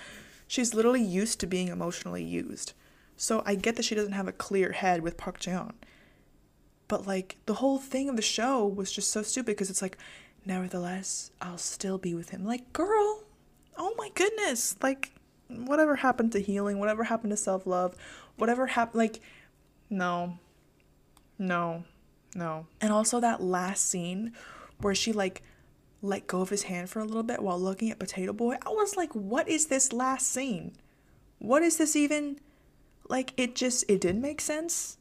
she's 0.47 0.73
literally 0.73 1.03
used 1.03 1.39
to 1.41 1.47
being 1.47 1.69
emotionally 1.69 2.25
used. 2.25 2.73
So 3.19 3.43
I 3.45 3.57
get 3.57 3.77
that 3.77 3.85
she 3.85 3.95
doesn't 3.95 4.13
have 4.13 4.27
a 4.27 4.33
clear 4.33 4.73
head 4.73 5.03
with 5.03 5.19
Park 5.19 5.39
Jae-eon. 5.39 5.75
But 6.89 7.07
like 7.07 7.37
the 7.45 7.55
whole 7.55 7.79
thing 7.79 8.09
of 8.09 8.17
the 8.17 8.23
show 8.23 8.67
was 8.67 8.91
just 8.91 9.11
so 9.11 9.21
stupid 9.21 9.53
because 9.53 9.69
it's 9.69 9.83
like 9.83 9.99
nevertheless, 10.47 11.31
I'll 11.43 11.59
still 11.59 11.99
be 11.99 12.15
with 12.15 12.31
him. 12.31 12.47
Like, 12.47 12.73
girl, 12.73 13.23
oh 13.77 13.95
my 13.99 14.09
goodness. 14.15 14.77
Like 14.83 15.13
whatever 15.49 15.97
happened 15.97 16.33
to 16.33 16.41
healing, 16.41 16.79
whatever 16.79 17.05
happened 17.05 17.33
to 17.33 17.37
self-love, 17.37 17.95
whatever 18.37 18.67
happened 18.69 18.99
like 18.99 19.21
no. 19.91 20.39
No, 21.39 21.85
no. 22.35 22.67
And 22.81 22.93
also 22.93 23.21
that 23.21 23.43
last 23.43 23.89
scene 23.89 24.33
where 24.81 24.95
she 24.95 25.13
like 25.13 25.43
let 26.05 26.27
go 26.27 26.43
of 26.43 26.51
his 26.51 26.65
hand 26.65 26.91
for 26.91 27.01
a 27.01 27.05
little 27.05 27.23
bit 27.23 27.43
while 27.43 27.59
looking 27.59 27.91
at 27.91 27.99
Potato 27.99 28.33
Boy. 28.33 28.57
I 28.65 28.69
was 28.69 28.97
like, 28.97 29.13
what 29.15 29.49
is 29.49 29.67
this 29.67 29.93
last 29.93 30.31
scene? 30.31 30.73
What 31.39 31.63
is 31.63 31.79
this 31.79 31.97
even? 31.97 32.39
Like, 33.09 33.33
it 33.37 33.55
just, 33.55 33.85
it 33.89 34.01
didn't 34.01 34.21
make 34.23 34.41
sense. 34.41 34.99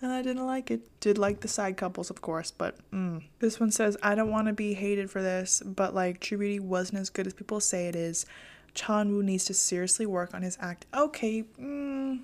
And 0.00 0.12
I 0.12 0.22
didn't 0.22 0.46
like 0.46 0.70
it. 0.70 1.00
Did 1.00 1.16
like 1.16 1.40
the 1.40 1.48
side 1.48 1.76
couples, 1.76 2.10
of 2.10 2.20
course, 2.20 2.50
but 2.50 2.76
mm. 2.90 3.22
This 3.38 3.58
one 3.58 3.70
says, 3.70 3.96
I 4.02 4.14
don't 4.14 4.30
want 4.30 4.48
to 4.48 4.52
be 4.52 4.74
hated 4.74 5.10
for 5.10 5.22
this, 5.22 5.62
but 5.64 5.94
like, 5.94 6.20
True 6.20 6.38
Beauty 6.38 6.60
wasn't 6.60 7.00
as 7.00 7.10
good 7.10 7.26
as 7.26 7.32
people 7.32 7.60
say 7.60 7.86
it 7.88 7.96
is. 7.96 8.26
Cha 8.74 9.02
Eun-woo 9.02 9.22
needs 9.22 9.46
to 9.46 9.54
seriously 9.54 10.04
work 10.04 10.34
on 10.34 10.42
his 10.42 10.58
act. 10.60 10.84
Okay, 10.94 11.44
mm. 11.58 12.20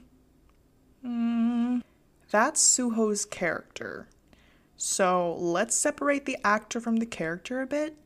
Mm. 1.05 1.83
That's 2.31 2.61
Suho's 2.63 3.25
character. 3.25 4.09
So 4.77 5.35
let's 5.39 5.75
separate 5.75 6.25
the 6.25 6.39
actor 6.45 6.81
from 6.81 6.97
the 6.97 7.07
character 7.07 7.61
a 7.61 7.67
bit. 7.67 7.97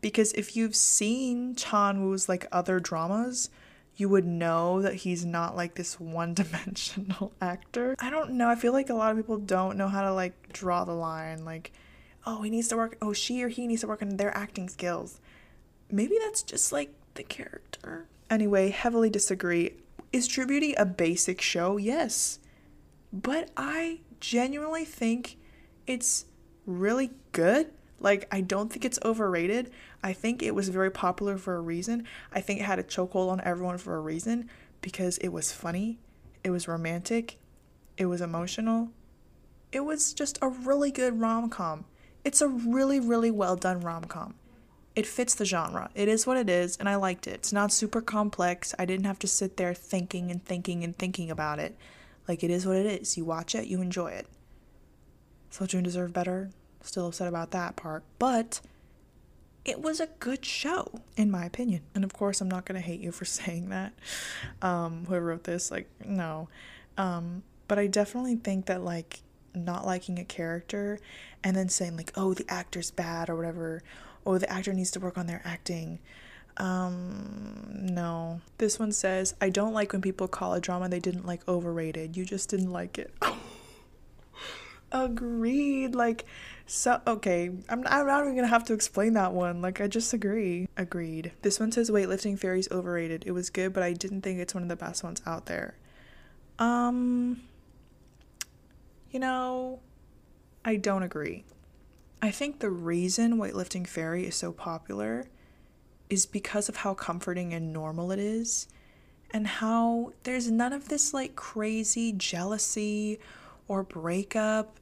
Because 0.00 0.32
if 0.34 0.54
you've 0.56 0.76
seen 0.76 1.54
Cha 1.54 1.92
Eun-woo's 1.92 2.28
like 2.28 2.46
other 2.52 2.78
dramas, 2.78 3.50
you 3.96 4.08
would 4.08 4.26
know 4.26 4.80
that 4.82 4.94
he's 4.94 5.24
not 5.24 5.56
like 5.56 5.74
this 5.74 5.98
one 5.98 6.34
dimensional 6.34 7.32
actor. 7.40 7.96
I 7.98 8.10
don't 8.10 8.32
know. 8.32 8.48
I 8.48 8.54
feel 8.54 8.72
like 8.72 8.90
a 8.90 8.94
lot 8.94 9.10
of 9.10 9.16
people 9.16 9.38
don't 9.38 9.76
know 9.76 9.88
how 9.88 10.02
to 10.02 10.12
like 10.12 10.52
draw 10.52 10.84
the 10.84 10.92
line. 10.92 11.44
Like, 11.44 11.72
oh, 12.26 12.42
he 12.42 12.50
needs 12.50 12.68
to 12.68 12.76
work, 12.76 12.96
oh, 13.02 13.12
she 13.12 13.42
or 13.42 13.48
he 13.48 13.66
needs 13.66 13.80
to 13.80 13.88
work 13.88 14.02
on 14.02 14.16
their 14.16 14.36
acting 14.36 14.68
skills. 14.68 15.20
Maybe 15.90 16.16
that's 16.22 16.42
just 16.42 16.72
like 16.72 16.92
the 17.14 17.24
character. 17.24 18.06
Anyway, 18.30 18.70
heavily 18.70 19.10
disagree. 19.10 19.74
Is 20.12 20.28
True 20.28 20.46
Beauty 20.46 20.74
a 20.74 20.84
basic 20.84 21.40
show? 21.40 21.76
Yes. 21.76 22.38
But 23.12 23.50
I 23.56 24.00
genuinely 24.20 24.84
think 24.84 25.38
it's 25.86 26.26
really 26.66 27.10
good. 27.32 27.70
Like, 28.00 28.28
I 28.30 28.40
don't 28.40 28.70
think 28.70 28.84
it's 28.84 28.98
overrated. 29.04 29.70
I 30.02 30.12
think 30.12 30.42
it 30.42 30.54
was 30.54 30.68
very 30.68 30.90
popular 30.90 31.36
for 31.36 31.56
a 31.56 31.60
reason. 31.60 32.04
I 32.32 32.40
think 32.40 32.60
it 32.60 32.64
had 32.64 32.78
a 32.78 32.84
chokehold 32.84 33.30
on 33.30 33.40
everyone 33.40 33.78
for 33.78 33.96
a 33.96 34.00
reason 34.00 34.48
because 34.80 35.18
it 35.18 35.28
was 35.28 35.52
funny, 35.52 35.98
it 36.44 36.50
was 36.50 36.68
romantic, 36.68 37.38
it 37.96 38.06
was 38.06 38.20
emotional. 38.20 38.90
It 39.72 39.80
was 39.80 40.14
just 40.14 40.38
a 40.40 40.48
really 40.48 40.90
good 40.90 41.20
rom 41.20 41.50
com. 41.50 41.84
It's 42.24 42.40
a 42.40 42.48
really, 42.48 43.00
really 43.00 43.30
well 43.30 43.56
done 43.56 43.80
rom 43.80 44.04
com. 44.04 44.34
It 44.94 45.06
fits 45.06 45.34
the 45.34 45.44
genre. 45.44 45.90
It 45.94 46.08
is 46.08 46.26
what 46.26 46.36
it 46.36 46.48
is, 46.48 46.76
and 46.76 46.88
I 46.88 46.96
liked 46.96 47.26
it. 47.26 47.34
It's 47.34 47.52
not 47.52 47.72
super 47.72 48.00
complex. 48.00 48.74
I 48.78 48.84
didn't 48.84 49.06
have 49.06 49.18
to 49.20 49.26
sit 49.26 49.56
there 49.56 49.74
thinking 49.74 50.30
and 50.30 50.44
thinking 50.44 50.84
and 50.84 50.96
thinking 50.96 51.30
about 51.30 51.58
it. 51.58 51.76
Like 52.28 52.44
it 52.44 52.50
is 52.50 52.66
what 52.66 52.76
it 52.76 52.86
is. 52.86 53.16
You 53.16 53.24
watch 53.24 53.54
it, 53.54 53.66
you 53.66 53.80
enjoy 53.80 54.08
it. 54.12 54.26
So, 55.50 55.66
June 55.66 55.82
deserved 55.82 56.12
better. 56.12 56.50
Still 56.82 57.08
upset 57.08 57.26
about 57.26 57.50
that 57.50 57.74
part, 57.74 58.04
but 58.18 58.60
it 59.64 59.80
was 59.82 59.98
a 59.98 60.06
good 60.20 60.44
show, 60.44 61.00
in 61.16 61.30
my 61.30 61.44
opinion. 61.44 61.82
And 61.94 62.04
of 62.04 62.12
course, 62.12 62.40
I'm 62.40 62.48
not 62.48 62.64
gonna 62.64 62.80
hate 62.80 63.00
you 63.00 63.10
for 63.10 63.24
saying 63.24 63.70
that. 63.70 63.94
Um, 64.62 65.06
whoever 65.06 65.26
wrote 65.26 65.44
this, 65.44 65.70
like, 65.70 65.88
no. 66.04 66.48
Um, 66.96 67.42
but 67.66 67.78
I 67.78 67.86
definitely 67.86 68.36
think 68.36 68.66
that 68.66 68.82
like 68.82 69.20
not 69.54 69.86
liking 69.86 70.18
a 70.18 70.24
character 70.24 70.98
and 71.42 71.56
then 71.56 71.68
saying 71.68 71.96
like, 71.96 72.12
oh, 72.16 72.34
the 72.34 72.46
actor's 72.48 72.90
bad 72.90 73.28
or 73.28 73.36
whatever, 73.36 73.82
or 74.24 74.38
the 74.38 74.50
actor 74.50 74.72
needs 74.72 74.90
to 74.92 75.00
work 75.00 75.18
on 75.18 75.26
their 75.26 75.42
acting. 75.44 75.98
Um, 76.58 77.68
no. 77.70 78.40
This 78.58 78.78
one 78.78 78.92
says, 78.92 79.34
I 79.40 79.48
don't 79.48 79.72
like 79.72 79.92
when 79.92 80.02
people 80.02 80.28
call 80.28 80.54
a 80.54 80.60
drama 80.60 80.88
they 80.88 81.00
didn't 81.00 81.26
like 81.26 81.46
overrated. 81.48 82.16
You 82.16 82.24
just 82.24 82.50
didn't 82.50 82.72
like 82.72 82.98
it. 82.98 83.14
Agreed. 84.92 85.94
Like, 85.94 86.26
so, 86.66 87.00
okay. 87.06 87.50
I'm, 87.68 87.86
I'm 87.86 88.06
not 88.06 88.24
even 88.24 88.34
gonna 88.34 88.48
have 88.48 88.64
to 88.64 88.72
explain 88.72 89.14
that 89.14 89.32
one. 89.32 89.62
Like, 89.62 89.80
I 89.80 89.86
just 89.86 90.12
agree. 90.12 90.68
Agreed. 90.76 91.32
This 91.42 91.60
one 91.60 91.72
says, 91.72 91.90
Weightlifting 91.90 92.38
Fairy's 92.38 92.70
overrated. 92.70 93.24
It 93.26 93.32
was 93.32 93.50
good, 93.50 93.72
but 93.72 93.82
I 93.82 93.92
didn't 93.92 94.22
think 94.22 94.40
it's 94.40 94.54
one 94.54 94.62
of 94.62 94.68
the 94.68 94.76
best 94.76 95.04
ones 95.04 95.22
out 95.26 95.46
there. 95.46 95.76
Um, 96.58 97.42
you 99.10 99.20
know, 99.20 99.80
I 100.64 100.76
don't 100.76 101.02
agree. 101.02 101.44
I 102.20 102.32
think 102.32 102.58
the 102.58 102.70
reason 102.70 103.36
Weightlifting 103.38 103.86
Fairy 103.86 104.26
is 104.26 104.34
so 104.34 104.50
popular 104.50 105.26
is 106.10 106.26
because 106.26 106.68
of 106.68 106.76
how 106.76 106.94
comforting 106.94 107.52
and 107.52 107.72
normal 107.72 108.10
it 108.10 108.18
is 108.18 108.68
and 109.30 109.46
how 109.46 110.12
there's 110.22 110.50
none 110.50 110.72
of 110.72 110.88
this 110.88 111.12
like 111.12 111.36
crazy 111.36 112.12
jealousy 112.12 113.18
or 113.66 113.82
breakup. 113.82 114.78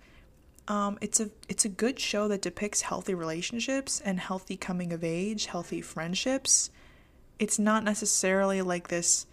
Um, 0.68 0.98
it's 1.00 1.20
a 1.20 1.30
it's 1.48 1.64
a 1.64 1.68
good 1.68 1.98
show 1.98 2.28
that 2.28 2.42
depicts 2.42 2.82
healthy 2.82 3.14
relationships 3.14 4.00
and 4.04 4.18
healthy 4.18 4.56
coming 4.56 4.92
of 4.92 5.04
age, 5.04 5.46
healthy 5.46 5.80
friendships. 5.80 6.70
It's 7.38 7.58
not 7.58 7.84
necessarily 7.84 8.62
like 8.62 8.88
this 8.88 9.26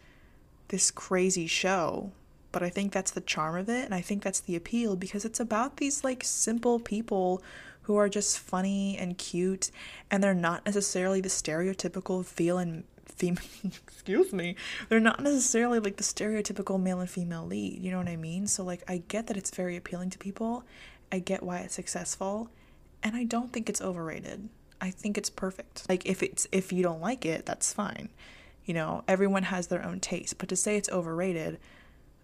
this 0.70 0.92
crazy 0.92 1.48
show, 1.48 2.12
but 2.52 2.64
I 2.64 2.70
think 2.70 2.92
that's 2.92 3.12
the 3.12 3.22
charm 3.22 3.56
of 3.56 3.70
it 3.70 3.86
and 3.86 3.94
I 3.94 4.02
think 4.02 4.24
that's 4.24 4.40
the 4.42 4.56
appeal 4.56 4.96
because 4.96 5.26
it's 5.26 5.40
about 5.40 5.78
these 5.78 6.04
like 6.04 6.24
simple 6.24 6.80
people 6.80 7.42
who 7.84 7.96
are 7.96 8.10
just 8.10 8.40
funny 8.40 8.98
and 8.98 9.18
cute 9.18 9.72
and 10.10 10.24
they're 10.24 10.34
not 10.34 10.66
necessarily 10.66 11.22
the 11.22 11.30
stereotypical 11.30 12.26
feel 12.26 12.58
and 12.58 12.84
female 13.06 13.44
excuse 13.64 14.34
me 14.34 14.56
they're 14.90 15.00
not 15.00 15.22
necessarily 15.22 15.80
like 15.80 15.98
the 15.98 16.04
stereotypical 16.04 16.82
male 16.82 17.00
and 17.00 17.10
female 17.10 17.46
lead 17.46 17.82
you 17.82 17.92
know 17.92 17.98
what 17.98 18.08
i 18.08 18.16
mean? 18.16 18.48
So 18.48 18.64
like 18.64 18.84
i 18.88 19.04
get 19.08 19.28
that 19.28 19.38
it's 19.38 19.52
very 19.52 19.76
appealing 19.76 20.10
to 20.12 20.18
people 20.18 20.64
i 21.12 21.20
get 21.20 21.44
why 21.44 21.60
it's 21.60 21.76
successful 21.76 22.50
and 23.04 23.16
i 23.16 23.24
don't 23.24 23.52
think 23.54 23.70
it's 23.70 23.82
overrated. 23.82 24.50
I 24.82 24.92
think 24.92 25.18
it's 25.18 25.30
perfect. 25.30 25.88
Like 25.88 26.06
if 26.06 26.22
it's 26.22 26.46
if 26.52 26.74
you 26.74 26.84
don't 26.84 27.00
like 27.00 27.26
it 27.26 27.46
that's 27.46 27.72
fine. 27.72 28.10
You 28.66 28.74
know 28.74 29.04
everyone 29.08 29.44
has 29.44 29.68
their 29.68 29.84
own 29.84 30.00
taste 30.00 30.38
but 30.38 30.50
to 30.50 30.56
say 30.56 30.76
it's 30.76 30.90
overrated 30.90 31.60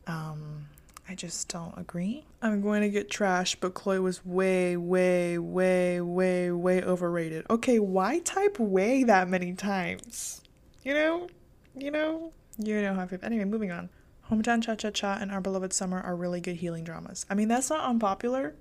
um 0.07 0.67
I 1.09 1.15
just 1.15 1.47
don't 1.47 1.73
agree. 1.75 2.23
I'm 2.39 2.61
going 2.61 2.81
to 2.81 2.89
get 2.89 3.09
trash, 3.09 3.55
but 3.55 3.73
Chloe 3.73 3.99
was 3.99 4.23
way, 4.23 4.77
way, 4.77 5.39
way, 5.39 5.99
way, 5.99 6.51
way 6.51 6.83
overrated. 6.83 7.47
Okay, 7.49 7.79
why 7.79 8.19
type 8.19 8.59
way 8.59 9.03
that 9.03 9.27
many 9.27 9.53
times? 9.53 10.41
You 10.83 10.93
know? 10.93 11.27
You 11.75 11.89
know? 11.89 12.31
You 12.59 12.81
know 12.83 12.93
how 12.93 13.01
I 13.01 13.07
feel. 13.07 13.19
Anyway, 13.23 13.45
moving 13.45 13.71
on. 13.71 13.89
Hometown 14.29 14.61
Cha 14.61 14.75
Cha 14.75 14.91
Cha 14.91 15.17
and 15.19 15.31
Our 15.31 15.41
Beloved 15.41 15.73
Summer 15.73 15.99
are 15.99 16.15
really 16.15 16.41
good 16.41 16.57
healing 16.57 16.83
dramas. 16.83 17.25
I 17.27 17.33
mean, 17.33 17.47
that's 17.47 17.71
not 17.71 17.89
unpopular. 17.89 18.53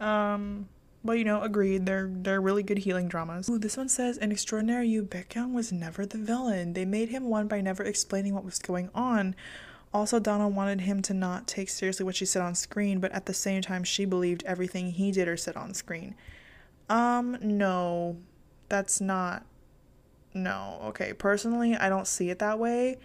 Um, 0.00 0.68
but 1.04 1.18
you 1.18 1.24
know, 1.24 1.42
agreed. 1.42 1.86
They're 1.86 2.10
they're 2.10 2.40
really 2.40 2.64
good 2.64 2.78
healing 2.78 3.06
dramas. 3.06 3.48
Ooh, 3.48 3.58
this 3.58 3.76
one 3.76 3.88
says, 3.88 4.18
an 4.18 4.32
Extraordinary 4.32 4.88
You, 4.88 5.04
Baek 5.04 5.28
Kyung 5.28 5.54
was 5.54 5.70
never 5.70 6.04
the 6.04 6.18
villain. 6.18 6.72
They 6.72 6.84
made 6.84 7.10
him 7.10 7.24
one 7.24 7.46
by 7.46 7.60
never 7.60 7.84
explaining 7.84 8.34
what 8.34 8.44
was 8.44 8.58
going 8.58 8.90
on. 8.94 9.36
Also, 9.94 10.18
Dano 10.18 10.48
wanted 10.48 10.80
him 10.80 11.02
to 11.02 11.14
not 11.14 11.46
take 11.46 11.68
seriously 11.68 12.04
what 12.04 12.16
she 12.16 12.26
said 12.26 12.42
on 12.42 12.56
screen, 12.56 12.98
but 12.98 13.12
at 13.12 13.26
the 13.26 13.32
same 13.32 13.62
time, 13.62 13.84
she 13.84 14.04
believed 14.04 14.42
everything 14.44 14.90
he 14.90 15.12
did 15.12 15.28
or 15.28 15.36
said 15.36 15.54
on 15.54 15.72
screen. 15.72 16.16
Um, 16.90 17.38
no, 17.40 18.16
that's 18.68 19.00
not. 19.00 19.46
No, 20.34 20.80
okay. 20.86 21.12
Personally, 21.12 21.76
I 21.76 21.88
don't 21.88 22.08
see 22.08 22.28
it 22.28 22.40
that 22.40 22.58
way. 22.58 22.98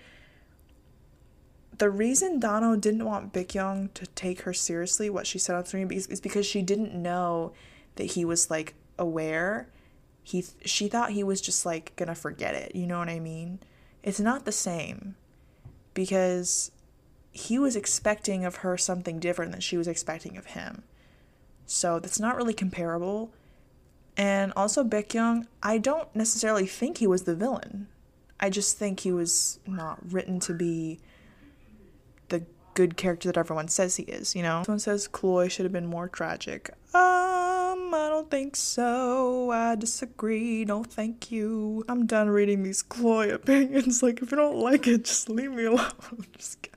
The 1.77 1.91
reason 1.91 2.39
Dano 2.39 2.75
didn't 2.75 3.05
want 3.05 3.33
Baek 3.33 3.49
Kyung 3.53 3.89
to 3.93 4.07
take 4.07 4.41
her 4.41 4.53
seriously, 4.53 5.11
what 5.11 5.27
she 5.27 5.37
said 5.37 5.55
on 5.55 5.65
screen, 5.65 5.91
is 5.91 6.19
because 6.19 6.47
she 6.47 6.63
didn't 6.63 6.95
know 6.95 7.53
that 7.97 8.05
he 8.05 8.25
was 8.25 8.49
like 8.49 8.73
aware. 8.97 9.69
He 10.23 10.43
she 10.65 10.87
thought 10.87 11.11
he 11.11 11.23
was 11.23 11.39
just 11.39 11.67
like 11.67 11.95
gonna 11.95 12.15
forget 12.15 12.55
it. 12.55 12.75
You 12.75 12.87
know 12.87 12.97
what 12.97 13.09
I 13.09 13.19
mean? 13.19 13.59
It's 14.01 14.19
not 14.19 14.45
the 14.45 14.51
same 14.51 15.15
because 15.93 16.71
he 17.32 17.59
was 17.59 17.75
expecting 17.75 18.45
of 18.45 18.57
her 18.57 18.77
something 18.77 19.19
different 19.19 19.51
than 19.51 19.61
she 19.61 19.77
was 19.77 19.88
expecting 19.88 20.38
of 20.38 20.47
him. 20.47 20.84
So 21.65 21.99
that's 21.99 22.19
not 22.19 22.36
really 22.36 22.53
comparable. 22.53 23.32
And 24.17 24.51
also 24.55 24.84
Baek 24.84 25.09
Kyung, 25.09 25.47
I 25.63 25.77
don't 25.77 26.13
necessarily 26.15 26.65
think 26.65 26.97
he 26.97 27.07
was 27.07 27.23
the 27.23 27.36
villain. 27.36 27.88
I 28.39 28.49
just 28.49 28.77
think 28.77 29.01
he 29.01 29.11
was 29.11 29.59
not 29.67 29.99
written 30.11 30.39
to 30.41 30.53
be 30.53 30.99
the 32.30 32.43
good 32.73 32.97
character 32.97 33.30
that 33.30 33.38
everyone 33.38 33.67
says 33.67 33.97
he 33.97 34.03
is, 34.03 34.36
you 34.36 34.41
know? 34.41 34.63
Someone 34.65 34.80
says 34.80 35.07
Chloe 35.07 35.49
should 35.49 35.65
have 35.65 35.71
been 35.71 35.86
more 35.86 36.07
tragic. 36.07 36.71
Um, 36.93 37.93
I 37.93 38.07
don't 38.09 38.32
think 38.32 38.55
so. 38.55 39.51
I 39.51 39.75
disagree. 39.75 40.65
No, 40.65 40.84
thank 40.84 41.32
you. 41.32 41.84
I'm 41.88 42.05
done 42.05 42.30
reading 42.30 42.63
these 42.63 42.82
Chloe 42.82 43.30
opinions. 43.30 44.01
Like, 44.09 44.21
if 44.21 44.32
you 44.32 44.38
don't 44.38 44.57
like 44.57 44.88
it, 44.88 45.05
just 45.05 45.30
leave 45.30 45.51
me 45.51 45.65
alone. 45.65 45.91
Just, 46.38 46.67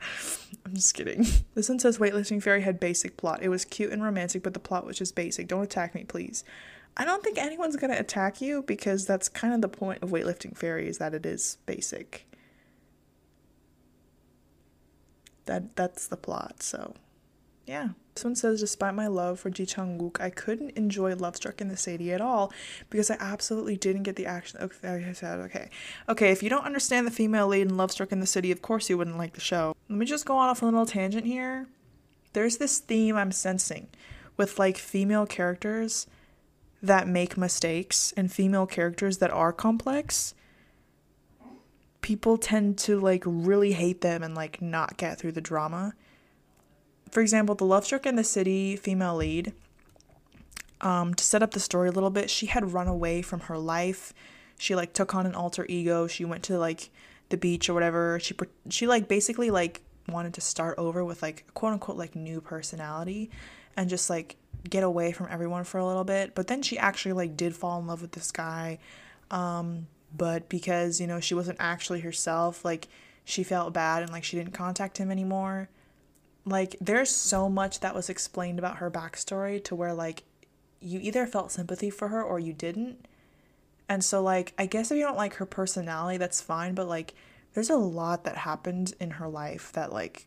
I'm 0.65 0.75
just 0.75 0.95
kidding. 0.95 1.27
This 1.55 1.69
one 1.69 1.79
says 1.79 1.99
Weightlifting 1.99 2.43
Fairy 2.43 2.63
had 2.63 2.81
basic 2.81 3.19
plot. 3.19 3.43
It 3.43 3.51
was 3.51 3.67
cute 3.67 3.93
and 3.93 4.03
romantic, 4.03 4.43
but 4.43 4.55
the 4.55 4.59
plot 4.59 4.87
was 4.87 4.97
just 4.97 5.15
basic. 5.15 5.49
Don't 5.49 5.63
attack 5.63 5.95
me, 5.95 6.05
please. 6.05 6.45
I 6.97 7.05
don't 7.05 7.23
think 7.23 7.37
anyone's 7.37 7.77
gonna 7.77 7.99
attack 7.99 8.41
you 8.41 8.63
because 8.63 9.07
that's 9.07 9.29
kind 9.29 9.53
of 9.53 9.61
the 9.61 9.69
point 9.69 10.03
of 10.03 10.11
Weightlifting 10.11 10.57
Fairy 10.57 10.89
is 10.89 10.97
that 10.99 11.13
it 11.13 11.27
is 11.27 11.59
basic. 11.67 12.27
That 15.45 15.77
that's 15.77 16.07
the 16.07 16.17
plot, 16.17 16.63
so 16.63 16.95
yeah. 17.67 17.89
This 18.15 18.25
one 18.25 18.35
says, 18.35 18.61
despite 18.61 18.95
my 18.95 19.07
love 19.07 19.41
for 19.41 19.49
Ji 19.49 19.65
Chang 19.65 19.99
Wook, 19.99 20.21
I 20.21 20.29
couldn't 20.29 20.77
enjoy 20.77 21.15
Love 21.15 21.37
Struck 21.37 21.63
in 21.63 21.69
the 21.69 21.77
City 21.79 22.13
at 22.13 22.21
all 22.21 22.53
because 22.91 23.11
I 23.11 23.17
absolutely 23.19 23.77
didn't 23.77 24.03
get 24.03 24.17
the 24.17 24.27
action. 24.27 24.61
Okay, 24.61 25.15
okay. 25.25 25.71
Okay, 26.09 26.31
if 26.31 26.43
you 26.43 26.51
don't 26.51 26.67
understand 26.67 27.07
the 27.07 27.11
female 27.11 27.47
lead 27.47 27.63
in 27.63 27.77
Love 27.79 27.91
Struck 27.91 28.13
in 28.13 28.21
the 28.21 28.27
City, 28.27 28.53
of 28.53 28.61
course 28.61 28.91
you 28.91 28.99
wouldn't 28.99 29.17
like 29.17 29.33
the 29.33 29.41
show. 29.41 29.75
Let 29.89 29.99
me 29.99 30.05
just 30.05 30.27
go 30.27 30.37
on 30.37 30.51
off 30.51 30.61
a 30.61 30.67
little 30.67 30.85
tangent 30.85 31.25
here. 31.25 31.69
There's 32.35 32.59
this 32.59 32.79
theme 32.79 33.17
I'm 33.17 33.33
sensing 33.33 33.89
with 34.37 34.59
like 34.59 34.77
female 34.77 35.25
characters 35.25 36.07
that 36.83 37.09
make 37.09 37.37
mistakes 37.39 38.13
and 38.17 38.31
female 38.31 38.67
characters 38.67 39.19
that 39.19 39.31
are 39.31 39.53
complex. 39.53 40.35
People 42.03 42.37
tend 42.37 42.77
to 42.79 43.01
like 43.01 43.23
really 43.25 43.73
hate 43.73 44.01
them 44.03 44.23
and 44.23 44.35
like 44.35 44.61
not 44.61 44.99
get 44.99 45.19
through 45.19 45.33
the 45.33 45.41
drama 45.41 45.95
for 47.13 47.21
example, 47.21 47.55
the 47.55 47.65
Love 47.65 47.85
Struck 47.85 48.07
in 48.07 48.17
the 48.17 48.25
City 48.25 48.75
female 48.75 49.15
lead, 49.15 49.53
um, 50.81 51.15
to 51.15 51.23
set 51.23 51.43
up 51.43 51.53
the 51.53 51.61
story 51.61 51.91
a 51.91 51.93
little 51.93 52.11
bit, 52.11 52.31
she 52.31 52.47
had 52.47 52.73
run 52.73 52.89
away 52.89 53.21
from 53.23 53.41
her 53.41 53.59
life. 53.59 54.15
She 54.59 54.75
like 54.75 54.95
took 54.95 55.15
on 55.15 55.27
an 55.27 55.35
alter 55.35 55.67
ego. 55.69 56.07
She 56.07 56.25
went 56.25 56.43
to 56.45 56.59
like 56.59 56.91
the 57.29 57.37
beach 57.37 57.69
or 57.69 57.75
whatever. 57.75 58.19
She 58.19 58.35
she 58.71 58.87
like 58.87 59.09
basically 59.09 59.51
like 59.51 59.83
wanted 60.09 60.35
to 60.35 60.41
start 60.41 60.79
over 60.79 61.05
with 61.05 61.23
like 61.23 61.45
quote 61.55 61.75
unquote 61.75 61.99
like 61.99 62.17
new 62.17 62.41
personality 62.41 63.31
and 63.77 63.89
just 63.89 64.11
like 64.11 64.37
get 64.69 64.83
away 64.83 65.13
from 65.13 65.29
everyone 65.31 65.65
for 65.65 65.79
a 65.79 65.87
little 65.87 66.05
bit. 66.05 66.35
But 66.35 66.47
then 66.47 66.63
she 66.63 66.79
actually 66.79 67.13
like 67.13 67.37
did 67.37 67.55
fall 67.55 67.79
in 67.79 67.87
love 67.87 68.01
with 68.01 68.13
this 68.13 68.33
guy. 68.33 68.79
Um, 69.31 69.87
but 70.17 70.49
because, 70.49 71.01
you 71.01 71.07
know, 71.07 71.21
she 71.21 71.35
wasn't 71.35 71.59
actually 71.61 72.01
herself, 72.01 72.65
like 72.65 72.89
she 73.25 73.43
felt 73.43 73.75
bad 73.75 74.03
and 74.03 74.11
like 74.11 74.25
she 74.25 74.39
didn't 74.39 74.55
contact 74.55 74.97
him 74.97 75.11
anymore 75.11 75.69
like 76.45 76.77
there's 76.81 77.15
so 77.15 77.49
much 77.49 77.81
that 77.81 77.95
was 77.95 78.09
explained 78.11 78.59
about 78.59 78.79
her 78.79 78.91
backstory 78.91 79.63
to 79.65 79.75
where 79.75 79.95
like 79.95 80.25
you 80.81 80.99
either 81.01 81.27
felt 81.27 81.53
sympathy 81.53 81.91
for 81.91 82.09
her 82.09 82.23
or 82.23 82.41
you 82.41 82.53
didn't. 82.53 83.07
And 83.89 84.05
so 84.05 84.23
like 84.23 84.53
I 84.59 84.67
guess 84.67 84.91
if 84.91 84.97
you 84.99 85.05
don't 85.05 85.17
like 85.17 85.35
her 85.35 85.47
personality 85.47 86.19
that's 86.19 86.41
fine, 86.41 86.75
but 86.75 86.89
like 86.89 87.15
there's 87.55 87.71
a 87.71 87.77
lot 87.77 88.25
that 88.25 88.39
happened 88.39 88.95
in 88.99 89.13
her 89.13 89.29
life 89.29 89.73
that 89.73 89.93
like 89.93 90.27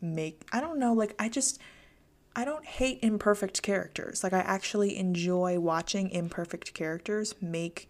make 0.00 0.42
I 0.52 0.60
don't 0.60 0.78
know, 0.78 0.92
like 0.92 1.14
I 1.18 1.28
just 1.28 1.60
I 2.36 2.44
don't 2.44 2.64
hate 2.64 2.98
imperfect 3.02 3.62
characters. 3.62 4.24
Like 4.24 4.32
I 4.32 4.40
actually 4.40 4.96
enjoy 4.96 5.60
watching 5.60 6.10
imperfect 6.10 6.74
characters 6.74 7.34
make 7.40 7.88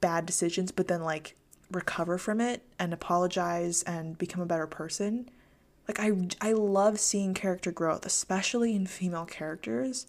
bad 0.00 0.24
decisions 0.24 0.70
but 0.72 0.88
then 0.88 1.02
like 1.02 1.36
recover 1.72 2.16
from 2.16 2.40
it 2.40 2.62
and 2.78 2.92
apologize 2.92 3.82
and 3.82 4.16
become 4.16 4.40
a 4.40 4.46
better 4.46 4.66
person 4.66 5.28
like 5.90 5.98
I 5.98 6.12
I 6.40 6.52
love 6.52 7.00
seeing 7.00 7.34
character 7.34 7.72
growth, 7.72 8.06
especially 8.06 8.76
in 8.76 8.86
female 8.86 9.24
characters. 9.24 10.06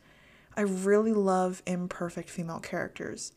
I 0.56 0.62
really 0.62 1.14
love 1.14 1.64
imperfect 1.66 2.30
female 2.30 2.60
characters 2.60 3.32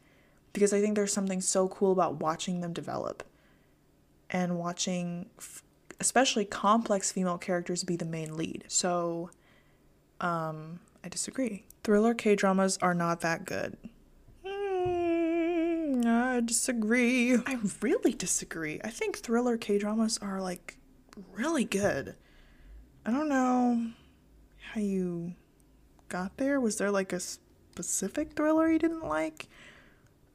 because 0.52 0.72
I 0.72 0.80
think 0.80 0.94
there's 0.94 1.12
something 1.12 1.40
so 1.40 1.68
cool 1.68 1.92
about 1.92 2.20
watching 2.20 2.60
them 2.60 2.72
develop 2.74 3.22
and 4.28 4.58
watching 4.58 5.26
especially 6.00 6.44
complex 6.44 7.12
female 7.12 7.38
characters 7.38 7.82
be 7.82 7.96
the 7.96 8.04
main 8.04 8.36
lead. 8.36 8.64
So 8.68 9.30
um 10.20 10.80
I 11.02 11.08
disagree. 11.08 11.64
Thriller 11.82 12.14
K-dramas 12.14 12.78
are 12.82 12.94
not 12.94 13.20
that 13.20 13.44
good. 13.44 13.76
Mm, 14.44 16.04
I 16.04 16.40
disagree. 16.40 17.36
I 17.36 17.58
really 17.80 18.12
disagree. 18.12 18.80
I 18.84 18.90
think 18.90 19.18
thriller 19.18 19.56
K-dramas 19.56 20.18
are 20.18 20.42
like 20.42 20.76
really 21.34 21.64
good. 21.64 22.16
I 23.06 23.10
don't 23.10 23.28
know 23.28 23.90
how 24.72 24.80
you 24.80 25.34
got 26.08 26.36
there. 26.36 26.60
Was 26.60 26.76
there 26.78 26.90
like 26.90 27.12
a 27.12 27.20
specific 27.20 28.32
thriller 28.32 28.70
you 28.70 28.78
didn't 28.78 29.06
like? 29.06 29.48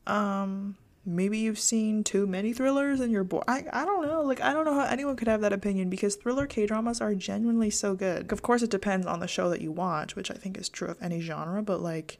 Um, 0.06 0.78
maybe 1.06 1.40
you've 1.40 1.60
seen 1.60 2.04
too 2.04 2.28
many 2.28 2.54
thrillers 2.54 3.00
and 3.00 3.12
you're 3.12 3.24
bored. 3.24 3.46
I, 3.48 3.66
I 3.74 3.86
don't 3.86 4.06
know. 4.06 4.22
Like, 4.22 4.42
I 4.42 4.54
don't 4.54 4.66
know 4.66 4.76
how 4.76 4.86
anyone 4.86 5.16
could 5.16 5.28
have 5.28 5.42
that 5.42 5.54
opinion 5.54 5.90
because 5.90 6.16
thriller 6.16 6.46
K 6.46 6.66
dramas 6.66 7.02
are 7.02 7.16
genuinely 7.16 7.70
so 7.70 7.96
good. 7.96 8.32
Of 8.32 8.42
course, 8.42 8.62
it 8.62 8.70
depends 8.70 9.08
on 9.08 9.20
the 9.20 9.28
show 9.28 9.50
that 9.50 9.62
you 9.62 9.72
watch, 9.72 10.16
which 10.16 10.30
I 10.30 10.36
think 10.36 10.58
is 10.58 10.70
true 10.70 10.90
of 10.90 11.02
any 11.02 11.22
genre, 11.22 11.62
but 11.64 11.82
like, 11.82 12.20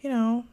you 0.00 0.10
know, 0.10 0.44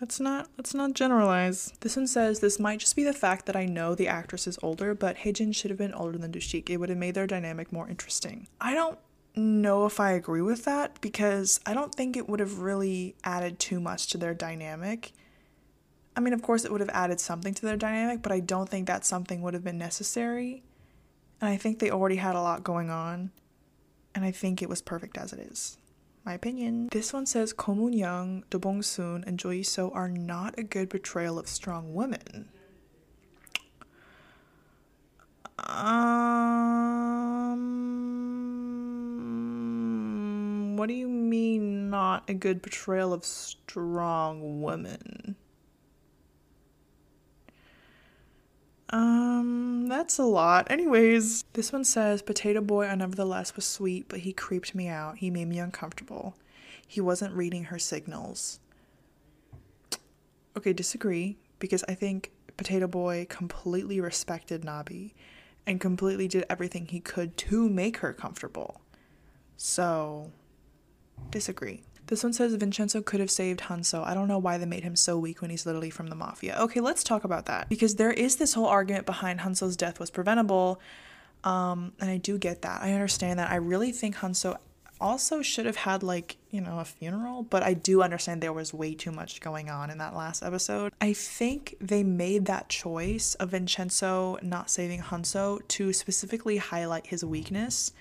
let's 0.00 0.20
not 0.20 0.48
let's 0.56 0.74
not 0.74 0.94
generalize. 0.94 1.72
This 1.80 1.96
one 1.96 2.06
says 2.06 2.40
this 2.40 2.58
might 2.58 2.80
just 2.80 2.96
be 2.96 3.04
the 3.04 3.12
fact 3.12 3.46
that 3.46 3.56
I 3.56 3.66
know 3.66 3.94
the 3.94 4.08
actress 4.08 4.46
is 4.46 4.58
older, 4.62 4.94
but 4.94 5.18
Hyejin 5.18 5.54
should 5.54 5.70
have 5.70 5.78
been 5.78 5.94
older 5.94 6.18
than 6.18 6.32
Dushik. 6.32 6.70
It 6.70 6.78
would 6.78 6.88
have 6.88 6.98
made 6.98 7.14
their 7.14 7.26
dynamic 7.26 7.72
more 7.72 7.88
interesting. 7.88 8.48
I 8.60 8.74
don't 8.74 8.98
know 9.36 9.86
if 9.86 10.00
I 10.00 10.12
agree 10.12 10.42
with 10.42 10.64
that 10.64 11.00
because 11.00 11.60
I 11.66 11.74
don't 11.74 11.94
think 11.94 12.16
it 12.16 12.28
would 12.28 12.40
have 12.40 12.58
really 12.58 13.16
added 13.24 13.58
too 13.58 13.80
much 13.80 14.08
to 14.08 14.18
their 14.18 14.34
dynamic. 14.34 15.12
I 16.16 16.20
mean, 16.20 16.32
of 16.32 16.42
course, 16.42 16.64
it 16.64 16.70
would 16.70 16.80
have 16.80 16.90
added 16.90 17.18
something 17.18 17.54
to 17.54 17.62
their 17.66 17.76
dynamic, 17.76 18.22
but 18.22 18.30
I 18.30 18.38
don't 18.38 18.68
think 18.68 18.86
that 18.86 19.04
something 19.04 19.42
would 19.42 19.54
have 19.54 19.64
been 19.64 19.78
necessary. 19.78 20.62
And 21.40 21.50
I 21.50 21.56
think 21.56 21.80
they 21.80 21.90
already 21.90 22.16
had 22.16 22.36
a 22.36 22.40
lot 22.40 22.62
going 22.62 22.88
on, 22.88 23.32
and 24.14 24.24
I 24.24 24.30
think 24.30 24.62
it 24.62 24.68
was 24.68 24.80
perfect 24.80 25.18
as 25.18 25.32
it 25.32 25.40
is 25.40 25.76
my 26.24 26.32
opinion. 26.32 26.88
This 26.90 27.12
one 27.12 27.26
says 27.26 27.52
Ko 27.52 27.74
Moon 27.74 27.92
Young, 27.92 28.44
Do 28.50 28.58
Bong 28.58 28.82
Soon, 28.82 29.24
and 29.26 29.38
Choi 29.38 29.62
So 29.62 29.90
are 29.90 30.08
not 30.08 30.58
a 30.58 30.62
good 30.62 30.88
portrayal 30.90 31.38
of 31.38 31.46
strong 31.46 31.92
women. 31.94 32.48
Um, 35.58 35.96
what 40.76 40.88
do 40.88 40.94
you 40.94 41.08
mean 41.08 41.90
not 41.90 42.28
a 42.28 42.34
good 42.34 42.62
portrayal 42.62 43.12
of 43.12 43.24
strong 43.24 44.62
women? 44.62 45.36
Um, 48.90 49.88
that's 50.14 50.20
a 50.20 50.30
lot. 50.30 50.70
Anyways, 50.70 51.42
this 51.54 51.72
one 51.72 51.82
says 51.82 52.22
Potato 52.22 52.60
Boy, 52.60 52.86
I 52.86 52.94
nevertheless 52.94 53.56
was 53.56 53.64
sweet, 53.64 54.06
but 54.08 54.20
he 54.20 54.32
creeped 54.32 54.72
me 54.72 54.86
out. 54.86 55.18
He 55.18 55.28
made 55.28 55.48
me 55.48 55.58
uncomfortable. 55.58 56.36
He 56.86 57.00
wasn't 57.00 57.34
reading 57.34 57.64
her 57.64 57.80
signals. 57.80 58.60
Okay, 60.56 60.72
disagree, 60.72 61.36
because 61.58 61.82
I 61.88 61.94
think 61.94 62.30
Potato 62.56 62.86
Boy 62.86 63.26
completely 63.28 64.00
respected 64.00 64.62
Nabi 64.62 65.14
and 65.66 65.80
completely 65.80 66.28
did 66.28 66.46
everything 66.48 66.86
he 66.86 67.00
could 67.00 67.36
to 67.38 67.68
make 67.68 67.96
her 67.96 68.12
comfortable. 68.12 68.82
So, 69.56 70.30
disagree. 71.30 71.82
This 72.06 72.22
one 72.22 72.32
says 72.32 72.54
Vincenzo 72.54 73.00
could 73.00 73.20
have 73.20 73.30
saved 73.30 73.60
Hanso. 73.60 74.04
I 74.04 74.14
don't 74.14 74.28
know 74.28 74.38
why 74.38 74.58
they 74.58 74.66
made 74.66 74.82
him 74.82 74.96
so 74.96 75.18
weak 75.18 75.40
when 75.40 75.50
he's 75.50 75.64
literally 75.64 75.90
from 75.90 76.08
the 76.08 76.14
mafia. 76.14 76.56
Okay, 76.60 76.80
let's 76.80 77.02
talk 77.02 77.24
about 77.24 77.46
that 77.46 77.68
because 77.68 77.94
there 77.96 78.12
is 78.12 78.36
this 78.36 78.54
whole 78.54 78.66
argument 78.66 79.06
behind 79.06 79.40
Hanso's 79.40 79.76
death 79.76 79.98
was 79.98 80.10
preventable. 80.10 80.80
Um, 81.44 81.92
and 82.00 82.10
I 82.10 82.16
do 82.16 82.38
get 82.38 82.62
that. 82.62 82.82
I 82.82 82.92
understand 82.92 83.38
that. 83.38 83.50
I 83.50 83.56
really 83.56 83.92
think 83.92 84.16
Hanso 84.16 84.56
also 85.00 85.42
should 85.42 85.66
have 85.66 85.76
had 85.76 86.02
like, 86.02 86.36
you 86.50 86.60
know, 86.60 86.78
a 86.78 86.84
funeral, 86.84 87.42
but 87.42 87.62
I 87.62 87.74
do 87.74 88.02
understand 88.02 88.40
there 88.40 88.52
was 88.52 88.72
way 88.72 88.94
too 88.94 89.12
much 89.12 89.40
going 89.40 89.68
on 89.68 89.90
in 89.90 89.98
that 89.98 90.14
last 90.14 90.42
episode. 90.42 90.92
I 91.00 91.12
think 91.12 91.76
they 91.80 92.02
made 92.02 92.46
that 92.46 92.68
choice 92.68 93.34
of 93.36 93.50
Vincenzo 93.50 94.38
not 94.42 94.70
saving 94.70 95.02
Hanso 95.02 95.66
to 95.68 95.92
specifically 95.92 96.56
highlight 96.56 97.06
his 97.08 97.24
weakness, 97.24 97.92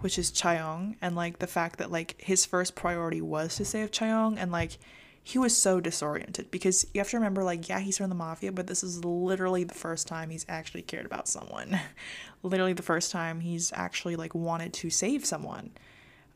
which 0.00 0.18
is 0.18 0.30
Chaeyoung, 0.30 0.96
and 1.00 1.16
like 1.16 1.38
the 1.38 1.46
fact 1.46 1.78
that 1.78 1.90
like 1.90 2.14
his 2.18 2.44
first 2.46 2.74
priority 2.74 3.20
was 3.20 3.56
to 3.56 3.64
save 3.64 3.90
Chaeyoung 3.90 4.36
and 4.38 4.52
like 4.52 4.78
he 5.22 5.38
was 5.38 5.56
so 5.56 5.80
disoriented 5.80 6.50
because 6.52 6.86
you 6.94 7.00
have 7.00 7.10
to 7.10 7.16
remember 7.16 7.42
like 7.42 7.68
yeah 7.68 7.80
he's 7.80 7.98
from 7.98 8.08
the 8.08 8.14
mafia 8.14 8.52
but 8.52 8.68
this 8.68 8.84
is 8.84 9.04
literally 9.04 9.64
the 9.64 9.74
first 9.74 10.06
time 10.06 10.30
he's 10.30 10.46
actually 10.48 10.82
cared 10.82 11.04
about 11.04 11.26
someone 11.26 11.80
literally 12.44 12.72
the 12.72 12.82
first 12.82 13.10
time 13.10 13.40
he's 13.40 13.72
actually 13.74 14.14
like 14.14 14.36
wanted 14.36 14.72
to 14.72 14.88
save 14.88 15.26
someone 15.26 15.72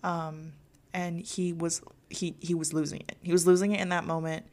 um, 0.03 0.53
and 0.93 1.21
he 1.21 1.53
was 1.53 1.83
he 2.09 2.37
he 2.41 2.55
was 2.55 2.73
losing 2.73 3.01
it. 3.01 3.17
He 3.23 3.33
was 3.33 3.47
losing 3.47 3.73
it 3.73 3.81
in 3.81 3.91
that 3.91 4.05
moment. 4.05 4.47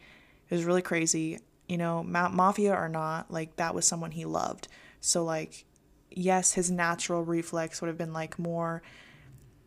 It 0.50 0.56
was 0.56 0.64
really 0.64 0.82
crazy. 0.82 1.40
You 1.68 1.78
know, 1.78 2.04
ma- 2.04 2.30
mafia 2.30 2.74
or 2.74 2.88
not, 2.88 3.32
like 3.32 3.56
that 3.58 3.76
was 3.76 3.86
someone 3.86 4.12
he 4.12 4.26
loved. 4.26 4.68
So 5.02 5.24
like, 5.24 5.66
yes, 6.12 6.54
his 6.54 6.72
natural 6.72 7.24
reflex 7.24 7.82
would 7.82 7.88
have 7.88 7.98
been 7.98 8.14
like 8.14 8.40
more. 8.40 8.82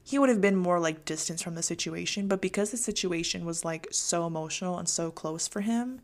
He 0.03 0.19
would 0.19 0.29
have 0.29 0.41
been 0.41 0.57
more 0.57 0.81
like 0.81 1.05
distance 1.05 1.43
from 1.43 1.55
the 1.55 1.63
situation, 1.63 2.27
but 2.27 2.41
because 2.41 2.71
the 2.71 2.77
situation 2.77 3.45
was 3.45 3.65
like 3.65 3.87
so 3.91 4.27
emotional 4.27 4.79
and 4.79 4.89
so 4.89 5.11
close 5.11 5.47
for 5.47 5.61
him, 5.61 6.01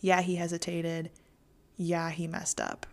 yeah, 0.00 0.22
he 0.22 0.36
hesitated. 0.36 1.10
Yeah, 1.76 2.10
he 2.10 2.26
messed 2.26 2.60
up. 2.60 2.86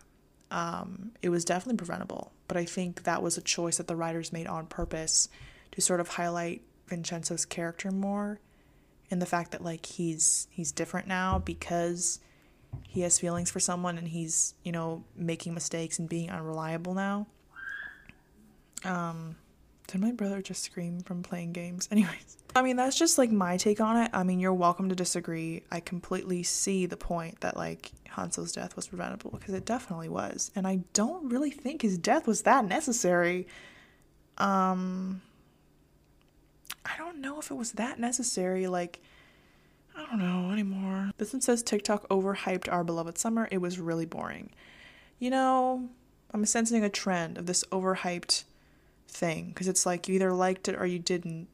Um, 0.50 1.12
it 1.22 1.30
was 1.30 1.44
definitely 1.44 1.78
preventable, 1.78 2.32
but 2.46 2.56
I 2.56 2.64
think 2.64 3.02
that 3.04 3.22
was 3.22 3.36
a 3.36 3.42
choice 3.42 3.78
that 3.78 3.88
the 3.88 3.96
writers 3.96 4.32
made 4.32 4.46
on 4.46 4.66
purpose 4.66 5.28
to 5.72 5.80
sort 5.80 6.00
of 6.00 6.08
highlight 6.08 6.62
Vincenzo's 6.86 7.44
character 7.44 7.90
more 7.90 8.40
and 9.10 9.20
the 9.20 9.26
fact 9.26 9.52
that 9.52 9.64
like 9.64 9.86
he's 9.86 10.48
he's 10.50 10.72
different 10.72 11.06
now 11.06 11.38
because 11.38 12.20
he 12.86 13.02
has 13.02 13.18
feelings 13.18 13.50
for 13.50 13.60
someone 13.60 13.98
and 13.98 14.08
he's, 14.08 14.54
you 14.62 14.72
know, 14.72 15.04
making 15.16 15.54
mistakes 15.54 15.98
and 15.98 16.08
being 16.08 16.30
unreliable 16.30 16.94
now. 16.94 17.26
Um 18.84 19.36
did 19.86 20.00
my 20.00 20.12
brother 20.12 20.40
just 20.40 20.62
scream 20.62 21.00
from 21.00 21.22
playing 21.22 21.52
games? 21.52 21.88
Anyways, 21.92 22.38
I 22.56 22.62
mean, 22.62 22.76
that's 22.76 22.96
just 22.98 23.18
like 23.18 23.30
my 23.30 23.56
take 23.56 23.80
on 23.80 23.96
it. 23.96 24.10
I 24.12 24.22
mean, 24.22 24.40
you're 24.40 24.54
welcome 24.54 24.88
to 24.88 24.94
disagree. 24.94 25.62
I 25.70 25.80
completely 25.80 26.42
see 26.42 26.86
the 26.86 26.96
point 26.96 27.40
that 27.40 27.56
like 27.56 27.92
Hanso's 28.08 28.52
death 28.52 28.76
was 28.76 28.88
preventable 28.88 29.30
because 29.30 29.54
it 29.54 29.64
definitely 29.64 30.08
was. 30.08 30.50
And 30.54 30.66
I 30.66 30.80
don't 30.92 31.28
really 31.28 31.50
think 31.50 31.82
his 31.82 31.98
death 31.98 32.26
was 32.26 32.42
that 32.42 32.64
necessary. 32.64 33.46
Um, 34.38 35.22
I 36.84 36.96
don't 36.96 37.20
know 37.20 37.38
if 37.38 37.50
it 37.50 37.54
was 37.54 37.72
that 37.72 37.98
necessary. 37.98 38.66
Like, 38.66 39.00
I 39.96 40.04
don't 40.06 40.18
know 40.18 40.50
anymore. 40.50 41.10
This 41.18 41.32
one 41.32 41.40
says 41.40 41.62
TikTok 41.62 42.08
overhyped 42.08 42.70
our 42.72 42.84
beloved 42.84 43.18
summer. 43.18 43.48
It 43.50 43.58
was 43.58 43.78
really 43.78 44.06
boring. 44.06 44.50
You 45.18 45.30
know, 45.30 45.88
I'm 46.32 46.44
sensing 46.46 46.82
a 46.82 46.88
trend 46.88 47.38
of 47.38 47.46
this 47.46 47.64
overhyped 47.70 48.44
thing 49.08 49.48
because 49.48 49.68
it's 49.68 49.86
like 49.86 50.08
you 50.08 50.16
either 50.16 50.32
liked 50.32 50.68
it 50.68 50.74
or 50.74 50.86
you 50.86 50.98
didn't. 50.98 51.48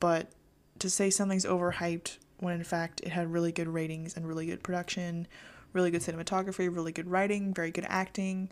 But 0.00 0.30
to 0.78 0.90
say 0.90 1.10
something's 1.10 1.44
overhyped 1.44 2.18
when 2.38 2.54
in 2.54 2.64
fact 2.64 3.00
it 3.00 3.08
had 3.08 3.32
really 3.32 3.52
good 3.52 3.68
ratings 3.68 4.16
and 4.16 4.26
really 4.26 4.46
good 4.46 4.62
production, 4.62 5.26
really 5.72 5.90
good 5.90 6.02
cinematography, 6.02 6.74
really 6.74 6.92
good 6.92 7.10
writing, 7.10 7.52
very 7.52 7.70
good 7.70 7.86
acting, 7.88 8.50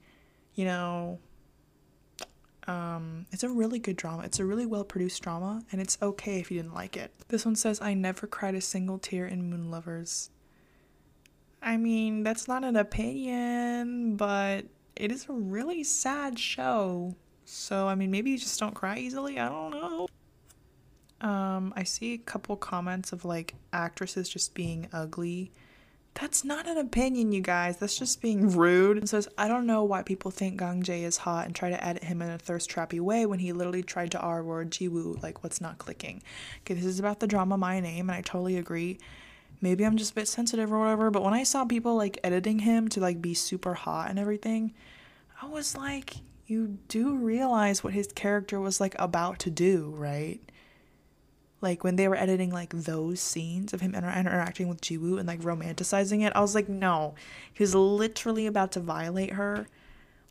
you 0.55 0.65
know, 0.65 1.19
um, 2.67 3.27
it's 3.31 3.43
a 3.43 3.49
really 3.49 3.79
good 3.79 3.97
drama. 3.97 4.23
It's 4.23 4.39
a 4.39 4.45
really 4.45 4.67
well 4.67 4.85
produced 4.85 5.23
drama, 5.23 5.63
and 5.71 5.81
it's 5.81 5.99
okay 6.01 6.41
if 6.41 6.51
you 6.51 6.59
didn't 6.61 6.75
like 6.75 6.97
it. 6.97 7.13
This 7.29 7.45
one 7.45 7.57
says, 7.57 7.81
I 7.81 7.95
never 7.95 8.27
cried 8.27 8.55
a 8.55 8.61
single 8.61 8.99
tear 8.99 9.27
in 9.27 9.51
Moon 9.51 9.71
Lovers. 9.71 10.31
I 11.63 11.77
mean, 11.77 12.23
that's 12.23 12.47
not 12.47 12.65
an 12.65 12.77
opinion, 12.77 14.17
but 14.17 14.67
it 14.97 15.11
is 15.11 15.27
a 15.29 15.33
really 15.33 15.83
sad 15.83 16.39
show. 16.39 17.15
So, 17.45 17.89
I 17.89 17.95
mean, 17.95 18.11
maybe 18.11 18.31
you 18.31 18.39
just 18.39 18.59
don't 18.61 18.75
cry 18.75 18.99
easily. 18.99 19.39
I 19.39 19.49
don't 19.49 19.71
know. 19.71 20.07
Um, 21.21 21.73
I 21.75 21.85
see 21.85 22.15
a 22.15 22.19
couple 22.19 22.57
comments 22.57 23.13
of 23.13 23.25
like 23.25 23.55
actresses 23.73 24.29
just 24.29 24.55
being 24.55 24.89
ugly 24.93 25.53
that's 26.15 26.45
not 26.45 26.69
an 26.69 26.79
opinion, 26.79 27.33
you 27.33 27.41
guys. 27.41 27.77
That's 27.77 27.99
just 27.99 28.23
being 28.23 28.57
rude. 28.57 28.99
And 28.99 29.09
says, 29.09 29.29
I 29.37 29.49
don't 29.49 29.67
know 29.67 29.83
why 29.83 30.03
people 30.03 30.31
think 30.31 30.59
Gang 30.59 30.83
Jae 30.83 31.03
is 31.03 31.19
hot 31.19 31.47
and 31.47 31.55
try 31.55 31.71
to 31.71 31.85
edit 31.85 32.05
him 32.05 32.23
in 32.23 32.31
a 32.31 32.39
thirst 32.39 32.71
trappy 32.71 33.01
way 33.01 33.27
when 33.27 33.41
he 33.41 33.53
literally 33.53 33.83
tried 33.83 34.13
to 34.13 34.21
R 34.21 34.43
word 34.43 34.71
Jiwoo. 34.71 35.21
Like, 35.23 35.43
what's 35.43 35.61
not 35.61 35.79
clicking? 35.79 36.23
Okay, 36.61 36.75
this 36.75 36.85
is 36.85 37.01
about 37.01 37.19
the 37.19 37.27
drama 37.27 37.59
My 37.59 37.81
Name, 37.81 38.09
and 38.09 38.17
I 38.17 38.21
totally 38.21 38.57
agree. 38.57 38.99
Maybe 39.61 39.85
I'm 39.85 39.97
just 39.97 40.13
a 40.13 40.15
bit 40.15 40.29
sensitive 40.29 40.73
or 40.73 40.79
whatever, 40.79 41.11
but 41.11 41.23
when 41.23 41.35
I 41.35 41.43
saw 41.43 41.65
people 41.65 41.97
like 41.97 42.19
editing 42.23 42.61
him 42.61 42.89
to 42.91 43.01
like 43.01 43.21
be 43.21 43.35
super 43.35 43.75
hot 43.75 44.11
and 44.11 44.19
everything, 44.19 44.73
I 45.43 45.47
was 45.47 45.77
like, 45.77 46.17
you 46.47 46.79
do 46.89 47.17
realize 47.17 47.83
what 47.83 47.95
his 47.95 48.09
character 48.09 48.61
was 48.61 48.81
like 48.81 48.95
about 48.99 49.39
to 49.41 49.51
do, 49.51 49.93
right? 49.97 50.41
Like 51.65 51.83
when 51.83 51.97
they 51.97 52.07
were 52.07 52.15
editing 52.15 52.53
like 52.53 52.71
those 52.71 53.21
scenes 53.21 53.73
of 53.73 53.81
him 53.81 53.95
inter- 53.95 54.13
interacting 54.13 54.69
with 54.69 54.83
Jiwoo 54.83 55.19
and 55.19 55.27
like 55.27 55.41
romanticizing 55.41 56.25
it, 56.25 56.33
I 56.37 56.41
was 56.41 56.55
like, 56.55 56.69
no, 56.69 57.15
he's 57.53 57.75
literally 57.75 58.47
about 58.47 58.71
to 58.73 58.81
violate 58.81 59.33
her. 59.33 59.67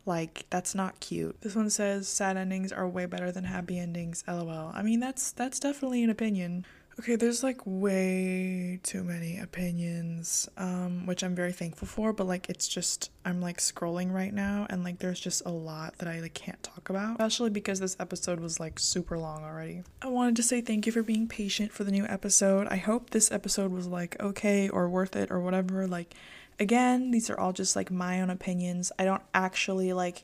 Like 0.06 0.46
that's 0.50 0.76
not 0.76 1.00
cute. 1.00 1.42
This 1.42 1.56
one 1.56 1.70
says 1.70 2.08
sad 2.08 2.38
endings 2.38 2.72
are 2.72 2.88
way 2.88 3.08
better 3.08 3.32
than 3.32 3.46
happy 3.46 3.80
endings. 3.80 4.24
LOL. 4.28 4.72
I 4.74 4.84
mean 4.84 5.00
that's 5.00 5.32
that's 5.32 5.60
definitely 5.60 6.04
an 6.04 6.10
opinion. 6.10 6.66
Okay, 7.00 7.16
there's 7.16 7.41
like 7.41 7.60
way 7.66 8.80
too 8.84 9.04
many 9.04 9.39
opinions, 9.39 10.48
um, 10.58 11.08
which 11.08 11.24
I'm 11.24 11.34
very 11.34 11.52
thankful 11.52 11.88
for, 11.88 12.14
but 12.14 12.28
like 12.28 12.50
it's 12.50 12.68
just 12.68 13.10
I'm 13.26 13.41
like 13.41 13.58
scrolling 13.58 14.12
right 14.14 14.34
now 14.34 14.68
and 14.70 14.84
like 14.84 15.00
there's 15.00 15.20
just 15.20 15.41
a 15.46 15.50
lot 15.50 15.98
that 15.98 16.08
I 16.08 16.20
like 16.20 16.36
can't 16.36 16.62
talk 16.62 16.89
about, 16.89 17.14
especially 17.14 17.50
because 17.50 17.80
this 17.80 17.98
episode 18.00 18.39
was 18.39 18.60
like 18.60 18.78
super 18.78 19.18
long 19.18 19.44
already. 19.44 19.82
I 20.04 20.08
wanted 20.08 20.36
to 20.36 20.44
say 20.44 20.62
thank 20.62 20.86
you 20.86 20.91
for 20.91 21.02
being 21.02 21.28
patient 21.28 21.72
for 21.72 21.84
the 21.84 21.91
new 21.91 22.06
episode. 22.06 22.68
I 22.68 22.78
hope 22.78 23.10
this 23.10 23.32
episode 23.32 23.72
was 23.72 23.88
like 23.88 24.20
okay 24.22 24.70
or 24.70 24.88
worth 24.88 25.16
it 25.16 25.32
or 25.32 25.39
whatever. 25.39 25.88
Like 25.88 26.14
again, 26.60 27.10
these 27.10 27.28
are 27.32 27.39
all 27.39 27.54
just 27.54 27.76
like 27.76 27.89
my 27.89 28.22
own 28.22 28.30
opinions. 28.30 28.91
I 29.00 29.06
don't 29.06 29.24
actually 29.34 29.94
like 29.94 30.24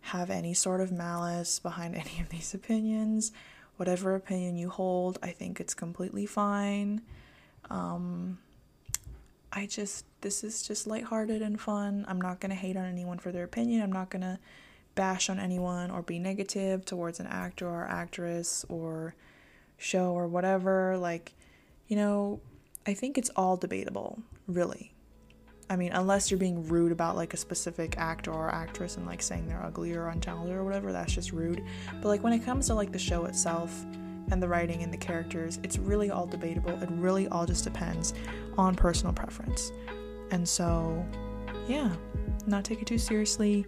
have 0.00 0.30
any 0.30 0.54
sort 0.54 0.80
of 0.80 0.92
malice 0.92 1.58
behind 1.58 1.94
any 1.96 2.20
of 2.20 2.28
these 2.28 2.54
opinions 2.54 3.32
whatever 3.76 4.14
opinion 4.14 4.56
you 4.56 4.70
hold, 4.70 5.18
I 5.22 5.30
think 5.30 5.60
it's 5.60 5.74
completely 5.74 6.26
fine. 6.26 7.02
Um, 7.70 8.38
I 9.52 9.66
just, 9.66 10.04
this 10.20 10.42
is 10.44 10.62
just 10.66 10.86
lighthearted 10.86 11.42
and 11.42 11.60
fun. 11.60 12.04
I'm 12.08 12.20
not 12.20 12.40
going 12.40 12.50
to 12.50 12.56
hate 12.56 12.76
on 12.76 12.86
anyone 12.86 13.18
for 13.18 13.32
their 13.32 13.44
opinion. 13.44 13.82
I'm 13.82 13.92
not 13.92 14.10
going 14.10 14.22
to 14.22 14.38
bash 14.94 15.28
on 15.28 15.38
anyone 15.38 15.90
or 15.90 16.02
be 16.02 16.18
negative 16.18 16.84
towards 16.84 17.20
an 17.20 17.26
actor 17.26 17.68
or 17.68 17.86
actress 17.86 18.64
or 18.68 19.14
show 19.76 20.12
or 20.12 20.26
whatever. 20.26 20.96
Like, 20.96 21.34
you 21.88 21.96
know, 21.96 22.40
I 22.86 22.94
think 22.94 23.18
it's 23.18 23.30
all 23.36 23.56
debatable, 23.56 24.22
really. 24.46 24.93
I 25.74 25.76
mean, 25.76 25.90
unless 25.90 26.30
you're 26.30 26.38
being 26.38 26.68
rude 26.68 26.92
about 26.92 27.16
like 27.16 27.34
a 27.34 27.36
specific 27.36 27.98
actor 27.98 28.30
or 28.30 28.48
actress 28.48 28.96
and 28.96 29.04
like 29.06 29.20
saying 29.20 29.48
they're 29.48 29.60
ugly 29.60 29.92
or 29.92 30.04
untalented 30.04 30.52
or 30.52 30.62
whatever, 30.62 30.92
that's 30.92 31.12
just 31.12 31.32
rude. 31.32 31.64
But 32.00 32.10
like 32.10 32.22
when 32.22 32.32
it 32.32 32.44
comes 32.44 32.68
to 32.68 32.74
like 32.74 32.92
the 32.92 32.98
show 33.00 33.24
itself 33.24 33.84
and 34.30 34.40
the 34.40 34.46
writing 34.46 34.84
and 34.84 34.92
the 34.92 34.96
characters, 34.96 35.58
it's 35.64 35.76
really 35.76 36.12
all 36.12 36.26
debatable. 36.26 36.80
It 36.80 36.88
really 36.92 37.26
all 37.26 37.44
just 37.44 37.64
depends 37.64 38.14
on 38.56 38.76
personal 38.76 39.12
preference. 39.12 39.72
And 40.30 40.48
so, 40.48 41.04
yeah, 41.66 41.90
not 42.46 42.64
take 42.64 42.80
it 42.80 42.86
too 42.86 42.96
seriously. 42.96 43.66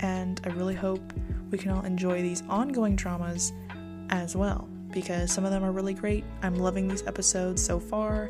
And 0.00 0.42
I 0.44 0.50
really 0.50 0.74
hope 0.74 1.00
we 1.50 1.56
can 1.56 1.70
all 1.70 1.86
enjoy 1.86 2.20
these 2.20 2.42
ongoing 2.50 2.96
dramas 2.96 3.54
as 4.10 4.36
well 4.36 4.68
because 4.90 5.32
some 5.32 5.46
of 5.46 5.52
them 5.52 5.64
are 5.64 5.72
really 5.72 5.94
great. 5.94 6.22
I'm 6.42 6.56
loving 6.56 6.86
these 6.86 7.06
episodes 7.06 7.64
so 7.64 7.80
far 7.80 8.28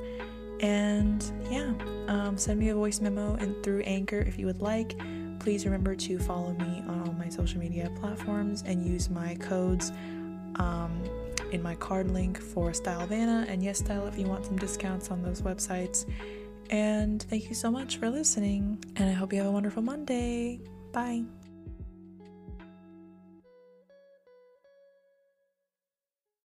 and 0.61 1.25
yeah, 1.51 1.73
um, 2.09 2.37
send 2.37 2.59
me 2.59 2.71
a 2.71 2.75
voice 2.75 3.01
memo 3.01 3.35
and 3.35 3.63
through 3.63 3.81
Anchor 3.81 4.19
if 4.19 4.39
you 4.39 4.47
would 4.47 4.63
like. 4.63 4.99
Please 5.39 5.65
remember 5.65 5.95
to 5.95 6.19
follow 6.19 6.53
me 6.55 6.83
on 6.89 7.03
all 7.07 7.13
my 7.13 7.29
social 7.29 7.61
media 7.61 7.91
platforms 8.01 8.63
and 8.67 8.85
use 8.85 9.11
my 9.11 9.35
codes 9.37 9.93
um, 10.57 11.03
in 11.53 11.63
my 11.63 11.75
card 11.77 12.11
link 12.11 12.41
for 12.41 12.71
Stylevana 12.71 13.49
and 13.49 13.63
Yes 13.63 13.79
Style 13.79 14.07
if 14.07 14.19
you 14.19 14.27
want 14.27 14.45
some 14.47 14.57
discounts 14.57 15.11
on 15.11 15.23
those 15.23 15.43
websites. 15.43 16.11
And 16.71 17.23
thank 17.23 17.49
you 17.49 17.55
so 17.55 17.71
much 17.71 17.99
for 17.99 18.11
listening, 18.11 18.83
and 18.97 19.09
I 19.09 19.13
hope 19.13 19.33
you 19.33 19.39
have 19.39 19.47
a 19.47 19.53
wonderful 19.53 19.83
Monday. 19.83 20.61
Bye. 20.93 21.25